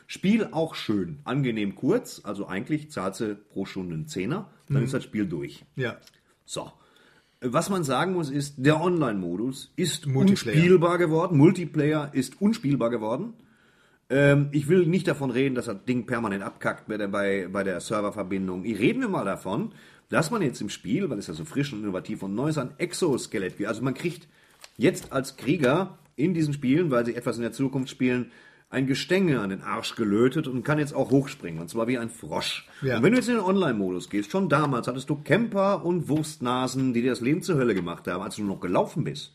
Spiel 0.08 0.50
auch 0.52 0.76
schön, 0.76 1.20
angenehm 1.24 1.76
kurz. 1.76 2.22
Also 2.24 2.48
eigentlich 2.48 2.92
zahlt 2.92 3.16
sie 3.16 3.36
pro 3.36 3.66
Stunde 3.66 3.96
einen 3.96 4.08
Zehner. 4.08 4.50
Dann 4.68 4.84
ist 4.84 4.94
das 4.94 5.04
Spiel 5.04 5.26
durch. 5.26 5.66
Ja. 5.76 5.98
So. 6.46 6.72
Was 7.42 7.70
man 7.70 7.84
sagen 7.84 8.14
muss, 8.14 8.30
ist, 8.30 8.56
der 8.58 8.82
Online-Modus 8.82 9.72
ist 9.78 10.06
unspielbar 10.08 10.98
geworden. 10.98 11.38
Multiplayer 11.38 12.10
ist 12.12 12.42
unspielbar 12.42 12.90
geworden. 12.90 13.34
Ähm, 14.10 14.50
ich 14.52 14.68
will 14.68 14.88
nicht 14.88 15.08
davon 15.08 15.30
reden, 15.32 15.56
dass 15.56 15.66
das 15.66 15.86
Ding 15.86 16.06
permanent 16.06 16.44
abkackt 16.44 16.88
bei 16.88 16.98
der, 16.98 17.08
bei, 17.08 17.48
bei 17.52 17.64
der 17.64 17.80
Serververbindung. 17.80 18.66
Ich 18.66 18.80
reden 18.80 19.02
wir 19.02 19.10
mal 19.10 19.26
davon, 19.26 19.74
dass 20.10 20.32
man 20.32 20.42
jetzt 20.42 20.62
im 20.62 20.70
Spiel, 20.70 21.10
weil 21.10 21.20
es 21.20 21.28
ja 21.28 21.34
so 21.34 21.46
frisch 21.46 21.72
und 21.72 21.84
innovativ 21.84 22.24
und 22.24 22.36
neu 22.36 22.50
ist, 22.50 22.58
ein 22.58 22.74
Exoskelett, 22.78 23.64
also 23.66 23.82
man 23.84 23.94
kriegt 23.94 24.28
jetzt 24.78 25.12
als 25.14 25.38
Krieger 25.38 25.98
in 26.16 26.34
diesen 26.34 26.54
Spielen, 26.54 26.92
weil 26.92 27.06
sie 27.06 27.16
etwas 27.16 27.38
in 27.38 27.44
der 27.44 27.54
Zukunft 27.54 27.90
spielen, 27.90 28.32
ein 28.72 28.86
Gestänge 28.86 29.40
an 29.40 29.50
den 29.50 29.64
Arsch 29.64 29.96
gelötet 29.96 30.48
und 30.48 30.64
kann 30.64 30.78
jetzt 30.78 30.94
auch 30.94 31.10
hochspringen. 31.10 31.60
Und 31.60 31.70
zwar 31.70 31.88
wie 31.88 31.98
ein 31.98 32.10
Frosch. 32.10 32.68
Ja. 32.82 32.98
Und 32.98 33.04
wenn 33.04 33.14
du 33.14 33.18
jetzt 33.18 33.30
in 33.30 33.36
den 33.36 33.44
Online-Modus 33.44 34.10
gehst, 34.10 34.32
schon 34.32 34.48
damals 34.48 34.88
hattest 34.88 35.10
du 35.10 35.16
Camper 35.16 35.84
und 35.84 36.08
Wurstnasen, 36.08 36.94
die 36.94 37.02
dir 37.02 37.12
das 37.12 37.22
Leben 37.22 37.42
zur 37.42 37.58
Hölle 37.58 37.74
gemacht 37.74 38.08
haben, 38.08 38.22
als 38.22 38.36
du 38.36 38.44
noch 38.44 38.60
gelaufen 38.60 39.04
bist. 39.04 39.34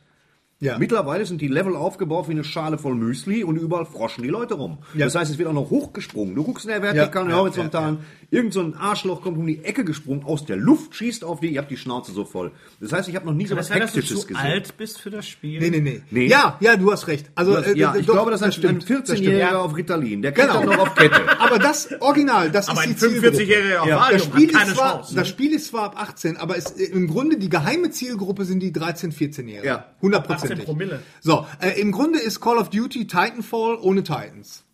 Ja. 0.64 0.78
Mittlerweile 0.78 1.26
sind 1.26 1.40
die 1.40 1.48
Level 1.48 1.76
aufgebaut 1.76 2.26
wie 2.28 2.32
eine 2.32 2.44
Schale 2.44 2.78
voll 2.78 2.94
Müsli 2.94 3.44
und 3.44 3.56
überall 3.56 3.84
froschen 3.84 4.22
die 4.22 4.30
Leute 4.30 4.54
rum. 4.54 4.78
Ja. 4.94 5.04
Das 5.04 5.14
heißt, 5.14 5.30
es 5.30 5.38
wird 5.38 5.48
auch 5.48 5.52
noch 5.52 5.68
hochgesprungen. 5.70 6.34
Du 6.34 6.42
guckst 6.42 6.64
in 6.64 6.70
der 6.70 6.80
vertikalen, 6.82 7.28
Ja, 7.28 7.32
ja, 7.32 7.36
ja, 7.36 7.42
horizontalen, 7.42 7.98
irgend 8.30 8.52
so 8.54 8.60
ein 8.60 8.74
Arschloch 8.74 9.20
kommt 9.22 9.36
um 9.38 9.46
die 9.46 9.62
Ecke 9.64 9.84
gesprungen, 9.84 10.24
aus 10.24 10.46
der 10.46 10.56
Luft 10.56 10.94
schießt 10.94 11.22
auf 11.24 11.40
die, 11.40 11.48
ihr 11.48 11.60
habt 11.60 11.70
die 11.70 11.76
Schnauze 11.76 12.12
so 12.12 12.24
voll. 12.24 12.50
Das 12.80 12.92
heißt, 12.92 13.08
ich 13.08 13.14
habe 13.16 13.26
noch 13.26 13.34
nie 13.34 13.46
so 13.46 13.54
was 13.56 13.68
das 13.68 13.74
sein, 13.76 13.80
dass 13.80 13.92
du 13.92 14.00
zu 14.02 14.14
gesehen. 14.26 14.36
alt 14.36 14.76
bist 14.78 15.00
für 15.00 15.10
das 15.10 15.26
Spiel? 15.28 15.60
Nee, 15.60 15.70
nee, 15.70 15.80
nee, 15.80 16.02
Nee. 16.10 16.26
Ja, 16.28 16.56
ja, 16.60 16.76
du 16.76 16.90
hast 16.90 17.06
recht. 17.08 17.30
Also, 17.34 17.56
hast, 17.56 17.66
äh, 17.66 17.76
ja, 17.78 17.94
ich 17.94 18.06
doch, 18.06 18.14
glaube, 18.14 18.30
das 18.30 18.40
ist 18.40 18.46
ein, 18.46 18.52
stimmt, 18.52 18.72
ein 18.90 19.02
das 19.04 19.18
stimmt. 19.18 19.28
14-Jähriger 19.28 19.56
auf 19.58 19.76
Ritalin. 19.76 20.22
Der 20.22 20.32
Genau. 20.32 20.54
dann 20.60 20.66
noch 20.66 20.78
auf 20.78 20.94
Kette. 20.94 21.20
Aber 21.38 21.58
das 21.58 21.88
Original, 22.00 22.50
das 22.50 22.68
Aber 22.68 22.80
ist 22.80 22.86
ein 22.86 22.90
die 22.94 22.96
Zielgruppe. 22.96 23.36
45-Jähriger 23.36 23.78
auf 23.80 23.88
Das 23.88 24.00
Valium 24.00 24.20
Spiel, 24.20 24.46
hat 24.48 24.54
keine 24.54 24.70
ist 24.70 24.76
zwar, 24.76 24.92
Chance. 24.96 25.14
das 25.14 25.28
Spiel 25.28 25.52
ist 25.52 25.66
zwar 25.66 25.84
ab 25.84 25.94
18, 26.00 26.36
aber 26.38 26.56
es, 26.56 26.70
äh, 26.72 26.84
im 26.84 27.06
Grunde 27.08 27.36
die 27.36 27.48
geheime 27.50 27.90
Zielgruppe 27.90 28.44
sind 28.46 28.60
die 28.60 28.72
13-, 28.72 29.12
14-Jährigen. 29.12 29.64
Ja. 29.64 29.86
100%. 30.02 30.53
18 30.54 30.64
Promille. 30.66 31.02
So, 31.20 31.46
äh, 31.60 31.80
im 31.80 31.92
Grunde 31.92 32.18
ist 32.18 32.40
Call 32.40 32.58
of 32.58 32.70
Duty 32.70 33.06
Titanfall 33.06 33.76
ohne 33.80 34.02
Titans. 34.02 34.64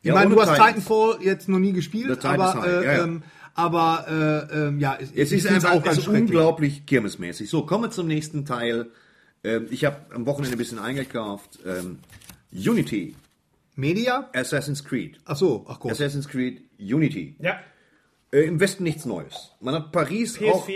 Ich 0.00 0.08
Ja, 0.08 0.14
meine, 0.14 0.30
du 0.30 0.40
hast 0.40 0.50
Titans. 0.50 0.84
Titanfall 0.84 1.18
jetzt 1.22 1.48
noch 1.48 1.58
nie 1.58 1.72
gespielt, 1.72 2.24
aber, 2.24 2.66
äh, 2.66 2.84
ja, 2.84 2.92
ja. 2.92 3.04
ähm, 3.04 3.22
aber 3.54 4.48
äh, 4.52 4.56
ähm, 4.68 4.78
ja, 4.78 4.96
es, 5.00 5.10
Es 5.12 5.32
ist 5.32 5.46
einfach 5.46 5.72
auch 5.72 5.82
ganz 5.82 5.98
ist 5.98 6.08
unglaublich 6.08 6.86
kirmesmäßig. 6.86 7.50
So, 7.50 7.66
kommen 7.66 7.84
wir 7.84 7.90
zum 7.90 8.06
nächsten 8.06 8.44
Teil. 8.44 8.90
Ähm, 9.42 9.66
ich 9.70 9.84
habe 9.84 9.96
am 10.14 10.26
Wochenende 10.26 10.56
ein 10.56 10.58
bisschen 10.58 10.78
eingekauft. 10.78 11.58
Ähm, 11.66 11.98
Unity, 12.52 13.14
Media? 13.74 14.28
Assassin's 14.32 14.84
Creed. 14.84 15.18
Ach 15.24 15.36
so, 15.36 15.64
ach 15.68 15.78
Gott. 15.78 15.92
Assassin's 15.92 16.28
Creed 16.28 16.62
Unity. 16.78 17.36
Ja. 17.40 17.60
Äh, 18.32 18.42
Im 18.42 18.60
Westen 18.60 18.82
nichts 18.82 19.04
Neues. 19.06 19.52
Man 19.60 19.74
hat 19.74 19.92
Paris 19.92 20.38
auch... 20.42 20.68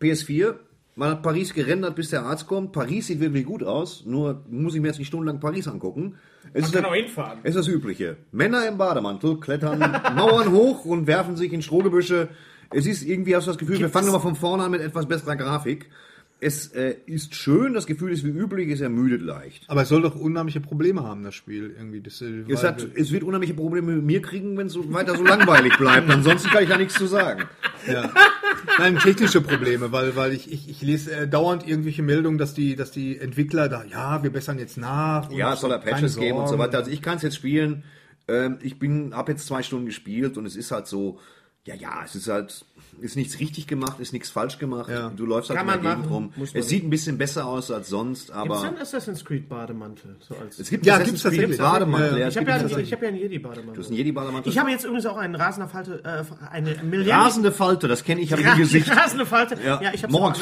PS4? 0.00 0.54
PS4. 0.96 0.98
Man 0.98 1.10
hat 1.10 1.22
Paris 1.22 1.52
gerendert, 1.54 1.94
bis 1.94 2.10
der 2.10 2.22
Arzt 2.22 2.46
kommt. 2.46 2.72
Paris 2.72 3.06
sieht 3.06 3.20
wirklich 3.20 3.44
gut 3.44 3.62
aus, 3.62 4.04
nur 4.06 4.42
muss 4.48 4.74
ich 4.74 4.80
mir 4.80 4.88
jetzt 4.88 4.98
nicht 4.98 5.08
stundenlang 5.08 5.40
Paris 5.40 5.68
angucken. 5.68 6.14
Es 6.52 6.66
ist 6.66 6.72
kann 6.72 6.82
das- 6.82 6.90
auch 6.90 6.94
hinfahren. 6.94 7.38
Es 7.42 7.50
ist 7.54 7.66
das 7.66 7.68
Übliche. 7.68 8.16
Männer 8.32 8.66
im 8.66 8.78
Bademantel 8.78 9.38
klettern 9.38 9.78
Mauern 10.16 10.50
hoch 10.52 10.84
und 10.84 11.06
werfen 11.06 11.36
sich 11.36 11.52
in 11.52 11.62
Strohgebüsche. 11.62 12.28
Es 12.72 12.86
ist 12.86 13.02
irgendwie, 13.04 13.36
hast 13.36 13.46
du 13.46 13.50
das 13.50 13.58
Gefühl, 13.58 13.78
wir 13.78 13.88
fangen 13.90 14.06
nochmal 14.06 14.22
von 14.22 14.34
vorne 14.36 14.64
an 14.64 14.70
mit 14.70 14.80
etwas 14.80 15.06
besserer 15.06 15.36
Grafik. 15.36 15.88
Es 16.38 16.68
äh, 16.68 16.96
ist 17.06 17.34
schön, 17.34 17.72
das 17.72 17.86
Gefühl 17.86 18.12
ist 18.12 18.22
wie 18.22 18.28
üblich, 18.28 18.68
es 18.68 18.82
ermüdet 18.82 19.22
leicht. 19.22 19.64
Aber 19.68 19.82
es 19.82 19.88
soll 19.88 20.02
doch 20.02 20.14
unheimliche 20.14 20.60
Probleme 20.60 21.02
haben, 21.02 21.22
das 21.22 21.34
Spiel. 21.34 21.74
Irgendwie. 21.76 22.02
Das, 22.02 22.20
äh, 22.20 22.44
Es, 22.48 22.62
hat, 22.62 22.86
es 22.94 23.10
wird 23.10 23.24
unheimliche 23.24 23.54
Probleme 23.54 23.92
mit 23.92 24.04
mir 24.04 24.20
kriegen, 24.20 24.56
wenn 24.58 24.66
es 24.66 24.74
so 24.74 24.92
weiter 24.92 25.16
so 25.16 25.24
langweilig 25.24 25.78
bleibt. 25.78 26.10
Ansonsten 26.10 26.50
kann 26.50 26.62
ich 26.62 26.68
da 26.68 26.76
nichts 26.76 26.94
zu 26.94 27.06
sagen. 27.06 27.44
Ja. 27.86 28.12
Nein, 28.78 28.98
technische 28.98 29.40
Probleme, 29.40 29.92
weil, 29.92 30.14
weil 30.16 30.32
ich, 30.32 30.52
ich, 30.52 30.68
ich 30.68 30.82
lese 30.82 31.12
äh, 31.12 31.28
dauernd 31.28 31.66
irgendwelche 31.66 32.02
Meldungen, 32.02 32.36
dass 32.36 32.52
die, 32.52 32.76
dass 32.76 32.90
die 32.90 33.18
Entwickler 33.18 33.68
da, 33.68 33.84
ja, 33.84 34.22
wir 34.22 34.30
bessern 34.30 34.58
jetzt 34.58 34.76
nach. 34.76 35.30
Ja, 35.32 35.54
es 35.54 35.60
soll 35.60 35.70
da 35.70 35.78
Patches 35.78 36.16
geben 36.16 36.38
und 36.38 36.48
so 36.48 36.58
weiter. 36.58 36.78
Also 36.78 36.90
ich 36.90 37.00
kann 37.00 37.16
es 37.16 37.22
jetzt 37.22 37.36
spielen. 37.36 37.84
Ähm, 38.28 38.58
ich 38.60 38.78
bin, 38.78 39.14
habe 39.14 39.32
jetzt 39.32 39.46
zwei 39.46 39.62
Stunden 39.62 39.86
gespielt 39.86 40.36
und 40.36 40.44
es 40.44 40.56
ist 40.56 40.70
halt 40.70 40.86
so, 40.86 41.18
ja, 41.66 41.74
ja, 41.74 42.02
es 42.04 42.14
ist 42.14 42.28
halt, 42.28 42.64
ist 43.00 43.16
nichts 43.16 43.40
richtig 43.40 43.66
gemacht, 43.66 43.98
ist 44.00 44.12
nichts 44.12 44.30
falsch 44.30 44.58
gemacht. 44.58 44.88
Ja. 44.88 45.10
Du 45.14 45.26
läufst 45.26 45.50
halt 45.50 45.58
Kann 45.58 45.68
in 45.68 45.82
der 45.82 45.82
man 45.82 46.02
Gegend 46.04 46.10
machen, 46.12 46.32
rum. 46.36 46.48
Es 46.54 46.68
sieht 46.68 46.84
ein 46.84 46.90
bisschen 46.90 47.18
besser 47.18 47.44
aus 47.46 47.70
als 47.70 47.88
sonst, 47.88 48.28
Gibt 48.28 48.30
es 48.30 48.36
aber 48.36 48.62
einen 48.62 48.78
Assassin's 48.78 49.24
Creed 49.24 49.48
Bademantel? 49.48 50.16
So 50.20 50.34
als 50.36 50.58
es 50.60 50.70
gibt 50.70 50.86
Ja, 50.86 50.94
Assassin's 50.94 51.22
gibt's 51.22 51.36
Creed 51.36 51.40
tatsächlich. 51.50 51.58
Bademantel. 51.58 52.18
Ja, 52.20 52.28
ich 52.28 52.36
habe 52.36 52.48
ja, 52.48 52.54
einen- 52.56 52.78
ich 52.80 52.92
hab 52.92 53.02
ja 53.02 53.08
einen 53.08 53.18
Jedi-Bademantel. 53.18 53.74
Du 53.74 53.80
hast 53.80 53.88
einen 53.88 53.96
Jedi-Bademantel. 53.96 54.50
Ich 54.52 54.58
habe 54.58 54.70
jetzt 54.70 54.84
übrigens 54.84 55.06
auch 55.06 55.16
einen 55.16 55.34
rasender 55.34 55.68
Falte, 55.68 56.02
äh, 56.04 56.24
eine 56.50 56.76
Millennium... 56.84 57.16
rasende 57.18 57.52
Falte, 57.52 57.88
das 57.88 58.04
kenne 58.04 58.20
ich, 58.20 58.32
habe 58.32 58.42
ich 58.42 58.48
im 58.48 58.56
Gesicht. 58.58 58.90
Rasende 58.96 59.26
Falte. 59.26 59.58
Ja. 59.62 59.82
Ja, 59.82 59.90
ich 59.92 60.02
habe 60.04 60.12
Morgens! 60.12 60.38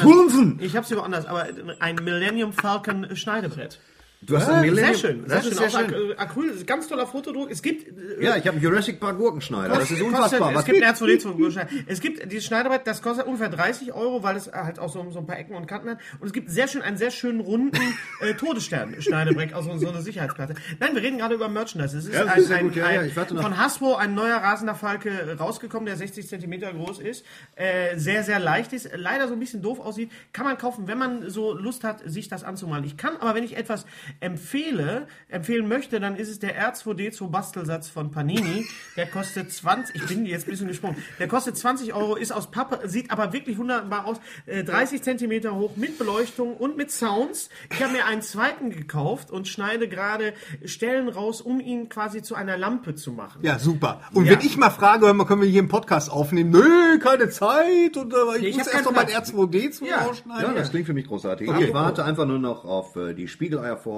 Ich 0.59 0.75
habe 0.77 0.85
sie 0.85 0.95
woanders, 0.95 1.25
aber 1.25 1.47
ein 1.79 1.95
Millennium 1.95 2.53
Falcon 2.53 3.15
Schneidebrett. 3.15 3.79
Du 4.25 4.37
hast 4.37 4.49
ein 4.49 4.61
Millennium. 4.61 4.85
Sehr 4.95 4.95
schön, 4.97 5.27
sehr 5.27 5.35
Das 5.37 5.45
schön. 5.45 5.53
sehr 5.57 5.69
schön. 5.69 5.89
Ac- 5.91 6.17
Acryl, 6.17 6.51
ein 6.51 6.65
ganz 6.65 6.87
toller 6.87 7.05
Fotodruck. 7.07 7.51
Es 7.51 7.61
gibt 7.61 7.87
äh, 7.87 8.23
Ja, 8.23 8.35
ich 8.37 8.47
habe 8.47 8.57
Jurassic 8.57 8.99
Park 8.99 9.17
Gurkenschneider. 9.17 9.69
Das 9.75 9.83
ist 9.91 9.99
Kostet- 9.99 10.07
unfassbar. 10.07 10.55
Es 10.55 10.65
gibt 10.65 10.83
ein 10.83 10.93
R2D2 10.95 11.23
Gurkenschneider. 11.33 11.69
Es 11.87 11.99
gibt 11.99 12.31
dieses 12.31 12.45
Schneiderbrett, 12.45 12.81
das 12.85 13.01
kostet 13.01 13.25
ungefähr 13.27 13.49
30 13.49 13.93
Euro, 13.93 14.23
weil 14.23 14.35
es 14.35 14.51
halt 14.51 14.79
auch 14.79 14.91
so, 14.91 15.05
so 15.11 15.19
ein 15.19 15.25
paar 15.27 15.37
Ecken 15.37 15.55
und 15.55 15.67
Kanten 15.67 15.89
hat. 15.91 15.99
Und 16.19 16.27
es 16.27 16.33
gibt 16.33 16.49
sehr 16.49 16.67
schön 16.67 16.81
einen 16.81 16.97
sehr 16.97 17.11
schönen 17.11 17.39
runden 17.39 17.77
äh, 18.21 18.33
Todesstern-Schneidebrett, 18.33 19.53
also 19.53 19.77
so 19.77 19.89
eine 19.89 20.01
Sicherheitsplatte. 20.01 20.55
Nein, 20.79 20.95
wir 20.95 21.01
reden 21.03 21.17
gerade 21.17 21.35
über 21.35 21.47
Merchandise. 21.47 21.97
Es 21.97 22.05
ist, 22.05 22.13
Ja, 22.13 22.25
ein, 22.25 22.39
ist 22.39 22.51
ein. 22.51 22.73
Ja, 22.73 22.91
ja, 22.91 22.99
ein, 23.01 23.07
ich 23.07 23.15
warte 23.15 23.33
noch. 23.35 23.43
von 23.43 23.57
Hasbro 23.57 23.95
ein 23.95 24.13
neuer 24.15 24.37
rasender 24.37 24.75
Falke 24.75 25.35
rausgekommen, 25.39 25.85
der 25.85 25.97
60 25.97 26.27
Zentimeter 26.27 26.73
groß 26.73 26.99
ist, 26.99 27.25
äh, 27.55 27.97
sehr, 27.97 28.23
sehr 28.23 28.39
leicht 28.39 28.73
ist, 28.73 28.89
leider 28.95 29.27
so 29.27 29.33
ein 29.33 29.39
bisschen 29.39 29.61
doof 29.61 29.79
aussieht. 29.79 30.11
Kann 30.33 30.45
man 30.45 30.57
kaufen, 30.57 30.87
wenn 30.87 30.97
man 30.97 31.29
so 31.29 31.53
Lust 31.53 31.83
hat, 31.83 32.01
sich 32.05 32.27
das 32.27 32.43
anzumalen. 32.43 32.83
Ich 32.85 32.97
kann 32.97 33.17
aber, 33.17 33.35
wenn 33.35 33.43
ich 33.43 33.55
etwas 33.57 33.85
empfehle, 34.19 35.07
empfehlen 35.29 35.67
möchte, 35.67 35.99
dann 35.99 36.15
ist 36.15 36.29
es 36.29 36.39
der 36.39 36.73
R2D2 36.73 37.29
Bastelsatz 37.29 37.89
von 37.89 38.11
Panini. 38.11 38.65
Der 38.95 39.07
kostet 39.07 39.51
20, 39.51 39.95
ich 39.95 40.05
bin 40.07 40.25
jetzt 40.25 40.47
ein 40.47 40.51
bisschen 40.51 40.67
gesprungen, 40.67 40.97
der 41.19 41.27
kostet 41.27 41.57
20 41.57 41.93
Euro, 41.93 42.15
ist 42.15 42.31
aus 42.31 42.51
Pappe, 42.51 42.87
sieht 42.87 43.11
aber 43.11 43.33
wirklich 43.33 43.57
wunderbar 43.57 44.05
aus, 44.05 44.17
30 44.47 44.99
äh, 44.99 45.01
Zentimeter 45.01 45.55
hoch 45.55 45.75
mit 45.75 45.97
Beleuchtung 45.97 46.55
und 46.55 46.77
mit 46.77 46.91
Sounds. 46.91 47.49
Ich 47.71 47.81
habe 47.83 47.93
mir 47.93 48.05
einen 48.05 48.21
zweiten 48.21 48.69
gekauft 48.69 49.31
und 49.31 49.47
schneide 49.47 49.87
gerade 49.87 50.33
Stellen 50.63 51.09
raus, 51.09 51.41
um 51.41 51.59
ihn 51.59 51.89
quasi 51.89 52.21
zu 52.21 52.35
einer 52.35 52.57
Lampe 52.57 52.95
zu 52.95 53.11
machen. 53.11 53.41
Ja, 53.43 53.59
super. 53.59 54.01
Und 54.13 54.25
ja. 54.25 54.33
wenn 54.33 54.39
ich 54.39 54.57
mal 54.57 54.69
frage, 54.69 55.05
können 55.25 55.41
wir 55.41 55.49
hier 55.49 55.61
einen 55.61 55.69
Podcast 55.69 56.11
aufnehmen? 56.11 56.51
Nö, 56.51 56.99
keine 56.99 57.29
Zeit 57.29 57.97
und 57.97 58.13
äh, 58.13 58.37
ich, 58.39 58.45
ich 58.45 58.57
muss 58.57 58.67
erst 58.67 58.85
noch 58.85 58.93
mein 58.93 59.07
R2D 59.07 59.71
zu 59.71 59.85
ja. 59.85 60.03
rausschneiden. 60.03 60.43
Ja, 60.43 60.53
das 60.53 60.69
klingt 60.69 60.85
für 60.85 60.93
mich 60.93 61.07
großartig. 61.07 61.49
Okay. 61.49 61.65
Ich 61.65 61.73
warte 61.73 62.05
einfach 62.05 62.25
nur 62.25 62.39
noch 62.39 62.65
auf 62.65 62.95
äh, 62.95 63.13
die 63.13 63.27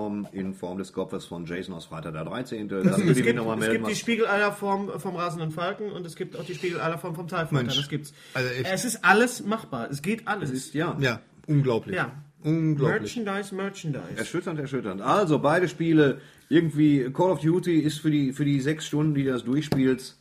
Spiegeleierform 0.08 0.28
in 0.32 0.54
Form 0.54 0.78
des 0.78 0.94
Kopfes 0.94 1.26
von 1.26 1.46
Jason 1.46 1.74
aus 1.76 1.86
Freitag 1.86 2.14
der 2.14 2.26
13. 2.26 2.68
Dann 2.68 2.88
es, 2.88 2.96
gibt, 3.16 3.26
melden, 3.36 3.62
es 3.62 3.72
gibt 3.72 3.88
die 3.88 3.96
Spiegeleierform 3.96 5.00
vom 5.00 5.16
rasenden 5.16 5.52
Falken 5.52 5.92
und 5.92 6.06
es 6.06 6.16
gibt 6.16 6.36
auch 6.38 6.46
die 6.46 6.56
Spiegeleierform 6.56 7.16
vom 7.16 7.28
TIE 7.28 7.46
Fighter. 7.48 7.64
Das 7.64 7.90
gibt's. 7.90 8.14
Also 8.34 8.50
es 8.50 8.86
ist 8.86 9.04
alles 9.04 9.44
machbar. 9.46 9.90
Es 9.90 10.02
geht 10.02 10.28
alles. 10.28 10.50
Es 10.50 10.58
ist, 10.58 10.74
ja. 10.74 10.96
ja, 11.00 11.22
unglaublich. 11.48 11.96
Ja. 11.96 12.12
Unglaublich. 12.44 13.18
Merchandise, 13.18 13.56
Merchandise. 13.56 14.04
Erschütternd, 14.16 14.60
erschütternd. 14.60 15.02
Also 15.02 15.40
beide 15.40 15.68
Spiele 15.68 16.22
irgendwie 16.50 17.12
Call 17.12 17.32
of 17.32 17.42
Duty 17.42 17.80
ist 17.80 18.00
für 18.00 18.12
die 18.12 18.32
für 18.32 18.46
die 18.46 18.62
sechs 18.62 18.86
Stunden, 18.86 19.16
die 19.16 19.24
du 19.24 19.32
das 19.32 19.44
durchspielst, 19.44 20.18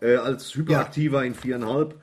äh, 0.00 0.16
als 0.16 0.54
hyperaktiver 0.54 1.20
ja. 1.20 1.24
in 1.24 1.34
viereinhalb 1.34 2.00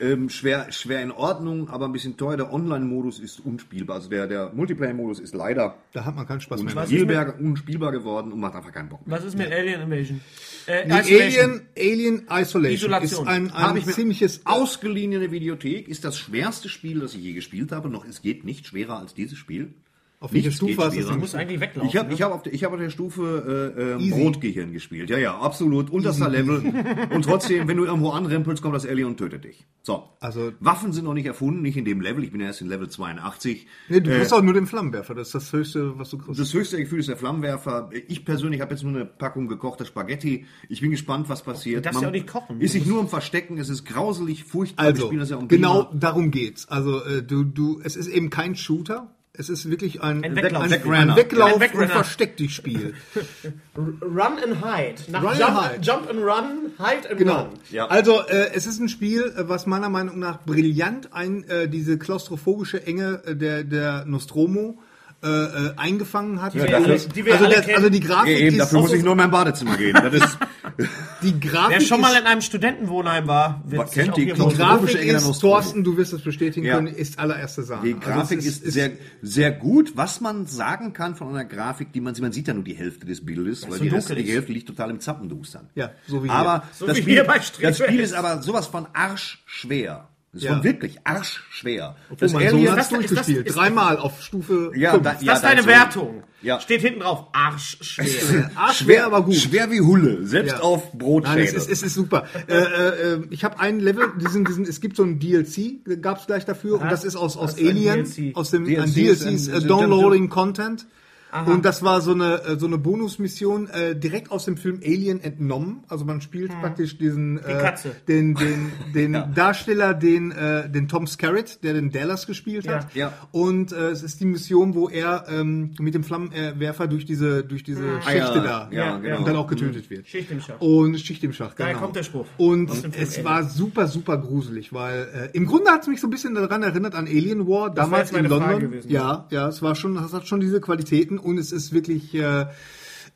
ähm, 0.00 0.28
schwer, 0.28 0.72
schwer 0.72 1.02
in 1.02 1.12
Ordnung, 1.12 1.68
aber 1.68 1.86
ein 1.86 1.92
bisschen 1.92 2.16
teuer. 2.16 2.36
Der 2.36 2.52
Online-Modus 2.52 3.18
ist 3.18 3.40
unspielbar. 3.40 3.96
Also 3.96 4.08
der, 4.08 4.26
der 4.26 4.50
Multiplayer-Modus 4.52 5.20
ist 5.20 5.34
leider 5.34 5.76
da 5.92 6.04
hat 6.04 6.16
man 6.16 6.26
keinen 6.26 6.40
Spaß 6.40 6.60
unspielbar, 6.60 7.38
unspielbar 7.38 7.92
geworden 7.92 8.32
und 8.32 8.40
macht 8.40 8.54
einfach 8.54 8.72
keinen 8.72 8.88
Bock 8.88 9.06
mehr. 9.06 9.18
Was 9.18 9.24
ist 9.24 9.36
mit 9.36 9.50
ja. 9.50 9.56
Alien 9.56 9.82
Invasion? 9.82 10.20
Äh, 10.66 10.90
Alien, 10.90 11.62
Alien 11.76 12.26
Isolation, 12.30 12.90
Isolation. 12.90 13.02
ist 13.02 13.26
ein, 13.26 13.50
ein 13.50 13.76
ich 13.76 13.86
ziemliches 13.86 14.46
ausgeliehene 14.46 15.30
Videothek. 15.30 15.88
Ist 15.88 16.04
das 16.04 16.18
schwerste 16.18 16.68
Spiel, 16.68 17.00
das 17.00 17.14
ich 17.14 17.22
je 17.22 17.32
gespielt 17.32 17.72
habe. 17.72 17.90
Noch 17.90 18.06
es 18.06 18.22
geht 18.22 18.44
nicht 18.44 18.66
schwerer 18.66 18.98
als 18.98 19.14
dieses 19.14 19.38
Spiel. 19.38 19.74
Auf 20.22 20.32
welcher 20.32 20.52
Stufe 20.52 20.80
hast 20.80 20.96
du? 20.96 21.02
Du 21.02 21.18
musst 21.18 21.34
eigentlich 21.34 21.58
weglaufen. 21.58 21.88
Ich 21.88 21.96
habe 21.96 22.08
ne? 22.08 22.14
ich 22.14 22.22
hab 22.22 22.32
auf, 22.32 22.42
der, 22.44 22.54
ich 22.54 22.62
hab 22.62 22.72
auf 22.72 22.78
der 22.78 22.90
Stufe 22.90 23.96
äh, 23.98 24.04
äh, 24.04 24.10
Brotgehirn 24.10 24.72
gespielt. 24.72 25.10
Ja, 25.10 25.18
ja, 25.18 25.36
absolut. 25.36 25.90
Unterster 25.90 26.28
Level. 26.28 26.62
und 27.10 27.24
trotzdem, 27.24 27.66
wenn 27.66 27.76
du 27.76 27.84
irgendwo 27.84 28.10
anrempelst, 28.10 28.62
kommt 28.62 28.76
das 28.76 28.86
Alien 28.86 29.08
und 29.08 29.16
tötet 29.16 29.42
dich. 29.42 29.66
So. 29.82 30.04
Also, 30.20 30.52
Waffen 30.60 30.92
sind 30.92 31.06
noch 31.06 31.14
nicht 31.14 31.26
erfunden, 31.26 31.62
nicht 31.62 31.76
in 31.76 31.84
dem 31.84 32.00
Level. 32.00 32.22
Ich 32.22 32.30
bin 32.30 32.40
erst 32.40 32.60
in 32.60 32.68
Level 32.68 32.88
82. 32.88 33.66
Nee, 33.88 34.00
du 34.00 34.10
kriegst 34.12 34.30
äh, 34.30 34.34
auch 34.36 34.42
nur 34.42 34.54
den 34.54 34.68
Flammenwerfer. 34.68 35.16
Das 35.16 35.28
ist 35.28 35.34
das 35.34 35.52
Höchste, 35.52 35.98
was 35.98 36.10
du 36.10 36.18
kriegst. 36.18 36.38
Das 36.38 36.54
höchste 36.54 36.78
Gefühl 36.78 37.00
ist 37.00 37.08
der 37.08 37.16
Flammenwerfer. 37.16 37.90
Ich 38.06 38.24
persönlich 38.24 38.60
habe 38.60 38.74
jetzt 38.74 38.84
nur 38.84 38.94
eine 38.94 39.04
Packung 39.04 39.48
gekochter 39.48 39.84
Spaghetti. 39.84 40.46
Ich 40.68 40.82
bin 40.82 40.92
gespannt, 40.92 41.28
was 41.30 41.42
passiert. 41.42 41.78
Du 41.78 41.82
darfst 41.82 41.96
Man 41.96 42.02
ja 42.02 42.08
auch 42.10 42.12
nicht 42.12 42.28
kochen. 42.28 42.60
Ist 42.60 42.72
sich 42.72 42.86
nur 42.86 43.00
um 43.00 43.08
Verstecken. 43.08 43.58
Es 43.58 43.68
ist 43.68 43.84
grauselig, 43.84 44.44
furchtbar. 44.44 44.84
Also, 44.84 45.12
ja 45.12 45.40
genau 45.48 45.90
darum 45.92 46.30
geht's. 46.30 46.68
Also, 46.68 47.04
äh, 47.04 47.24
du, 47.24 47.42
du, 47.42 47.80
es 47.82 47.96
ist 47.96 48.06
eben 48.06 48.30
kein 48.30 48.54
Shooter 48.54 49.12
es 49.34 49.48
ist 49.48 49.70
wirklich 49.70 50.02
ein, 50.02 50.22
ein 50.22 50.36
Weglauf, 50.36 50.62
ein, 50.62 50.72
ein 50.72 51.16
Weglauf 51.16 51.60
ein 51.60 51.70
und 51.72 51.88
versteck 51.88 52.36
dich 52.36 52.54
Spiel. 52.54 52.94
run 53.76 54.38
and 54.38 54.62
hide. 54.62 54.96
Nach 55.10 55.22
run 55.22 55.38
jump, 55.38 55.56
and 55.56 55.72
hide. 55.72 55.80
jump 55.80 56.10
and 56.10 56.18
run, 56.20 56.72
hide 56.78 57.08
and 57.08 57.18
genau. 57.18 57.42
run. 57.44 57.48
Ja. 57.70 57.86
Also 57.86 58.20
äh, 58.20 58.50
es 58.54 58.66
ist 58.66 58.78
ein 58.78 58.90
Spiel, 58.90 59.32
äh, 59.34 59.48
was 59.48 59.66
meiner 59.66 59.88
Meinung 59.88 60.18
nach 60.18 60.44
brillant 60.44 61.14
ein, 61.14 61.44
äh, 61.44 61.68
diese 61.68 61.98
klaustrophobische 61.98 62.86
Enge 62.86 63.22
äh, 63.24 63.34
der, 63.34 63.64
der 63.64 64.04
Nostromo 64.04 64.78
äh, 64.78 64.91
äh, 65.22 65.72
eingefangen 65.76 66.42
hat. 66.42 66.54
Ja, 66.54 66.66
dafür, 66.66 66.96
die 66.96 67.24
wir 67.24 67.34
also, 67.34 67.46
der, 67.46 67.76
also 67.76 67.88
die 67.88 68.00
Grafik 68.00 68.38
eben, 68.38 68.56
ist 68.56 68.58
dafür 68.58 68.80
muss 68.80 68.92
ich 68.92 69.02
nur 69.02 69.12
in 69.12 69.18
mein 69.18 69.30
Badezimmer 69.30 69.76
gehen. 69.76 69.94
Das 69.94 70.12
ist 70.12 70.38
die 71.22 71.38
Grafik 71.38 71.78
Wer 71.78 71.80
schon 71.80 72.00
mal 72.00 72.14
in 72.18 72.26
einem 72.26 72.40
Studentenwohnheim 72.40 73.28
war, 73.28 73.62
wird 73.64 73.92
kennt 73.92 74.16
die, 74.16 74.26
die 74.26 74.32
Grafik 74.32 75.00
ist, 75.04 75.40
Thorsten, 75.40 75.84
du 75.84 75.96
wirst 75.96 76.12
es 76.12 76.22
bestätigen 76.22 76.66
ja. 76.66 76.74
können, 76.74 76.88
ist 76.88 77.18
allererste 77.18 77.62
Sahne. 77.62 77.82
Die 77.84 77.94
also 77.94 78.04
Grafik 78.04 78.38
also 78.38 78.48
ist, 78.48 78.64
ist, 78.64 78.72
sehr, 78.72 78.90
sehr 79.22 79.52
gut. 79.52 79.96
Was 79.96 80.20
man 80.20 80.46
sagen 80.46 80.92
kann 80.92 81.14
von 81.14 81.28
einer 81.28 81.44
Grafik, 81.44 81.92
die 81.92 82.00
man 82.00 82.14
sieht, 82.14 82.22
man 82.22 82.32
sieht 82.32 82.48
ja 82.48 82.54
nur 82.54 82.64
die 82.64 82.74
Hälfte 82.74 83.06
des 83.06 83.24
Bildes, 83.24 83.70
weil 83.70 83.78
die 83.78 83.88
restliche 83.88 84.32
Hälfte 84.32 84.52
liegt 84.52 84.68
total 84.68 84.90
im 84.90 85.00
Zappendustern. 85.00 85.68
Ja, 85.74 85.92
so 86.08 86.24
wie 86.24 86.30
aber 86.30 86.64
so 86.72 86.86
das, 86.86 86.96
wie 86.96 87.02
Spiel, 87.02 87.24
das 87.60 87.78
Spiel 87.78 88.00
ist 88.00 88.14
aber 88.14 88.42
sowas 88.42 88.66
von 88.66 88.86
arschschwer. 88.92 90.08
Das 90.32 90.44
ja. 90.44 90.52
war 90.52 90.64
wirklich 90.64 90.98
arschschwer. 91.04 91.94
Obwohl 92.10 92.28
das 92.28 92.34
Alien 92.34 92.66
so 92.66 92.72
hat 92.72 92.90
durchgespielt. 92.90 93.46
Ist, 93.46 93.54
Dreimal 93.54 93.98
auf 93.98 94.22
Stufe 94.22 94.72
ja, 94.74 94.96
Da, 94.96 95.12
ja, 95.12 95.18
das 95.26 95.36
ist 95.36 95.44
deine 95.44 95.66
Wertung. 95.66 96.22
Ja. 96.40 96.58
Steht 96.58 96.80
hinten 96.80 97.00
drauf. 97.00 97.26
Arschschwer. 97.34 98.50
Arschschwer, 98.54 99.04
aber 99.04 99.22
gut. 99.24 99.34
Schwer 99.34 99.70
wie 99.70 99.82
Hulle. 99.82 100.26
Selbst 100.26 100.52
ja. 100.52 100.60
auf 100.60 100.90
Brotschädel. 100.92 101.44
Nein, 101.44 101.54
es 101.54 101.66
ist, 101.66 101.70
es 101.70 101.82
ist 101.82 101.94
super. 101.94 102.24
äh, 102.48 102.54
äh, 102.54 103.26
ich 103.28 103.44
habe 103.44 103.60
ein 103.60 103.78
Level, 103.78 104.10
diesen, 104.18 104.46
diesen, 104.46 104.64
es 104.64 104.80
gibt 104.80 104.96
so 104.96 105.02
ein 105.02 105.18
DLC, 105.18 105.84
gab 106.00 106.18
es 106.18 106.26
gleich 106.26 106.46
dafür. 106.46 106.76
Was? 106.76 106.82
Und 106.82 106.90
das 106.90 107.04
ist 107.04 107.16
aus, 107.16 107.36
aus 107.36 107.58
Alien. 107.58 108.06
Aus 108.34 108.50
dem 108.50 108.64
DLC 108.64 108.82
ein 108.82 108.94
DLC 108.94 109.26
ist, 109.32 109.52
ein, 109.52 109.68
Downloading 109.68 110.30
Content. 110.30 110.86
Aha. 111.32 111.50
Und 111.50 111.64
das 111.64 111.82
war 111.82 112.02
so 112.02 112.12
eine 112.12 112.42
äh, 112.42 112.58
so 112.58 112.66
eine 112.66 112.76
Bonusmission 112.76 113.66
äh, 113.70 113.96
direkt 113.96 114.30
aus 114.30 114.44
dem 114.44 114.58
Film 114.58 114.80
Alien 114.84 115.18
entnommen. 115.24 115.82
Also 115.88 116.04
man 116.04 116.20
spielt 116.20 116.52
hm. 116.52 116.60
praktisch 116.60 116.98
diesen 116.98 117.38
äh, 117.42 117.72
den 118.06 118.34
den 118.34 118.70
den 118.94 119.14
ja. 119.14 119.26
Darsteller, 119.34 119.94
den 119.94 120.30
äh, 120.30 120.68
den 120.68 120.88
Tom 120.88 121.06
Skerritt, 121.06 121.64
der 121.64 121.72
den 121.72 121.90
Dallas 121.90 122.26
gespielt 122.26 122.68
hat. 122.68 122.94
Ja. 122.94 123.14
Und 123.30 123.72
äh, 123.72 123.88
es 123.88 124.02
ist 124.02 124.20
die 124.20 124.26
Mission, 124.26 124.74
wo 124.74 124.90
er 124.90 125.24
ähm, 125.30 125.70
mit 125.80 125.94
dem 125.94 126.04
Flammenwerfer 126.04 126.86
durch 126.86 127.06
diese 127.06 127.42
durch 127.42 127.62
diese 127.62 127.80
hm. 127.82 128.02
Schächte 128.02 128.32
ah, 128.32 128.36
ja. 128.36 128.42
da 128.42 128.68
ja, 128.70 128.98
genau. 128.98 129.18
und 129.18 129.26
dann 129.26 129.36
auch 129.36 129.46
getötet 129.46 129.88
wird. 129.88 130.06
Schicht 130.06 130.30
im 130.30 130.42
Schacht. 130.42 130.60
Und 130.60 131.00
Schicht 131.00 131.24
im 131.24 131.32
Schacht. 131.32 131.56
Genau. 131.56 131.70
Da 131.70 131.78
kommt 131.78 131.96
der 131.96 132.02
Spruch. 132.02 132.26
Und 132.36 132.70
es 132.70 133.14
Alien. 133.14 133.24
war 133.24 133.44
super 133.44 133.86
super 133.86 134.18
gruselig, 134.18 134.74
weil 134.74 135.30
äh, 135.32 135.36
im 135.36 135.46
Grunde 135.46 135.70
hat 135.70 135.80
es 135.80 135.88
mich 135.88 136.02
so 136.02 136.08
ein 136.08 136.10
bisschen 136.10 136.34
daran 136.34 136.62
erinnert 136.62 136.94
an 136.94 137.06
Alien 137.06 137.48
War 137.48 137.70
das 137.70 137.86
damals 137.86 138.12
in 138.12 138.26
London. 138.26 138.60
Gewesen, 138.60 138.90
ja, 138.90 139.26
ja, 139.30 139.48
es 139.48 139.62
war 139.62 139.74
schon, 139.74 139.94
das 139.94 140.12
hat 140.12 140.26
schon 140.26 140.40
diese 140.40 140.60
Qualitäten 140.60 141.21
und 141.22 141.38
es 141.38 141.52
ist 141.52 141.72
wirklich 141.72 142.14
äh, 142.14 142.46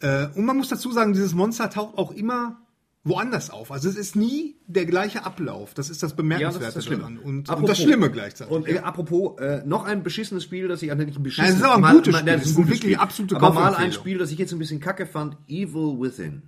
äh, 0.01 0.27
und 0.35 0.45
man 0.45 0.57
muss 0.57 0.69
dazu 0.69 0.93
sagen, 0.93 1.13
dieses 1.13 1.35
Monster 1.35 1.71
taucht 1.71 1.99
auch 1.99 2.13
immer 2.13 2.59
woanders 3.05 3.51
auf. 3.51 3.71
Also 3.71 3.89
es 3.89 3.97
ist 3.97 4.17
nie 4.17 4.57
der 4.67 4.85
gleiche 4.85 5.25
Ablauf. 5.25 5.75
Das 5.75 5.91
ist 5.91 6.03
das 6.03 6.17
Bemerkenswerte 6.17 6.65
ja, 6.65 6.67
das 6.67 6.77
ist 6.77 6.91
das 6.91 6.99
daran. 6.99 7.19
Und, 7.19 7.49
apropos, 7.49 7.61
und, 7.61 7.69
das 7.69 7.81
Schlimme 7.81 8.11
gleichzeitig. 8.11 8.53
Und 8.53 8.69
äh, 8.69 8.79
apropos, 8.79 9.39
äh, 9.39 9.63
noch 9.65 9.85
ein 9.85 10.03
beschissenes 10.03 10.43
Spiel, 10.43 10.67
das 10.67 10.83
ich 10.83 10.91
also 10.91 11.05
nicht 11.05 11.17
ein 11.17 11.23
beschissenes... 11.23 11.61
Nein, 11.61 11.61
das 11.61 11.71
ist 11.71 11.77
aber 11.77 11.87
ein 11.87 11.95
gutes 11.95 12.17
Spiel. 12.17 12.33
Das 12.33 12.45
ist 12.45 12.59
ein 12.59 12.65
wirklich 12.65 12.81
Spiel. 12.81 12.97
absolute 12.97 13.37
Aber 13.37 13.51
mal 13.53 13.75
ein 13.77 13.93
Spiel, 13.93 14.19
das 14.19 14.33
ich 14.33 14.39
jetzt 14.39 14.53
ein 14.53 14.59
bisschen 14.59 14.81
kacke 14.81 15.07
fand, 15.07 15.37
Evil 15.47 16.01
Within. 16.01 16.43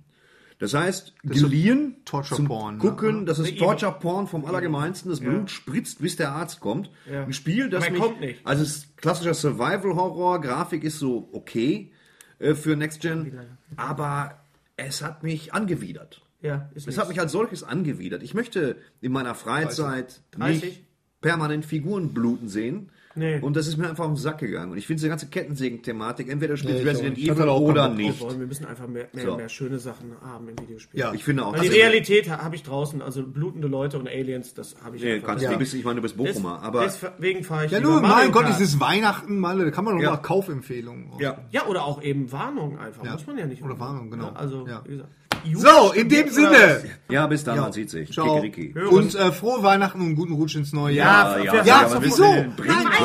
Das 0.59 0.73
heißt, 0.73 1.13
das 1.23 1.41
geliehen 1.41 1.95
Torture 2.03 2.35
zum 2.35 2.47
Porn, 2.47 2.79
Gucken, 2.79 3.19
ja. 3.19 3.25
das 3.25 3.39
ist 3.39 3.57
Torture 3.57 3.97
Porn 3.97 4.27
vom 4.27 4.45
Allergemeinsten. 4.45 5.09
Das 5.09 5.21
Blut 5.21 5.43
ja. 5.43 5.47
spritzt, 5.47 6.01
bis 6.01 6.17
der 6.17 6.33
Arzt 6.33 6.59
kommt. 6.59 6.91
Ja. 7.09 7.23
Ein 7.23 7.33
Spiel, 7.33 7.69
das 7.69 7.89
mich, 7.89 7.99
kommt 7.99 8.19
nicht. 8.19 8.45
also 8.45 8.63
es 8.63 8.77
ist 8.77 8.97
klassischer 8.97 9.33
Survival 9.33 9.95
Horror. 9.95 10.41
Grafik 10.41 10.83
ist 10.83 10.99
so 10.99 11.29
okay 11.31 11.91
äh, 12.39 12.55
für 12.55 12.75
Next 12.75 12.99
Gen, 12.99 13.39
aber 13.77 14.41
es 14.75 15.01
hat 15.01 15.23
mich 15.23 15.53
angewidert. 15.53 16.21
Ja, 16.41 16.69
ist 16.73 16.87
es 16.87 16.97
hat 16.97 17.07
mich 17.07 17.19
als 17.19 17.31
solches 17.31 17.63
angewidert. 17.63 18.21
Ich 18.21 18.33
möchte 18.33 18.77
in 19.01 19.13
meiner 19.13 19.35
Freizeit 19.35 20.21
30. 20.31 20.63
nicht 20.63 20.88
permanent 21.21 21.65
Figuren 21.65 22.13
bluten 22.13 22.47
sehen. 22.47 22.89
Nee. 23.15 23.39
Und 23.39 23.55
das 23.55 23.67
ist 23.67 23.77
mir 23.77 23.89
einfach 23.89 24.05
auf 24.05 24.11
den 24.11 24.17
Sack 24.17 24.37
gegangen. 24.37 24.71
Und 24.71 24.77
ich 24.77 24.87
finde 24.87 24.99
diese 24.99 25.09
ganze 25.09 25.27
Kettensägen-Thematik, 25.27 26.29
entweder 26.29 26.55
spielt 26.57 26.83
nee, 26.83 26.89
Resident 26.89 27.17
Evil 27.17 27.49
oder 27.49 27.89
nicht. 27.89 28.21
Wir 28.21 28.47
müssen 28.47 28.65
einfach 28.65 28.87
mehr, 28.87 29.09
mehr, 29.13 29.25
so. 29.25 29.35
mehr, 29.35 29.49
schöne 29.49 29.79
Sachen 29.79 30.13
haben 30.21 30.47
im 30.47 30.59
Videospiel. 30.59 30.99
Ja, 30.99 31.13
ich 31.13 31.23
finde 31.23 31.45
auch. 31.45 31.53
Weil 31.53 31.61
die 31.61 31.67
Realität 31.67 32.29
habe 32.29 32.55
ich 32.55 32.63
draußen, 32.63 33.01
also 33.01 33.23
blutende 33.23 33.67
Leute 33.67 33.97
und 33.97 34.07
Aliens, 34.07 34.53
das 34.53 34.75
habe 34.83 34.95
ich 34.95 35.03
nee, 35.03 35.19
kannst 35.19 35.43
ja. 35.43 35.51
du 35.51 35.57
bist, 35.57 35.73
Ich 35.73 35.83
meine, 35.83 35.97
du 35.97 36.01
bist 36.03 36.17
Bochumer, 36.17 36.61
aber... 36.61 36.83
Deswegen 36.83 37.43
fahre 37.43 37.65
ich 37.65 37.71
Ja, 37.71 37.79
nur, 37.81 37.99
mein 37.99 38.31
Gott, 38.31 38.45
es 38.49 38.61
ist 38.61 38.79
Weihnachten, 38.79 39.39
mal, 39.39 39.57
da 39.57 39.71
kann 39.71 39.85
man 39.85 39.97
doch 39.97 40.03
ja. 40.03 40.11
mal 40.11 40.17
Kaufempfehlungen. 40.17 41.11
Ja. 41.19 41.39
ja, 41.51 41.65
oder 41.65 41.85
auch 41.85 42.01
eben 42.01 42.31
Warnungen 42.31 42.77
einfach, 42.77 43.03
ja. 43.03 43.13
muss 43.13 43.25
man 43.25 43.37
ja 43.37 43.47
nicht. 43.47 43.63
Oder 43.63 43.79
Warnungen, 43.79 44.11
genau. 44.11 44.29
also, 44.29 44.67
wie 44.85 44.91
gesagt. 44.91 45.09
So, 45.53 45.91
in 45.93 46.09
dem 46.09 46.29
Sinne. 46.29 46.83
Ja, 47.09 47.27
bis 47.27 47.43
dann, 47.43 47.55
ja. 47.55 47.61
man 47.63 47.73
sieht 47.73 47.89
sich. 47.89 48.11
Ciao. 48.11 48.43
Und 48.91 49.15
äh, 49.15 49.31
frohe 49.31 49.63
Weihnachten 49.63 49.99
und 49.99 50.07
einen 50.07 50.15
guten 50.15 50.33
Rutsch 50.33 50.55
ins 50.55 50.73
neue 50.73 50.95
Jahr. 50.95 51.39
Ja, 51.39 51.53
ja, 51.53 51.63
ja, 51.63 51.87
ja 51.89 52.01
wieso? 52.01 52.33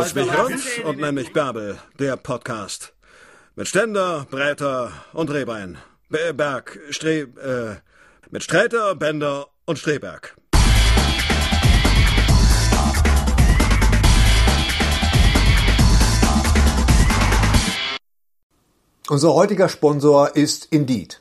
Ich 0.04 0.14
bin 0.14 0.28
Rutsch 0.28 0.80
und 0.84 0.98
nenne 0.98 1.12
mich 1.12 1.32
Bärbel, 1.32 1.78
der 1.98 2.16
Podcast. 2.16 2.94
Mit 3.56 3.68
Ständer, 3.68 4.26
Breiter 4.30 4.92
und 5.12 5.30
Rehbein. 5.30 5.78
Berg, 6.08 6.78
Stre... 6.90 7.20
Äh, 7.20 7.76
mit 8.30 8.42
Sträter, 8.42 8.96
Bänder 8.96 9.46
und 9.64 9.78
Streberg. 9.78 10.34
Unser 19.08 19.34
heutiger 19.34 19.68
Sponsor 19.68 20.34
ist 20.34 20.66
Indeed. 20.72 21.20